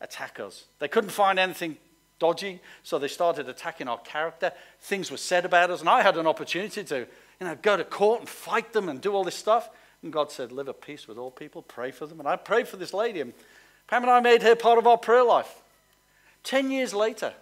attack 0.00 0.40
us. 0.40 0.64
They 0.78 0.88
couldn't 0.88 1.10
find 1.10 1.38
anything 1.38 1.76
dodgy, 2.18 2.60
so 2.82 2.98
they 2.98 3.08
started 3.08 3.48
attacking 3.48 3.88
our 3.88 3.98
character. 3.98 4.52
Things 4.80 5.10
were 5.10 5.16
said 5.16 5.44
about 5.44 5.70
us, 5.70 5.80
and 5.80 5.88
I 5.88 6.02
had 6.02 6.16
an 6.16 6.26
opportunity 6.26 6.84
to 6.84 7.06
you 7.40 7.46
know, 7.46 7.56
go 7.60 7.76
to 7.76 7.84
court 7.84 8.20
and 8.20 8.28
fight 8.28 8.72
them 8.72 8.88
and 8.88 9.00
do 9.00 9.12
all 9.12 9.24
this 9.24 9.34
stuff. 9.34 9.70
And 10.02 10.12
God 10.12 10.30
said, 10.30 10.52
Live 10.52 10.68
at 10.68 10.80
peace 10.80 11.08
with 11.08 11.18
all 11.18 11.30
people, 11.30 11.62
pray 11.62 11.90
for 11.90 12.06
them. 12.06 12.20
And 12.20 12.28
I 12.28 12.36
prayed 12.36 12.68
for 12.68 12.76
this 12.76 12.94
lady, 12.94 13.20
and 13.20 13.32
Pam 13.86 14.02
and 14.02 14.10
I 14.10 14.20
made 14.20 14.42
her 14.42 14.54
part 14.54 14.78
of 14.78 14.86
our 14.86 14.98
prayer 14.98 15.24
life. 15.24 15.62
Ten 16.42 16.70
years 16.70 16.94
later, 16.94 17.34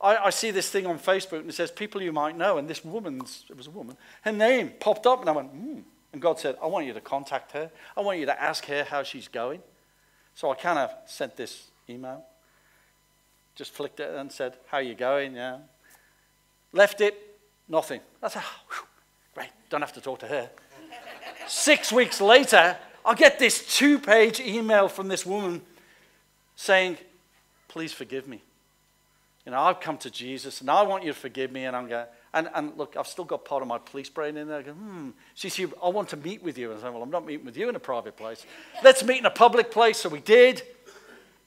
I, 0.00 0.16
I, 0.16 0.30
see 0.30 0.50
this 0.50 0.70
thing 0.70 0.86
on 0.86 0.98
Facebook 0.98 1.40
and 1.40 1.50
it 1.50 1.54
says, 1.54 1.70
People 1.70 2.02
you 2.02 2.12
might 2.12 2.36
know. 2.36 2.58
And 2.58 2.68
this 2.68 2.84
woman's, 2.84 3.44
it 3.48 3.56
was 3.56 3.66
a 3.66 3.70
woman, 3.70 3.96
her 4.22 4.32
name 4.32 4.72
popped 4.80 5.06
up 5.06 5.20
and 5.20 5.28
I 5.28 5.32
went, 5.32 5.50
hmm. 5.50 5.80
And 6.12 6.22
God 6.22 6.38
said, 6.38 6.56
I 6.62 6.66
want 6.66 6.86
you 6.86 6.94
to 6.94 7.00
contact 7.00 7.52
her. 7.52 7.70
I 7.96 8.00
want 8.00 8.18
you 8.18 8.26
to 8.26 8.42
ask 8.42 8.64
her 8.66 8.84
how 8.84 9.02
she's 9.02 9.28
going. 9.28 9.60
So 10.36 10.50
I 10.50 10.54
kind 10.54 10.78
of 10.78 10.90
sent 11.06 11.34
this 11.34 11.64
email, 11.88 12.22
just 13.54 13.72
flicked 13.72 14.00
it 14.00 14.14
and 14.14 14.30
said, 14.30 14.52
How 14.66 14.78
you 14.78 14.94
going? 14.94 15.34
Yeah. 15.34 15.60
Left 16.72 17.00
it, 17.00 17.38
nothing. 17.66 18.02
I 18.22 18.28
said, 18.28 18.42
oh, 18.44 18.84
Great, 19.34 19.48
don't 19.70 19.80
have 19.80 19.94
to 19.94 20.00
talk 20.02 20.18
to 20.20 20.26
her. 20.26 20.50
Six 21.48 21.90
weeks 21.90 22.20
later, 22.20 22.76
I 23.02 23.14
get 23.14 23.38
this 23.38 23.78
two 23.78 23.98
page 23.98 24.38
email 24.38 24.88
from 24.88 25.08
this 25.08 25.24
woman 25.24 25.62
saying, 26.54 26.98
Please 27.68 27.94
forgive 27.94 28.28
me. 28.28 28.42
You 29.46 29.52
know, 29.52 29.60
I've 29.60 29.80
come 29.80 29.96
to 29.98 30.10
Jesus 30.10 30.60
and 30.60 30.68
I 30.68 30.82
want 30.82 31.02
you 31.02 31.14
to 31.14 31.18
forgive 31.18 31.50
me. 31.50 31.64
And 31.64 31.74
I'm 31.74 31.88
going, 31.88 32.06
and, 32.36 32.50
and 32.54 32.76
look, 32.76 32.96
I've 32.98 33.06
still 33.06 33.24
got 33.24 33.46
part 33.46 33.62
of 33.62 33.68
my 33.68 33.78
police 33.78 34.10
brain 34.10 34.36
in 34.36 34.48
there. 34.48 34.58
I 34.58 34.62
go, 34.62 34.72
hmm. 34.72 35.10
She 35.34 35.48
said, 35.48 35.72
I 35.82 35.88
want 35.88 36.10
to 36.10 36.18
meet 36.18 36.42
with 36.42 36.58
you. 36.58 36.70
And 36.70 36.78
I 36.78 36.82
said, 36.82 36.92
Well, 36.92 37.02
I'm 37.02 37.10
not 37.10 37.24
meeting 37.24 37.46
with 37.46 37.56
you 37.56 37.70
in 37.70 37.76
a 37.76 37.80
private 37.80 38.16
place. 38.16 38.44
Let's 38.84 39.02
meet 39.02 39.18
in 39.18 39.26
a 39.26 39.30
public 39.30 39.70
place. 39.70 39.96
So 39.96 40.10
we 40.10 40.20
did. 40.20 40.62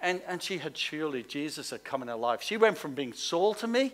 And, 0.02 0.22
and 0.28 0.42
she 0.42 0.58
had 0.58 0.76
surely, 0.76 1.22
Jesus 1.22 1.70
had 1.70 1.84
come 1.84 2.02
in 2.02 2.08
her 2.08 2.16
life. 2.16 2.42
She 2.42 2.58
went 2.58 2.78
from 2.78 2.96
being 2.96 3.14
Saul 3.14 3.54
to 3.56 3.68
me 3.68 3.94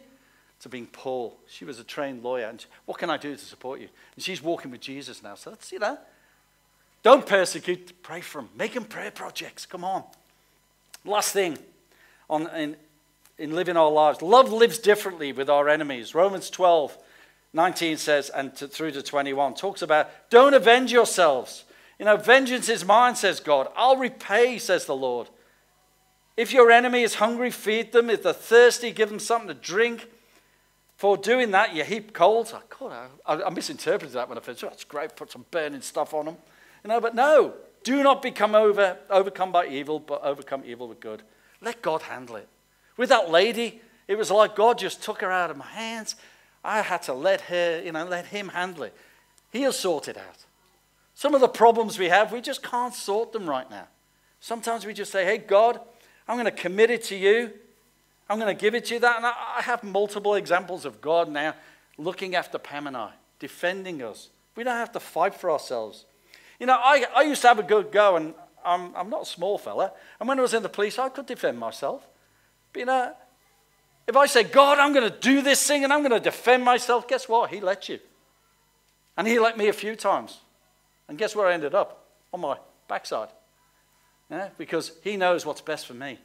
to 0.62 0.70
being 0.70 0.88
Paul. 0.88 1.36
She 1.48 1.66
was 1.66 1.80
a 1.80 1.84
trained 1.84 2.24
lawyer. 2.24 2.46
And 2.46 2.62
she, 2.62 2.68
what 2.86 2.98
can 2.98 3.10
I 3.10 3.18
do 3.18 3.36
to 3.36 3.44
support 3.44 3.82
you? 3.82 3.90
And 4.16 4.24
she's 4.24 4.42
walking 4.42 4.72
with 4.72 4.80
Jesus 4.80 5.22
now. 5.22 5.36
So 5.36 5.50
that's, 5.50 5.74
you 5.74 5.80
know, 5.80 5.98
don't 7.04 7.26
persecute, 7.26 8.02
pray 8.04 8.22
for 8.22 8.40
them. 8.40 8.50
Make 8.56 8.74
them 8.74 8.86
prayer 8.86 9.12
projects. 9.12 9.66
Come 9.66 9.84
on. 9.84 10.04
Last 11.04 11.34
thing 11.34 11.58
on, 12.30 12.48
in, 12.56 12.78
in 13.38 13.56
living 13.56 13.78
our 13.78 13.92
lives 13.92 14.22
love 14.22 14.52
lives 14.52 14.80
differently 14.80 15.32
with 15.32 15.50
our 15.50 15.68
enemies. 15.70 16.16
Romans 16.16 16.50
12, 16.50 16.98
19 17.54 17.98
says, 17.98 18.30
and 18.30 18.56
to, 18.56 18.68
through 18.68 18.92
to 18.92 19.02
21, 19.02 19.56
talks 19.56 19.82
about 19.82 20.10
don't 20.30 20.54
avenge 20.54 20.92
yourselves. 20.92 21.66
You 22.00 22.06
know, 22.06 22.18
vengeance 22.18 22.68
is 22.68 22.84
mine, 22.84 23.16
says 23.16 23.40
God. 23.40 23.70
I'll 23.76 23.98
repay, 23.98 24.58
says 24.58 24.86
the 24.86 24.96
Lord. 24.96 25.30
If 26.36 26.52
your 26.52 26.70
enemy 26.70 27.04
is 27.04 27.16
hungry, 27.16 27.50
feed 27.52 27.94
them. 27.94 28.10
If 28.10 28.24
they're 28.24 28.34
thirsty, 28.34 28.92
give 28.92 29.10
them 29.10 29.20
something 29.20 29.48
to 29.48 29.54
drink. 29.54 30.08
For 30.98 31.16
doing 31.18 31.52
that, 31.52 31.74
you 31.74 31.84
heap 31.84 32.14
coals. 32.14 32.54
God, 32.78 33.10
I, 33.26 33.44
I 33.44 33.50
misinterpreted 33.50 34.16
that 34.16 34.28
when 34.28 34.38
I 34.38 34.42
first. 34.42 34.64
Oh, 34.64 34.68
that's 34.68 34.84
great. 34.84 35.16
Put 35.16 35.32
some 35.32 35.46
burning 35.52 35.82
stuff 35.82 36.14
on 36.14 36.26
them. 36.26 36.38
You 36.84 36.90
know, 36.90 37.00
but 37.00 37.16
no, 37.16 37.54
do 37.84 38.04
not 38.04 38.22
become 38.22 38.56
over, 38.56 38.98
overcome 39.10 39.52
by 39.52 39.68
evil, 39.68 40.00
but 40.00 40.22
overcome 40.24 40.64
evil 40.66 40.88
with 40.88 41.00
good. 41.00 41.24
Let 41.62 41.82
God 41.82 42.02
handle 42.04 42.36
it. 42.36 42.50
With 42.98 43.10
that 43.10 43.30
lady, 43.30 43.82
it 44.08 44.18
was 44.18 44.32
like 44.32 44.56
God 44.56 44.78
just 44.78 45.04
took 45.04 45.22
her 45.22 45.32
out 45.32 45.52
of 45.52 45.58
my 45.58 45.66
hands. 45.66 46.16
I 46.64 46.82
had 46.82 47.04
to 47.04 47.14
let 47.14 47.42
her, 47.42 47.82
you 47.84 47.92
know, 47.92 48.06
let 48.06 48.28
him 48.28 48.50
handle 48.50 48.84
it. 48.84 48.96
He'll 49.52 49.74
sort 49.74 50.08
it 50.08 50.18
out. 50.18 50.46
Some 51.14 51.34
of 51.34 51.42
the 51.42 51.48
problems 51.48 51.98
we 51.98 52.10
have, 52.10 52.32
we 52.32 52.42
just 52.42 52.62
can't 52.62 52.94
sort 52.94 53.32
them 53.32 53.50
right 53.50 53.70
now. 53.70 53.88
Sometimes 54.40 54.86
we 54.86 54.94
just 54.94 55.12
say, 55.12 55.24
hey, 55.24 55.38
God, 55.38 55.80
I'm 56.28 56.36
going 56.36 56.46
to 56.46 56.52
commit 56.52 56.90
it 56.90 57.04
to 57.06 57.16
you. 57.16 57.52
I'm 58.30 58.40
going 58.40 58.56
to 58.56 58.60
give 58.60 58.76
it 58.76 58.86
to 58.86 58.96
you 58.96 59.00
that. 59.00 59.18
And 59.18 59.26
I 59.26 59.62
have 59.62 59.84
multiple 59.84 60.36
examples 60.36 60.86
of 60.86 61.00
God 61.00 61.30
now 61.30 61.56
looking 61.98 62.36
after 62.36 62.58
Pam 62.58 62.88
and 62.88 62.98
I, 62.98 63.12
defending 63.40 64.02
us. 64.02 64.30
We 64.56 64.64
don't 64.64 64.76
have 64.76 64.92
to 64.94 65.00
fight 65.00 65.36
for 65.36 65.52
ourselves. 65.52 66.06
You 66.60 66.66
know, 66.66 66.74
I, 66.74 67.06
I 67.16 67.22
used 67.24 67.42
to 67.42 67.48
have 67.50 67.60
a 67.60 67.64
good 67.64 67.92
go, 67.92 68.16
and 68.16 68.34
I'm, 68.66 68.96
I'm 68.96 69.10
not 69.10 69.24
a 69.24 69.26
small 69.26 69.58
fella. 69.58 69.92
And 70.20 70.28
when 70.28 70.40
I 70.40 70.42
was 70.42 70.54
in 70.54 70.64
the 70.64 70.70
police, 70.70 70.98
I 70.98 71.10
could 71.10 71.26
defend 71.26 71.60
myself. 71.60 72.06
You 72.76 72.86
know, 72.86 73.14
if 74.08 74.16
I 74.16 74.26
say, 74.26 74.44
God, 74.44 74.78
I'm 74.78 74.94
going 74.94 75.10
to 75.10 75.18
do 75.20 75.42
this 75.42 75.66
thing 75.66 75.84
and 75.84 75.92
I'm 75.92 76.02
going 76.02 76.12
to 76.12 76.20
defend 76.20 76.64
myself, 76.64 77.08
guess 77.08 77.28
what? 77.28 77.50
He 77.50 77.60
let 77.60 77.90
you. 77.90 78.00
And 79.18 79.28
he 79.28 79.40
let 79.40 79.58
me 79.58 79.68
a 79.68 79.74
few 79.74 79.96
times. 79.96 80.40
And 81.08 81.18
guess 81.18 81.36
where 81.36 81.48
I 81.48 81.54
ended 81.54 81.74
up? 81.74 82.06
On 82.34 82.42
my 82.42 82.58
backside. 82.88 83.30
Yeah? 84.30 84.50
Because 84.58 84.92
he 85.04 85.18
knows 85.18 85.46
what's 85.46 85.62
best 85.62 85.88
for 85.88 85.94
me. 85.94 86.20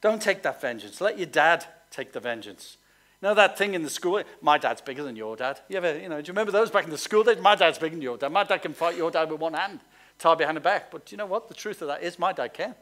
Don't 0.00 0.20
take 0.20 0.42
that 0.42 0.60
vengeance. 0.60 1.00
Let 1.00 1.18
your 1.18 1.26
dad 1.26 1.64
take 1.90 2.12
the 2.12 2.20
vengeance. 2.20 2.76
You 3.22 3.28
know 3.28 3.34
that 3.34 3.56
thing 3.56 3.74
in 3.74 3.82
the 3.82 3.90
school? 3.90 4.22
My 4.42 4.58
dad's 4.58 4.82
bigger 4.82 5.02
than 5.02 5.16
your 5.16 5.36
dad. 5.36 5.60
You 5.68 5.78
ever, 5.78 5.98
you 5.98 6.08
know, 6.08 6.20
do 6.20 6.28
you 6.28 6.32
remember 6.32 6.52
those 6.52 6.70
back 6.70 6.84
in 6.84 6.90
the 6.90 6.98
school 6.98 7.24
days? 7.24 7.38
My 7.40 7.54
dad's 7.54 7.78
bigger 7.78 7.94
than 7.94 8.02
your 8.02 8.18
dad. 8.18 8.30
My 8.30 8.44
dad 8.44 8.58
can 8.58 8.74
fight 8.74 8.96
your 8.96 9.10
dad 9.10 9.30
with 9.30 9.40
one 9.40 9.54
hand, 9.54 9.80
tied 10.18 10.38
behind 10.38 10.58
the 10.58 10.60
back. 10.60 10.90
But 10.90 11.06
do 11.06 11.14
you 11.14 11.16
know 11.16 11.26
what? 11.26 11.48
The 11.48 11.54
truth 11.54 11.80
of 11.80 11.88
that 11.88 12.02
is 12.02 12.18
my 12.18 12.32
dad 12.32 12.52
can. 12.52 12.74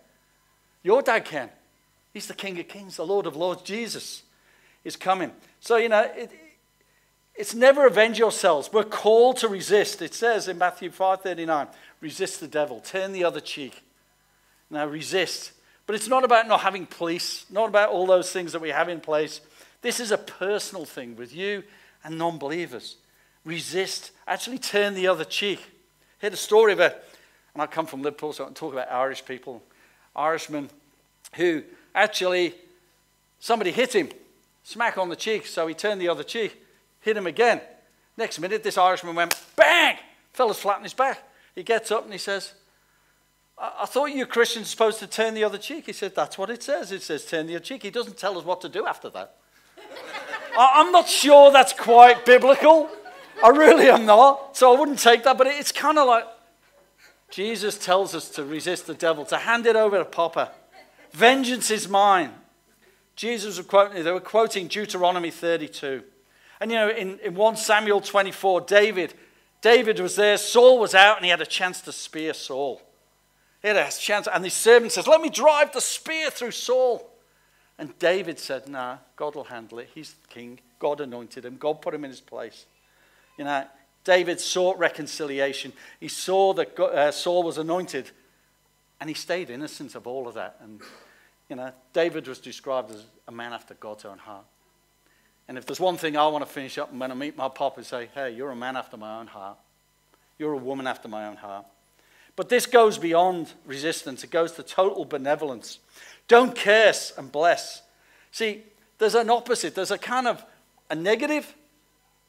Your 0.82 1.02
dad 1.02 1.24
can. 1.24 1.50
He's 2.14 2.28
the 2.28 2.34
King 2.34 2.58
of 2.60 2.68
Kings, 2.68 2.96
the 2.96 3.04
Lord 3.04 3.26
of 3.26 3.34
Lords. 3.34 3.62
Jesus 3.62 4.22
is 4.84 4.94
coming. 4.94 5.32
So, 5.58 5.76
you 5.76 5.88
know, 5.88 6.08
it, 6.14 6.30
it's 7.34 7.54
never 7.54 7.86
avenge 7.86 8.20
yourselves. 8.20 8.70
We're 8.72 8.84
called 8.84 9.38
to 9.38 9.48
resist. 9.48 10.00
It 10.00 10.14
says 10.14 10.46
in 10.46 10.56
Matthew 10.56 10.90
5:39, 10.90 11.68
resist 12.00 12.38
the 12.38 12.46
devil, 12.46 12.80
turn 12.80 13.12
the 13.12 13.24
other 13.24 13.40
cheek. 13.40 13.82
Now 14.70 14.86
resist. 14.86 15.52
But 15.86 15.96
it's 15.96 16.08
not 16.08 16.24
about 16.24 16.46
not 16.46 16.60
having 16.60 16.86
police, 16.86 17.44
not 17.50 17.68
about 17.68 17.90
all 17.90 18.06
those 18.06 18.30
things 18.30 18.52
that 18.52 18.62
we 18.62 18.70
have 18.70 18.88
in 18.88 19.00
place. 19.00 19.40
This 19.82 20.00
is 20.00 20.12
a 20.12 20.18
personal 20.18 20.86
thing 20.86 21.16
with 21.16 21.34
you 21.34 21.64
and 22.04 22.16
non 22.16 22.38
believers. 22.38 22.96
Resist, 23.44 24.12
actually 24.26 24.58
turn 24.58 24.94
the 24.94 25.08
other 25.08 25.24
cheek. 25.24 25.58
I 26.22 26.26
heard 26.26 26.32
a 26.32 26.36
story 26.36 26.72
of 26.72 26.80
a, 26.80 26.94
and 27.52 27.62
I 27.62 27.66
come 27.66 27.86
from 27.86 28.02
Liverpool, 28.02 28.32
so 28.32 28.44
I 28.44 28.46
can 28.46 28.54
talk 28.54 28.72
about 28.72 28.90
Irish 28.90 29.24
people, 29.26 29.62
Irishmen 30.16 30.70
who 31.34 31.62
actually, 31.94 32.54
somebody 33.38 33.70
hit 33.70 33.94
him, 33.94 34.10
smack 34.62 34.98
on 34.98 35.08
the 35.08 35.16
cheek, 35.16 35.46
so 35.46 35.66
he 35.66 35.74
turned 35.74 36.00
the 36.00 36.08
other 36.08 36.22
cheek, 36.22 36.60
hit 37.00 37.16
him 37.16 37.26
again. 37.26 37.60
Next 38.16 38.38
minute, 38.38 38.62
this 38.62 38.78
Irishman 38.78 39.14
went 39.14 39.40
bang, 39.56 39.96
fella's 40.32 40.58
flat 40.58 40.78
on 40.78 40.82
his 40.82 40.94
back. 40.94 41.22
He 41.54 41.62
gets 41.62 41.90
up 41.90 42.04
and 42.04 42.12
he 42.12 42.18
says, 42.18 42.54
I, 43.56 43.86
thought 43.86 44.06
you 44.06 44.26
Christians 44.26 44.66
are 44.66 44.70
supposed 44.70 44.98
to 44.98 45.06
turn 45.06 45.34
the 45.34 45.44
other 45.44 45.58
cheek. 45.58 45.86
He 45.86 45.92
said, 45.92 46.14
That's 46.14 46.36
what 46.36 46.50
it 46.50 46.62
says. 46.62 46.90
It 46.90 47.02
says 47.02 47.24
turn 47.24 47.46
the 47.46 47.56
other 47.56 47.64
cheek. 47.64 47.82
He 47.82 47.90
doesn't 47.90 48.16
tell 48.16 48.36
us 48.36 48.44
what 48.44 48.60
to 48.62 48.68
do 48.68 48.86
after 48.86 49.08
that. 49.10 49.36
I'm 50.58 50.90
not 50.90 51.08
sure 51.08 51.52
that's 51.52 51.72
quite 51.72 52.26
biblical. 52.26 52.90
I 53.42 53.48
really 53.48 53.88
am 53.88 54.06
not. 54.06 54.56
So 54.56 54.74
I 54.74 54.78
wouldn't 54.78 54.98
take 54.98 55.22
that. 55.24 55.38
But 55.38 55.46
it's 55.46 55.72
kind 55.72 55.98
of 55.98 56.06
like 56.06 56.24
Jesus 57.30 57.78
tells 57.78 58.14
us 58.14 58.28
to 58.30 58.44
resist 58.44 58.86
the 58.86 58.94
devil, 58.94 59.24
to 59.26 59.38
hand 59.38 59.66
it 59.66 59.76
over 59.76 59.98
to 59.98 60.04
Papa. 60.04 60.50
Vengeance 61.14 61.70
is 61.70 61.88
mine. 61.88 62.32
Jesus 63.14 63.56
was 63.56 63.66
quoting, 63.66 64.02
they 64.02 64.10
were 64.10 64.18
quoting 64.18 64.66
Deuteronomy 64.66 65.30
32. 65.30 66.02
And 66.60 66.72
you 66.72 66.76
know, 66.76 66.88
in, 66.90 67.20
in 67.20 67.36
1 67.36 67.56
Samuel 67.56 68.00
24, 68.00 68.62
David, 68.62 69.14
David 69.60 70.00
was 70.00 70.16
there, 70.16 70.36
Saul 70.36 70.80
was 70.80 70.92
out, 70.92 71.16
and 71.16 71.24
he 71.24 71.30
had 71.30 71.40
a 71.40 71.46
chance 71.46 71.80
to 71.82 71.92
spear 71.92 72.34
Saul. 72.34 72.82
He 73.62 73.68
had 73.68 73.76
a 73.76 73.88
chance, 73.92 74.26
and 74.26 74.44
the 74.44 74.50
servant 74.50 74.90
says, 74.90 75.06
Let 75.06 75.20
me 75.20 75.30
drive 75.30 75.72
the 75.72 75.80
spear 75.80 76.30
through 76.30 76.50
Saul. 76.50 77.08
And 77.78 77.96
David 78.00 78.40
said, 78.40 78.68
Nah, 78.68 78.98
God 79.14 79.36
will 79.36 79.44
handle 79.44 79.78
it. 79.78 79.90
He's 79.94 80.14
the 80.14 80.28
king. 80.28 80.58
God 80.80 81.00
anointed 81.00 81.44
him. 81.44 81.58
God 81.58 81.80
put 81.80 81.94
him 81.94 82.04
in 82.04 82.10
his 82.10 82.20
place. 82.20 82.66
You 83.38 83.44
know, 83.44 83.64
David 84.02 84.40
sought 84.40 84.78
reconciliation. 84.78 85.72
He 86.00 86.08
saw 86.08 86.54
that 86.54 86.74
God, 86.74 86.92
uh, 86.92 87.12
Saul 87.12 87.44
was 87.44 87.56
anointed, 87.56 88.10
and 89.00 89.08
he 89.08 89.14
stayed 89.14 89.48
innocent 89.48 89.94
of 89.94 90.08
all 90.08 90.26
of 90.26 90.34
that. 90.34 90.56
And, 90.60 90.80
you 91.54 91.60
know, 91.60 91.70
David 91.92 92.26
was 92.26 92.40
described 92.40 92.90
as 92.90 93.04
a 93.28 93.30
man 93.30 93.52
after 93.52 93.74
God's 93.74 94.04
own 94.04 94.18
heart. 94.18 94.44
And 95.46 95.56
if 95.56 95.64
there's 95.64 95.78
one 95.78 95.96
thing 95.96 96.16
I 96.16 96.26
want 96.26 96.44
to 96.44 96.52
finish 96.52 96.78
up, 96.78 96.92
when 96.92 97.12
I 97.12 97.14
meet 97.14 97.36
my 97.36 97.48
pop, 97.48 97.76
and 97.76 97.86
say, 97.86 98.08
hey, 98.12 98.32
you're 98.32 98.50
a 98.50 98.56
man 98.56 98.76
after 98.76 98.96
my 98.96 99.20
own 99.20 99.28
heart. 99.28 99.56
You're 100.36 100.54
a 100.54 100.58
woman 100.58 100.88
after 100.88 101.06
my 101.06 101.28
own 101.28 101.36
heart. 101.36 101.64
But 102.34 102.48
this 102.48 102.66
goes 102.66 102.98
beyond 102.98 103.52
resistance, 103.66 104.24
it 104.24 104.32
goes 104.32 104.50
to 104.52 104.64
total 104.64 105.04
benevolence. 105.04 105.78
Don't 106.26 106.56
curse 106.56 107.12
and 107.16 107.30
bless. 107.30 107.82
See, 108.32 108.64
there's 108.98 109.14
an 109.14 109.30
opposite. 109.30 109.76
There's 109.76 109.92
a 109.92 109.98
kind 109.98 110.26
of 110.26 110.44
a 110.90 110.96
negative 110.96 111.54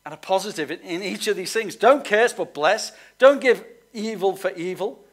and 0.05 0.13
a 0.13 0.17
positive 0.17 0.69
in, 0.69 0.81
in 0.81 1.01
each 1.01 1.27
of 1.27 1.35
these 1.35 1.51
things. 1.51 1.75
Don't 1.75 2.05
curse, 2.05 2.31
but 2.31 2.53
bless. 2.53 2.91
Don't 3.17 3.41
give 3.41 3.65
evil 3.91 4.35
for 4.35 4.51
evil, 4.51 5.03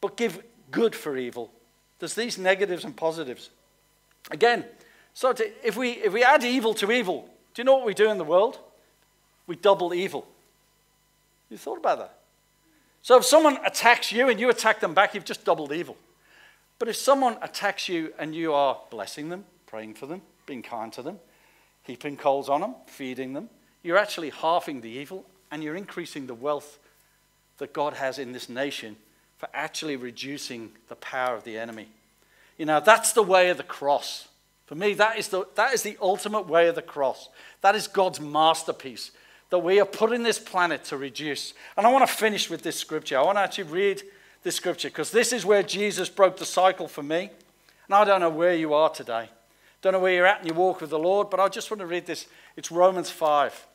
but 0.00 0.16
give 0.16 0.42
good 0.70 0.94
for 0.94 1.18
evil. 1.18 1.50
There's 1.98 2.14
these 2.14 2.38
negatives 2.38 2.84
and 2.84 2.96
positives. 2.96 3.50
Again, 4.30 4.64
so 5.14 5.32
to, 5.32 5.66
if, 5.66 5.76
we, 5.76 5.92
if 5.92 6.12
we 6.12 6.24
add 6.24 6.42
evil 6.44 6.74
to 6.74 6.90
evil, 6.90 7.28
do 7.54 7.62
you 7.62 7.64
know 7.64 7.74
what 7.74 7.86
we 7.86 7.94
do 7.94 8.10
in 8.10 8.18
the 8.18 8.24
world? 8.24 8.58
We 9.46 9.56
double 9.56 9.94
evil. 9.94 10.26
You 11.50 11.56
thought 11.56 11.78
about 11.78 11.98
that? 11.98 12.18
So 13.02 13.18
if 13.18 13.24
someone 13.24 13.58
attacks 13.64 14.10
you 14.10 14.28
and 14.28 14.40
you 14.40 14.48
attack 14.48 14.80
them 14.80 14.94
back, 14.94 15.14
you've 15.14 15.24
just 15.24 15.44
doubled 15.44 15.72
evil. 15.72 15.96
But 16.78 16.88
if 16.88 16.96
someone 16.96 17.36
attacks 17.42 17.88
you 17.88 18.12
and 18.18 18.34
you 18.34 18.52
are 18.52 18.78
blessing 18.90 19.28
them, 19.28 19.44
praying 19.66 19.94
for 19.94 20.06
them, 20.06 20.22
being 20.46 20.62
kind 20.62 20.92
to 20.94 21.02
them, 21.02 21.20
heaping 21.82 22.16
coals 22.16 22.48
on 22.48 22.62
them, 22.62 22.74
feeding 22.86 23.34
them, 23.34 23.50
you're 23.82 23.98
actually 23.98 24.30
halving 24.30 24.80
the 24.80 24.88
evil 24.88 25.24
and 25.50 25.62
you're 25.62 25.76
increasing 25.76 26.26
the 26.26 26.34
wealth 26.34 26.78
that 27.58 27.72
God 27.72 27.94
has 27.94 28.18
in 28.18 28.32
this 28.32 28.48
nation 28.48 28.96
for 29.44 29.50
actually 29.54 29.96
reducing 29.96 30.72
the 30.88 30.96
power 30.96 31.36
of 31.36 31.44
the 31.44 31.58
enemy. 31.58 31.86
You 32.56 32.64
know, 32.64 32.80
that's 32.80 33.12
the 33.12 33.22
way 33.22 33.50
of 33.50 33.58
the 33.58 33.62
cross. 33.62 34.28
For 34.64 34.74
me, 34.74 34.94
that 34.94 35.18
is 35.18 35.28
the, 35.28 35.46
that 35.56 35.74
is 35.74 35.82
the 35.82 35.98
ultimate 36.00 36.46
way 36.46 36.68
of 36.68 36.76
the 36.76 36.80
cross. 36.80 37.28
That 37.60 37.74
is 37.74 37.86
God's 37.86 38.20
masterpiece 38.20 39.10
that 39.50 39.58
we 39.58 39.78
are 39.80 39.84
put 39.84 40.12
in 40.12 40.22
this 40.22 40.38
planet 40.38 40.82
to 40.84 40.96
reduce. 40.96 41.52
And 41.76 41.86
I 41.86 41.92
want 41.92 42.08
to 42.08 42.14
finish 42.14 42.48
with 42.48 42.62
this 42.62 42.76
scripture. 42.76 43.18
I 43.18 43.22
want 43.22 43.36
to 43.36 43.42
actually 43.42 43.64
read 43.64 44.02
this 44.42 44.56
scripture 44.56 44.88
because 44.88 45.10
this 45.10 45.30
is 45.30 45.44
where 45.44 45.62
Jesus 45.62 46.08
broke 46.08 46.38
the 46.38 46.46
cycle 46.46 46.88
for 46.88 47.02
me. 47.02 47.28
And 47.86 47.94
I 47.94 48.04
don't 48.04 48.20
know 48.20 48.30
where 48.30 48.54
you 48.54 48.72
are 48.72 48.88
today. 48.88 49.28
Don't 49.82 49.92
know 49.92 50.00
where 50.00 50.14
you're 50.14 50.26
at 50.26 50.40
in 50.40 50.46
your 50.46 50.56
walk 50.56 50.80
with 50.80 50.88
the 50.88 50.98
Lord, 50.98 51.28
but 51.28 51.38
I 51.38 51.48
just 51.50 51.70
want 51.70 51.80
to 51.80 51.86
read 51.86 52.06
this. 52.06 52.26
It's 52.56 52.72
Romans 52.72 53.10
5. 53.10 53.66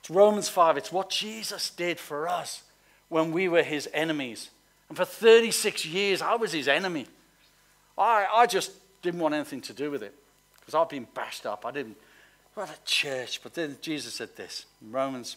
It's 0.00 0.10
Romans 0.10 0.48
5. 0.48 0.76
It's 0.76 0.90
what 0.90 1.08
Jesus 1.08 1.70
did 1.70 2.00
for 2.00 2.26
us 2.26 2.64
when 3.08 3.30
we 3.30 3.48
were 3.48 3.62
his 3.62 3.88
enemies. 3.94 4.50
And 4.88 4.96
for 4.96 5.04
36 5.04 5.84
years, 5.86 6.22
I 6.22 6.36
was 6.36 6.52
his 6.52 6.68
enemy. 6.68 7.06
I, 7.96 8.26
I 8.32 8.46
just 8.46 8.72
didn't 9.02 9.20
want 9.20 9.34
anything 9.34 9.60
to 9.62 9.72
do 9.72 9.90
with 9.90 10.02
it 10.02 10.14
because 10.60 10.74
I've 10.74 10.88
been 10.88 11.06
bashed 11.14 11.46
up. 11.46 11.66
I 11.66 11.70
didn't. 11.70 11.96
What 12.54 12.70
a 12.70 12.84
church. 12.84 13.42
But 13.42 13.54
then 13.54 13.76
Jesus 13.80 14.14
said 14.14 14.36
this 14.36 14.66
in 14.82 14.92
Romans. 14.92 15.36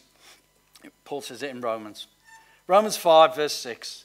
Paul 1.04 1.20
says 1.20 1.42
it 1.42 1.50
in 1.50 1.60
Romans. 1.60 2.06
Romans 2.66 2.96
5, 2.96 3.36
verse 3.36 3.52
6. 3.52 4.04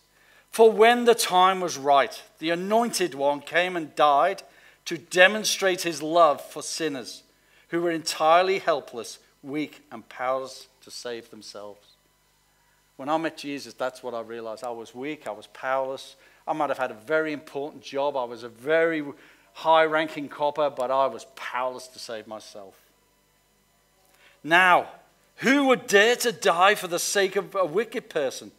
For 0.52 0.72
when 0.72 1.06
the 1.06 1.16
time 1.16 1.60
was 1.60 1.78
right, 1.78 2.22
the 2.39 2.50
anointed 2.50 3.14
one 3.14 3.41
came 3.41 3.76
and 3.76 3.95
died 3.95 4.43
to 4.86 4.98
demonstrate 4.98 5.82
his 5.82 6.02
love 6.02 6.41
for 6.41 6.64
sinners 6.64 7.24
who 7.70 7.82
were 7.82 7.91
entirely 7.91 8.60
helpless, 8.60 9.20
weak, 9.43 9.82
and 9.91 10.08
powerless 10.08 10.68
to 10.84 10.91
save 10.91 11.30
themselves. 11.30 11.97
When 12.98 13.10
I 13.10 13.18
met 13.18 13.38
Jesus, 13.38 13.74
that's 13.74 14.04
what 14.04 14.14
I 14.14 14.22
realized. 14.22 14.64
I 14.64 14.72
was 14.72 14.93
weak, 14.93 15.28
I 15.28 15.32
was 15.32 15.48
powerless. 15.48 16.16
I 16.48 16.54
might 16.54 16.70
have 16.70 16.78
had 16.78 16.91
a 16.91 16.95
very 16.95 17.32
important 17.32 17.84
job, 17.84 18.18
I 18.18 18.24
was 18.24 18.43
a 18.43 18.50
very 18.50 19.04
high 19.54 19.86
ranking 19.86 20.30
copper, 20.30 20.70
but 20.70 20.91
I 20.91 21.08
was 21.08 21.26
powerless 21.36 21.88
to 21.88 22.00
save 22.00 22.28
myself. 22.28 22.76
Now, 24.43 24.88
who 25.38 25.66
would 25.66 25.88
dare 25.88 26.16
to 26.18 26.32
die 26.32 26.76
for 26.76 26.88
the 26.88 27.00
sake 27.00 27.36
of 27.36 27.56
a 27.56 27.66
wicked 27.66 28.10
person? 28.10 28.52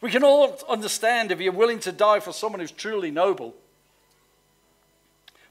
We 0.00 0.10
can 0.10 0.24
all 0.24 0.58
understand 0.68 1.30
if 1.30 1.40
you're 1.40 1.52
willing 1.52 1.80
to 1.80 1.92
die 1.92 2.20
for 2.20 2.32
someone 2.32 2.60
who's 2.60 2.70
truly 2.70 3.10
noble. 3.10 3.54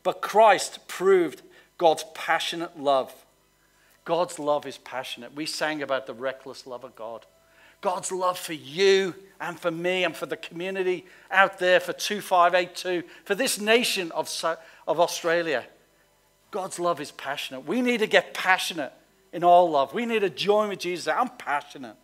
But 0.03 0.21
Christ 0.21 0.87
proved 0.87 1.41
God's 1.77 2.05
passionate 2.13 2.79
love. 2.79 3.13
God's 4.05 4.37
love 4.37 4.65
is 4.65 4.77
passionate. 4.77 5.33
We 5.33 5.45
sang 5.45 5.81
about 5.81 6.07
the 6.07 6.13
reckless 6.13 6.67
love 6.67 6.83
of 6.83 6.95
God. 6.95 7.25
God's 7.83 8.13
love 8.13 8.39
for 8.39 8.53
you 8.53 9.13
and 9.41 9.59
for 9.59 9.69
me 9.69 10.05
and 10.05 10.15
for 10.15 10.25
the 10.25 10.37
community 10.37 11.05
out 11.29 11.59
there, 11.59 11.81
for 11.81 11.91
2582, 11.91 13.03
for 13.25 13.35
this 13.35 13.59
nation 13.59 14.09
of, 14.13 14.33
of 14.87 14.99
Australia. 15.01 15.65
God's 16.49 16.79
love 16.79 17.01
is 17.01 17.11
passionate. 17.11 17.67
We 17.67 17.81
need 17.81 17.99
to 17.99 18.07
get 18.07 18.33
passionate 18.33 18.93
in 19.33 19.43
all 19.43 19.69
love. 19.69 19.93
We 19.93 20.05
need 20.05 20.21
to 20.21 20.29
join 20.29 20.69
with 20.69 20.79
Jesus. 20.79 21.13
I'm 21.13 21.27
passionate. 21.37 21.97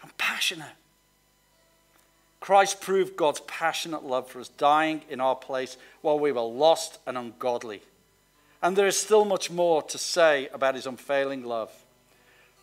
I'm 0.00 0.10
passionate. 0.16 0.76
Christ 2.38 2.80
proved 2.80 3.16
God's 3.16 3.40
passionate 3.40 4.04
love 4.04 4.28
for 4.30 4.38
us, 4.38 4.48
dying 4.48 5.02
in 5.10 5.20
our 5.20 5.34
place 5.34 5.76
while 6.02 6.20
we 6.20 6.30
were 6.30 6.40
lost 6.40 7.00
and 7.04 7.18
ungodly. 7.18 7.82
And 8.62 8.76
there 8.76 8.86
is 8.86 8.96
still 8.96 9.24
much 9.24 9.50
more 9.50 9.82
to 9.82 9.98
say 9.98 10.48
about 10.52 10.76
his 10.76 10.86
unfailing 10.86 11.44
love. 11.44 11.72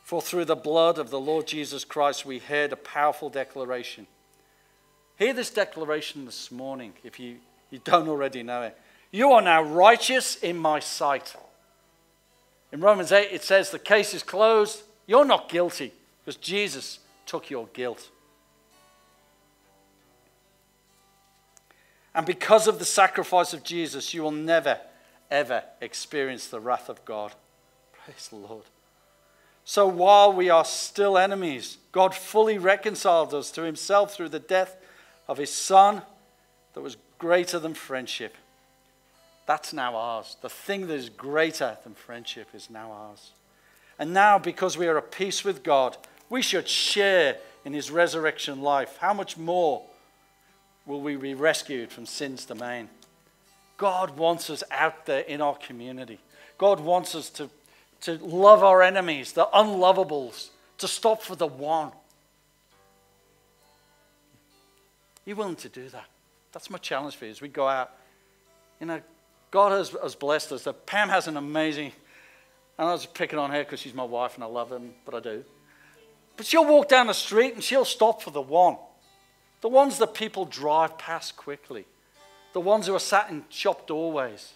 For 0.10 0.24
through 0.24 0.46
the 0.46 0.56
blood 0.56 0.98
of 0.98 1.12
the 1.12 1.20
Lord 1.20 1.46
Jesus 1.46 1.86
Christ, 1.86 2.26
we 2.26 2.40
heard 2.40 2.74
a 2.74 2.76
powerful 2.76 3.30
declaration. 3.30 4.08
Hear 5.20 5.34
this 5.34 5.52
declaration 5.52 6.26
this 6.26 6.50
morning 6.50 6.94
if 7.04 7.20
you, 7.20 7.36
you 7.70 7.78
don't 7.84 8.08
already 8.08 8.42
know 8.42 8.64
it. 8.64 8.76
You 9.12 9.34
are 9.34 9.42
now 9.44 9.62
righteous 9.62 10.36
in 10.38 10.58
my 10.58 10.80
sight. 10.80 11.36
In 12.72 12.82
Romans 12.82 13.12
8, 13.12 13.30
it 13.32 13.44
says 13.44 13.70
the 13.70 13.78
case 13.78 14.16
is 14.16 14.24
closed. 14.24 14.82
You're 15.06 15.26
not 15.26 15.48
guilty 15.48 15.94
because 16.26 16.38
Jesus 16.38 16.98
took 17.28 17.52
your 17.52 17.68
guilt. 17.68 18.10
And 22.16 22.26
because 22.26 22.68
of 22.68 22.80
the 22.80 22.84
sacrifice 22.84 23.54
of 23.54 23.64
Jesus, 23.64 24.12
you 24.16 24.24
will 24.24 24.32
never, 24.32 24.80
ever 25.30 25.66
experience 25.80 26.48
the 26.48 26.60
wrath 26.60 26.90
of 26.90 27.06
God. 27.06 27.32
Praise 27.94 28.30
the 28.30 28.38
Lord. 28.38 28.64
So 29.66 29.88
while 29.88 30.34
we 30.34 30.50
are 30.50 30.66
still 30.66 31.18
enemies, 31.18 31.78
God 31.92 32.16
fully 32.16 32.58
reconciled 32.58 33.34
us 33.34 33.52
to 33.52 33.62
himself 33.64 34.14
through 34.14 34.30
the 34.30 34.40
death 34.40 34.78
of 35.28 35.38
his 35.38 35.54
Son 35.54 36.02
that 36.74 36.82
was 36.82 36.98
greater 37.18 37.60
than 37.60 37.74
friendship. 37.74 38.36
That's 39.46 39.74
now 39.74 39.96
ours. 39.96 40.38
The 40.42 40.50
thing 40.50 40.88
that 40.88 40.94
is 40.94 41.10
greater 41.10 41.78
than 41.84 41.94
friendship 41.94 42.50
is 42.54 42.70
now 42.70 42.92
ours. 42.92 43.32
And 43.98 44.14
now, 44.14 44.40
because 44.40 44.78
we 44.78 44.88
are 44.88 44.98
at 44.98 45.12
peace 45.12 45.44
with 45.44 45.64
God, 45.64 45.98
we 46.30 46.42
should 46.42 46.68
share 46.68 47.38
in 47.66 47.74
his 47.74 47.92
resurrection 47.92 48.62
life. 48.62 48.98
How 48.98 49.14
much 49.14 49.38
more? 49.38 49.84
will 50.90 51.02
we 51.02 51.16
be 51.16 51.36
rescued 51.36 51.92
from 51.92 52.06
sin's 52.06 52.46
domain. 52.46 52.90
God 53.78 54.18
wants 54.18 54.50
us 54.50 54.64
out 54.72 55.06
there 55.06 55.22
in 55.22 55.40
our 55.40 55.56
community. 55.56 56.20
God 56.58 56.80
wants 56.80 57.14
us 57.14 57.30
to, 57.32 57.50
to 58.02 58.18
love 58.18 58.64
our 58.64 58.82
enemies, 58.82 59.34
the 59.34 59.48
unlovables, 59.54 60.50
to 60.78 60.88
stop 60.88 61.22
for 61.22 61.36
the 61.36 61.48
one. 61.48 61.92
You 65.26 65.36
willing 65.36 65.56
to 65.58 65.70
do 65.70 65.90
that? 65.90 66.06
That's 66.52 66.70
my 66.70 66.78
challenge 66.78 67.16
for 67.16 67.26
you 67.26 67.32
as 67.32 67.42
we 67.42 67.50
go 67.50 67.68
out. 67.68 67.92
You 68.80 68.88
know, 68.88 69.02
God 69.52 69.72
has, 69.72 69.96
has 70.02 70.16
blessed 70.16 70.52
us. 70.52 70.68
Pam 70.86 71.10
has 71.10 71.28
an 71.28 71.38
amazing, 71.38 71.92
and 72.78 72.88
I 72.88 72.92
was 72.92 73.06
picking 73.06 73.38
on 73.38 73.52
her 73.52 73.64
because 73.64 73.80
she's 73.80 73.94
my 73.94 74.04
wife 74.04 74.36
and 74.36 74.44
I 74.44 74.48
love 74.48 74.70
her, 74.70 74.80
but 75.06 75.14
I 75.14 75.20
do. 75.20 75.44
But 76.38 76.46
she'll 76.46 76.66
walk 76.66 76.88
down 76.88 77.08
the 77.08 77.14
street 77.14 77.54
and 77.54 77.64
she'll 77.64 77.86
stop 77.86 78.22
for 78.22 78.32
the 78.32 78.42
one. 78.42 78.78
The 79.62 79.70
ones 79.70 79.98
that 80.00 80.14
people 80.14 80.46
drive 80.46 80.98
past 80.98 81.36
quickly. 81.36 81.86
The 82.54 82.62
ones 82.62 82.88
who 82.88 82.96
are 82.96 83.00
sat 83.00 83.30
in 83.30 83.44
shop 83.50 83.86
doorways. 83.88 84.54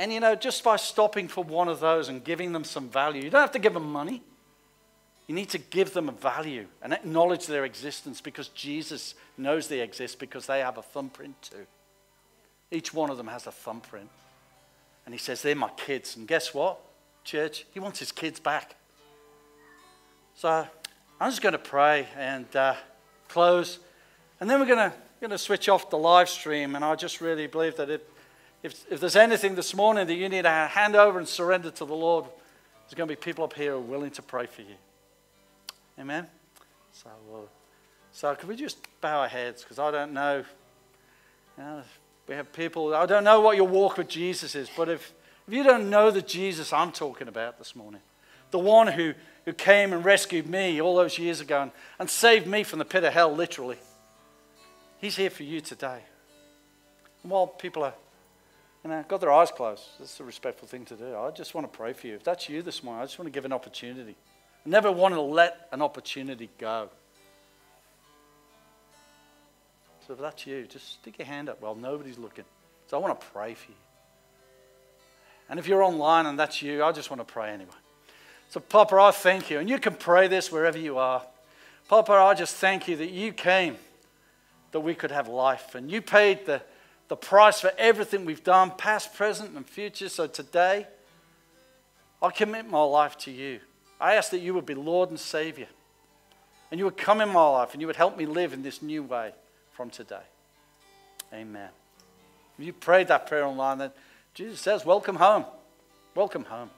And 0.00 0.10
you 0.10 0.18
know, 0.18 0.34
just 0.34 0.64
by 0.64 0.76
stopping 0.76 1.28
for 1.28 1.44
one 1.44 1.68
of 1.68 1.78
those 1.78 2.08
and 2.08 2.24
giving 2.24 2.52
them 2.52 2.64
some 2.64 2.88
value, 2.88 3.22
you 3.22 3.28
don't 3.28 3.42
have 3.42 3.52
to 3.52 3.58
give 3.58 3.74
them 3.74 3.92
money. 3.92 4.22
You 5.26 5.34
need 5.34 5.50
to 5.50 5.58
give 5.58 5.92
them 5.92 6.08
a 6.08 6.12
value 6.12 6.68
and 6.80 6.94
acknowledge 6.94 7.46
their 7.46 7.66
existence 7.66 8.22
because 8.22 8.48
Jesus 8.48 9.14
knows 9.36 9.68
they 9.68 9.80
exist 9.80 10.18
because 10.18 10.46
they 10.46 10.60
have 10.60 10.78
a 10.78 10.82
thumbprint 10.82 11.34
too. 11.42 11.66
Each 12.70 12.94
one 12.94 13.10
of 13.10 13.18
them 13.18 13.26
has 13.26 13.46
a 13.46 13.52
thumbprint. 13.52 14.08
And 15.04 15.14
he 15.14 15.18
says, 15.18 15.42
They're 15.42 15.54
my 15.54 15.68
kids. 15.76 16.16
And 16.16 16.26
guess 16.26 16.54
what, 16.54 16.78
church? 17.22 17.66
He 17.74 17.78
wants 17.78 17.98
his 17.98 18.10
kids 18.10 18.40
back. 18.40 18.76
So 20.34 20.66
I'm 21.20 21.30
just 21.30 21.42
going 21.42 21.52
to 21.52 21.58
pray 21.58 22.08
and 22.16 22.46
uh, 22.56 22.74
close. 23.28 23.80
And 24.40 24.48
then 24.48 24.58
we're 24.58 24.64
going 24.64 24.90
to, 24.90 24.96
going 25.20 25.30
to 25.30 25.36
switch 25.36 25.68
off 25.68 25.90
the 25.90 25.98
live 25.98 26.30
stream. 26.30 26.74
And 26.74 26.82
I 26.82 26.94
just 26.94 27.20
really 27.20 27.46
believe 27.46 27.76
that 27.76 27.90
if, 27.90 28.00
if, 28.62 28.84
if 28.90 29.00
there's 29.00 29.16
anything 29.16 29.54
this 29.54 29.74
morning 29.74 30.06
that 30.06 30.14
you 30.14 30.28
need 30.28 30.42
to 30.42 30.50
hand 30.50 30.94
over 30.94 31.18
and 31.18 31.26
surrender 31.26 31.70
to 31.70 31.84
the 31.84 31.94
Lord, 31.94 32.24
there's 32.24 32.94
going 32.94 33.08
to 33.08 33.12
be 33.14 33.20
people 33.20 33.44
up 33.44 33.54
here 33.54 33.78
willing 33.78 34.10
to 34.12 34.22
pray 34.22 34.46
for 34.46 34.62
you. 34.62 34.76
Amen? 35.98 36.26
So, 36.92 37.10
uh, 37.32 37.38
so 38.12 38.34
could 38.34 38.48
we 38.48 38.56
just 38.56 38.78
bow 39.00 39.20
our 39.20 39.28
heads? 39.28 39.62
Because 39.62 39.78
I 39.78 39.90
don't 39.90 40.12
know. 40.12 40.44
You 41.58 41.64
know. 41.64 41.82
We 42.30 42.36
have 42.36 42.52
people, 42.52 42.94
I 42.94 43.06
don't 43.06 43.24
know 43.24 43.40
what 43.40 43.56
your 43.56 43.66
walk 43.66 43.98
with 43.98 44.08
Jesus 44.08 44.54
is, 44.54 44.70
but 44.76 44.88
if, 44.88 45.12
if 45.48 45.52
you 45.52 45.64
don't 45.64 45.90
know 45.90 46.12
the 46.12 46.22
Jesus 46.22 46.72
I'm 46.72 46.92
talking 46.92 47.26
about 47.26 47.58
this 47.58 47.74
morning, 47.74 48.02
the 48.52 48.58
one 48.60 48.86
who, 48.86 49.14
who 49.44 49.52
came 49.52 49.92
and 49.92 50.04
rescued 50.04 50.48
me 50.48 50.80
all 50.80 50.94
those 50.94 51.18
years 51.18 51.40
ago 51.40 51.62
and, 51.62 51.72
and 51.98 52.08
saved 52.08 52.46
me 52.46 52.62
from 52.62 52.78
the 52.78 52.84
pit 52.84 53.02
of 53.02 53.12
hell, 53.12 53.34
literally. 53.34 53.78
He's 55.00 55.16
here 55.16 55.30
for 55.30 55.42
you 55.42 55.60
today. 55.60 56.02
And 57.24 57.32
while 57.32 57.48
people 57.48 57.82
are, 57.82 57.94
you 58.84 58.90
know, 58.90 59.04
got 59.08 59.20
their 59.20 59.32
eyes 59.32 59.50
closed, 59.50 59.84
that's 59.98 60.18
a 60.20 60.24
respectful 60.24 60.66
thing 60.66 60.84
to 60.86 60.96
do. 60.96 61.16
I 61.16 61.30
just 61.30 61.54
want 61.54 61.70
to 61.70 61.76
pray 61.76 61.92
for 61.92 62.06
you. 62.06 62.14
If 62.14 62.24
that's 62.24 62.48
you 62.48 62.62
this 62.62 62.82
morning, 62.82 63.02
I 63.02 63.04
just 63.04 63.18
want 63.18 63.26
to 63.26 63.32
give 63.32 63.44
an 63.44 63.52
opportunity. 63.52 64.16
I 64.64 64.68
never 64.68 64.90
want 64.90 65.14
to 65.14 65.20
let 65.20 65.68
an 65.72 65.82
opportunity 65.82 66.48
go. 66.58 66.88
So 70.06 70.14
if 70.14 70.20
that's 70.20 70.46
you, 70.46 70.66
just 70.66 70.94
stick 70.94 71.18
your 71.18 71.26
hand 71.26 71.48
up 71.48 71.60
while 71.60 71.74
nobody's 71.74 72.18
looking. 72.18 72.44
So 72.88 72.96
I 72.96 73.00
want 73.00 73.20
to 73.20 73.26
pray 73.28 73.54
for 73.54 73.70
you. 73.70 73.76
And 75.48 75.58
if 75.58 75.66
you're 75.66 75.82
online 75.82 76.26
and 76.26 76.38
that's 76.38 76.62
you, 76.62 76.82
I 76.82 76.92
just 76.92 77.10
want 77.10 77.20
to 77.20 77.30
pray 77.30 77.50
anyway. 77.50 77.70
So, 78.48 78.60
Papa, 78.60 78.96
I 78.96 79.10
thank 79.12 79.50
you. 79.50 79.60
And 79.60 79.68
you 79.68 79.78
can 79.78 79.94
pray 79.94 80.26
this 80.26 80.50
wherever 80.50 80.78
you 80.78 80.98
are. 80.98 81.22
Papa, 81.88 82.12
I 82.12 82.34
just 82.34 82.56
thank 82.56 82.88
you 82.88 82.96
that 82.96 83.10
you 83.10 83.32
came 83.32 83.76
that 84.72 84.80
we 84.80 84.94
could 84.94 85.10
have 85.10 85.28
life. 85.28 85.74
And 85.74 85.90
you 85.90 86.00
paid 86.02 86.46
the, 86.46 86.62
the 87.10 87.16
price 87.16 87.60
for 87.60 87.72
everything 87.76 88.24
we've 88.24 88.44
done, 88.44 88.70
past, 88.70 89.14
present, 89.14 89.56
and 89.56 89.68
future. 89.68 90.08
So 90.08 90.28
today, 90.28 90.86
I 92.22 92.30
commit 92.30 92.70
my 92.70 92.84
life 92.84 93.18
to 93.18 93.32
you. 93.32 93.58
I 94.00 94.14
ask 94.14 94.30
that 94.30 94.38
you 94.38 94.54
would 94.54 94.64
be 94.64 94.76
Lord 94.76 95.10
and 95.10 95.18
Savior. 95.18 95.66
And 96.70 96.78
you 96.78 96.84
would 96.84 96.96
come 96.96 97.20
in 97.20 97.28
my 97.28 97.48
life 97.48 97.72
and 97.72 97.80
you 97.80 97.88
would 97.88 97.96
help 97.96 98.16
me 98.16 98.26
live 98.26 98.52
in 98.52 98.62
this 98.62 98.80
new 98.80 99.02
way 99.02 99.32
from 99.72 99.90
today. 99.90 100.22
Amen. 101.34 101.70
If 102.56 102.64
you 102.64 102.72
prayed 102.72 103.08
that 103.08 103.26
prayer 103.26 103.44
online, 103.44 103.78
then 103.78 103.90
Jesus 104.32 104.60
says, 104.60 104.84
Welcome 104.84 105.16
home. 105.16 105.46
Welcome 106.14 106.44
home. 106.44 106.70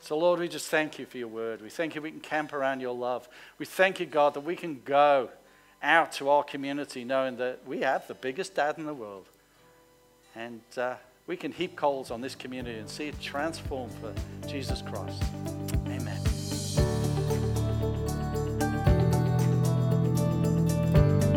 So, 0.00 0.18
Lord, 0.18 0.40
we 0.40 0.48
just 0.48 0.66
thank 0.66 0.98
you 0.98 1.06
for 1.06 1.16
your 1.16 1.28
word. 1.28 1.62
We 1.62 1.70
thank 1.70 1.94
you 1.94 2.02
we 2.02 2.10
can 2.10 2.18
camp 2.18 2.52
around 2.52 2.80
your 2.80 2.94
love. 2.94 3.28
We 3.58 3.66
thank 3.66 4.00
you, 4.00 4.06
God, 4.06 4.34
that 4.34 4.40
we 4.40 4.56
can 4.56 4.80
go 4.84 5.30
out 5.82 6.12
to 6.12 6.28
our 6.28 6.42
community 6.42 7.04
knowing 7.04 7.36
that 7.36 7.60
we 7.66 7.80
have 7.80 8.06
the 8.06 8.14
biggest 8.14 8.54
dad 8.54 8.76
in 8.78 8.86
the 8.86 8.94
world. 8.94 9.26
And 10.34 10.60
uh, 10.76 10.94
we 11.26 11.36
can 11.36 11.52
heap 11.52 11.76
coals 11.76 12.10
on 12.10 12.20
this 12.20 12.34
community 12.34 12.78
and 12.78 12.88
see 12.88 13.08
it 13.08 13.20
transformed 13.20 13.92
for 13.94 14.12
Jesus 14.48 14.82
Christ. 14.82 15.22
Amen. 15.86 16.20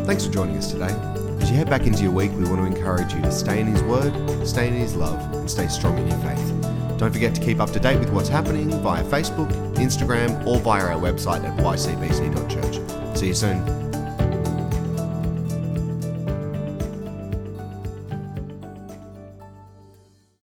Thanks 0.06 0.26
for 0.26 0.34
joining 0.34 0.58
us 0.58 0.72
today. 0.72 0.94
As 1.42 1.50
you 1.50 1.58
head 1.58 1.70
back 1.70 1.88
into 1.88 2.04
your 2.04 2.12
week, 2.12 2.32
we 2.32 2.44
want 2.44 2.58
to 2.58 2.66
encourage 2.66 3.14
you 3.14 3.22
to 3.22 3.32
stay 3.32 3.62
in 3.62 3.68
His 3.68 3.82
Word, 3.84 4.14
stay 4.48 4.68
in 4.68 4.74
His 4.74 4.96
love, 4.96 5.34
and 5.34 5.50
stay 5.50 5.68
strong 5.68 5.98
in 5.98 6.08
your 6.08 6.18
faith. 6.20 6.74
Don't 6.98 7.12
forget 7.12 7.34
to 7.36 7.42
keep 7.42 7.60
up 7.60 7.72
to 7.72 7.80
date 7.80 8.00
with 8.00 8.12
what's 8.12 8.30
happening 8.30 8.70
via 8.82 9.04
Facebook, 9.04 9.52
Instagram, 9.76 10.46
or 10.46 10.60
via 10.60 10.86
our 10.86 11.00
website 11.00 11.44
at 11.44 11.58
ycbc.church. 11.60 13.18
See 13.18 13.28
you 13.28 13.34
soon. 13.34 13.83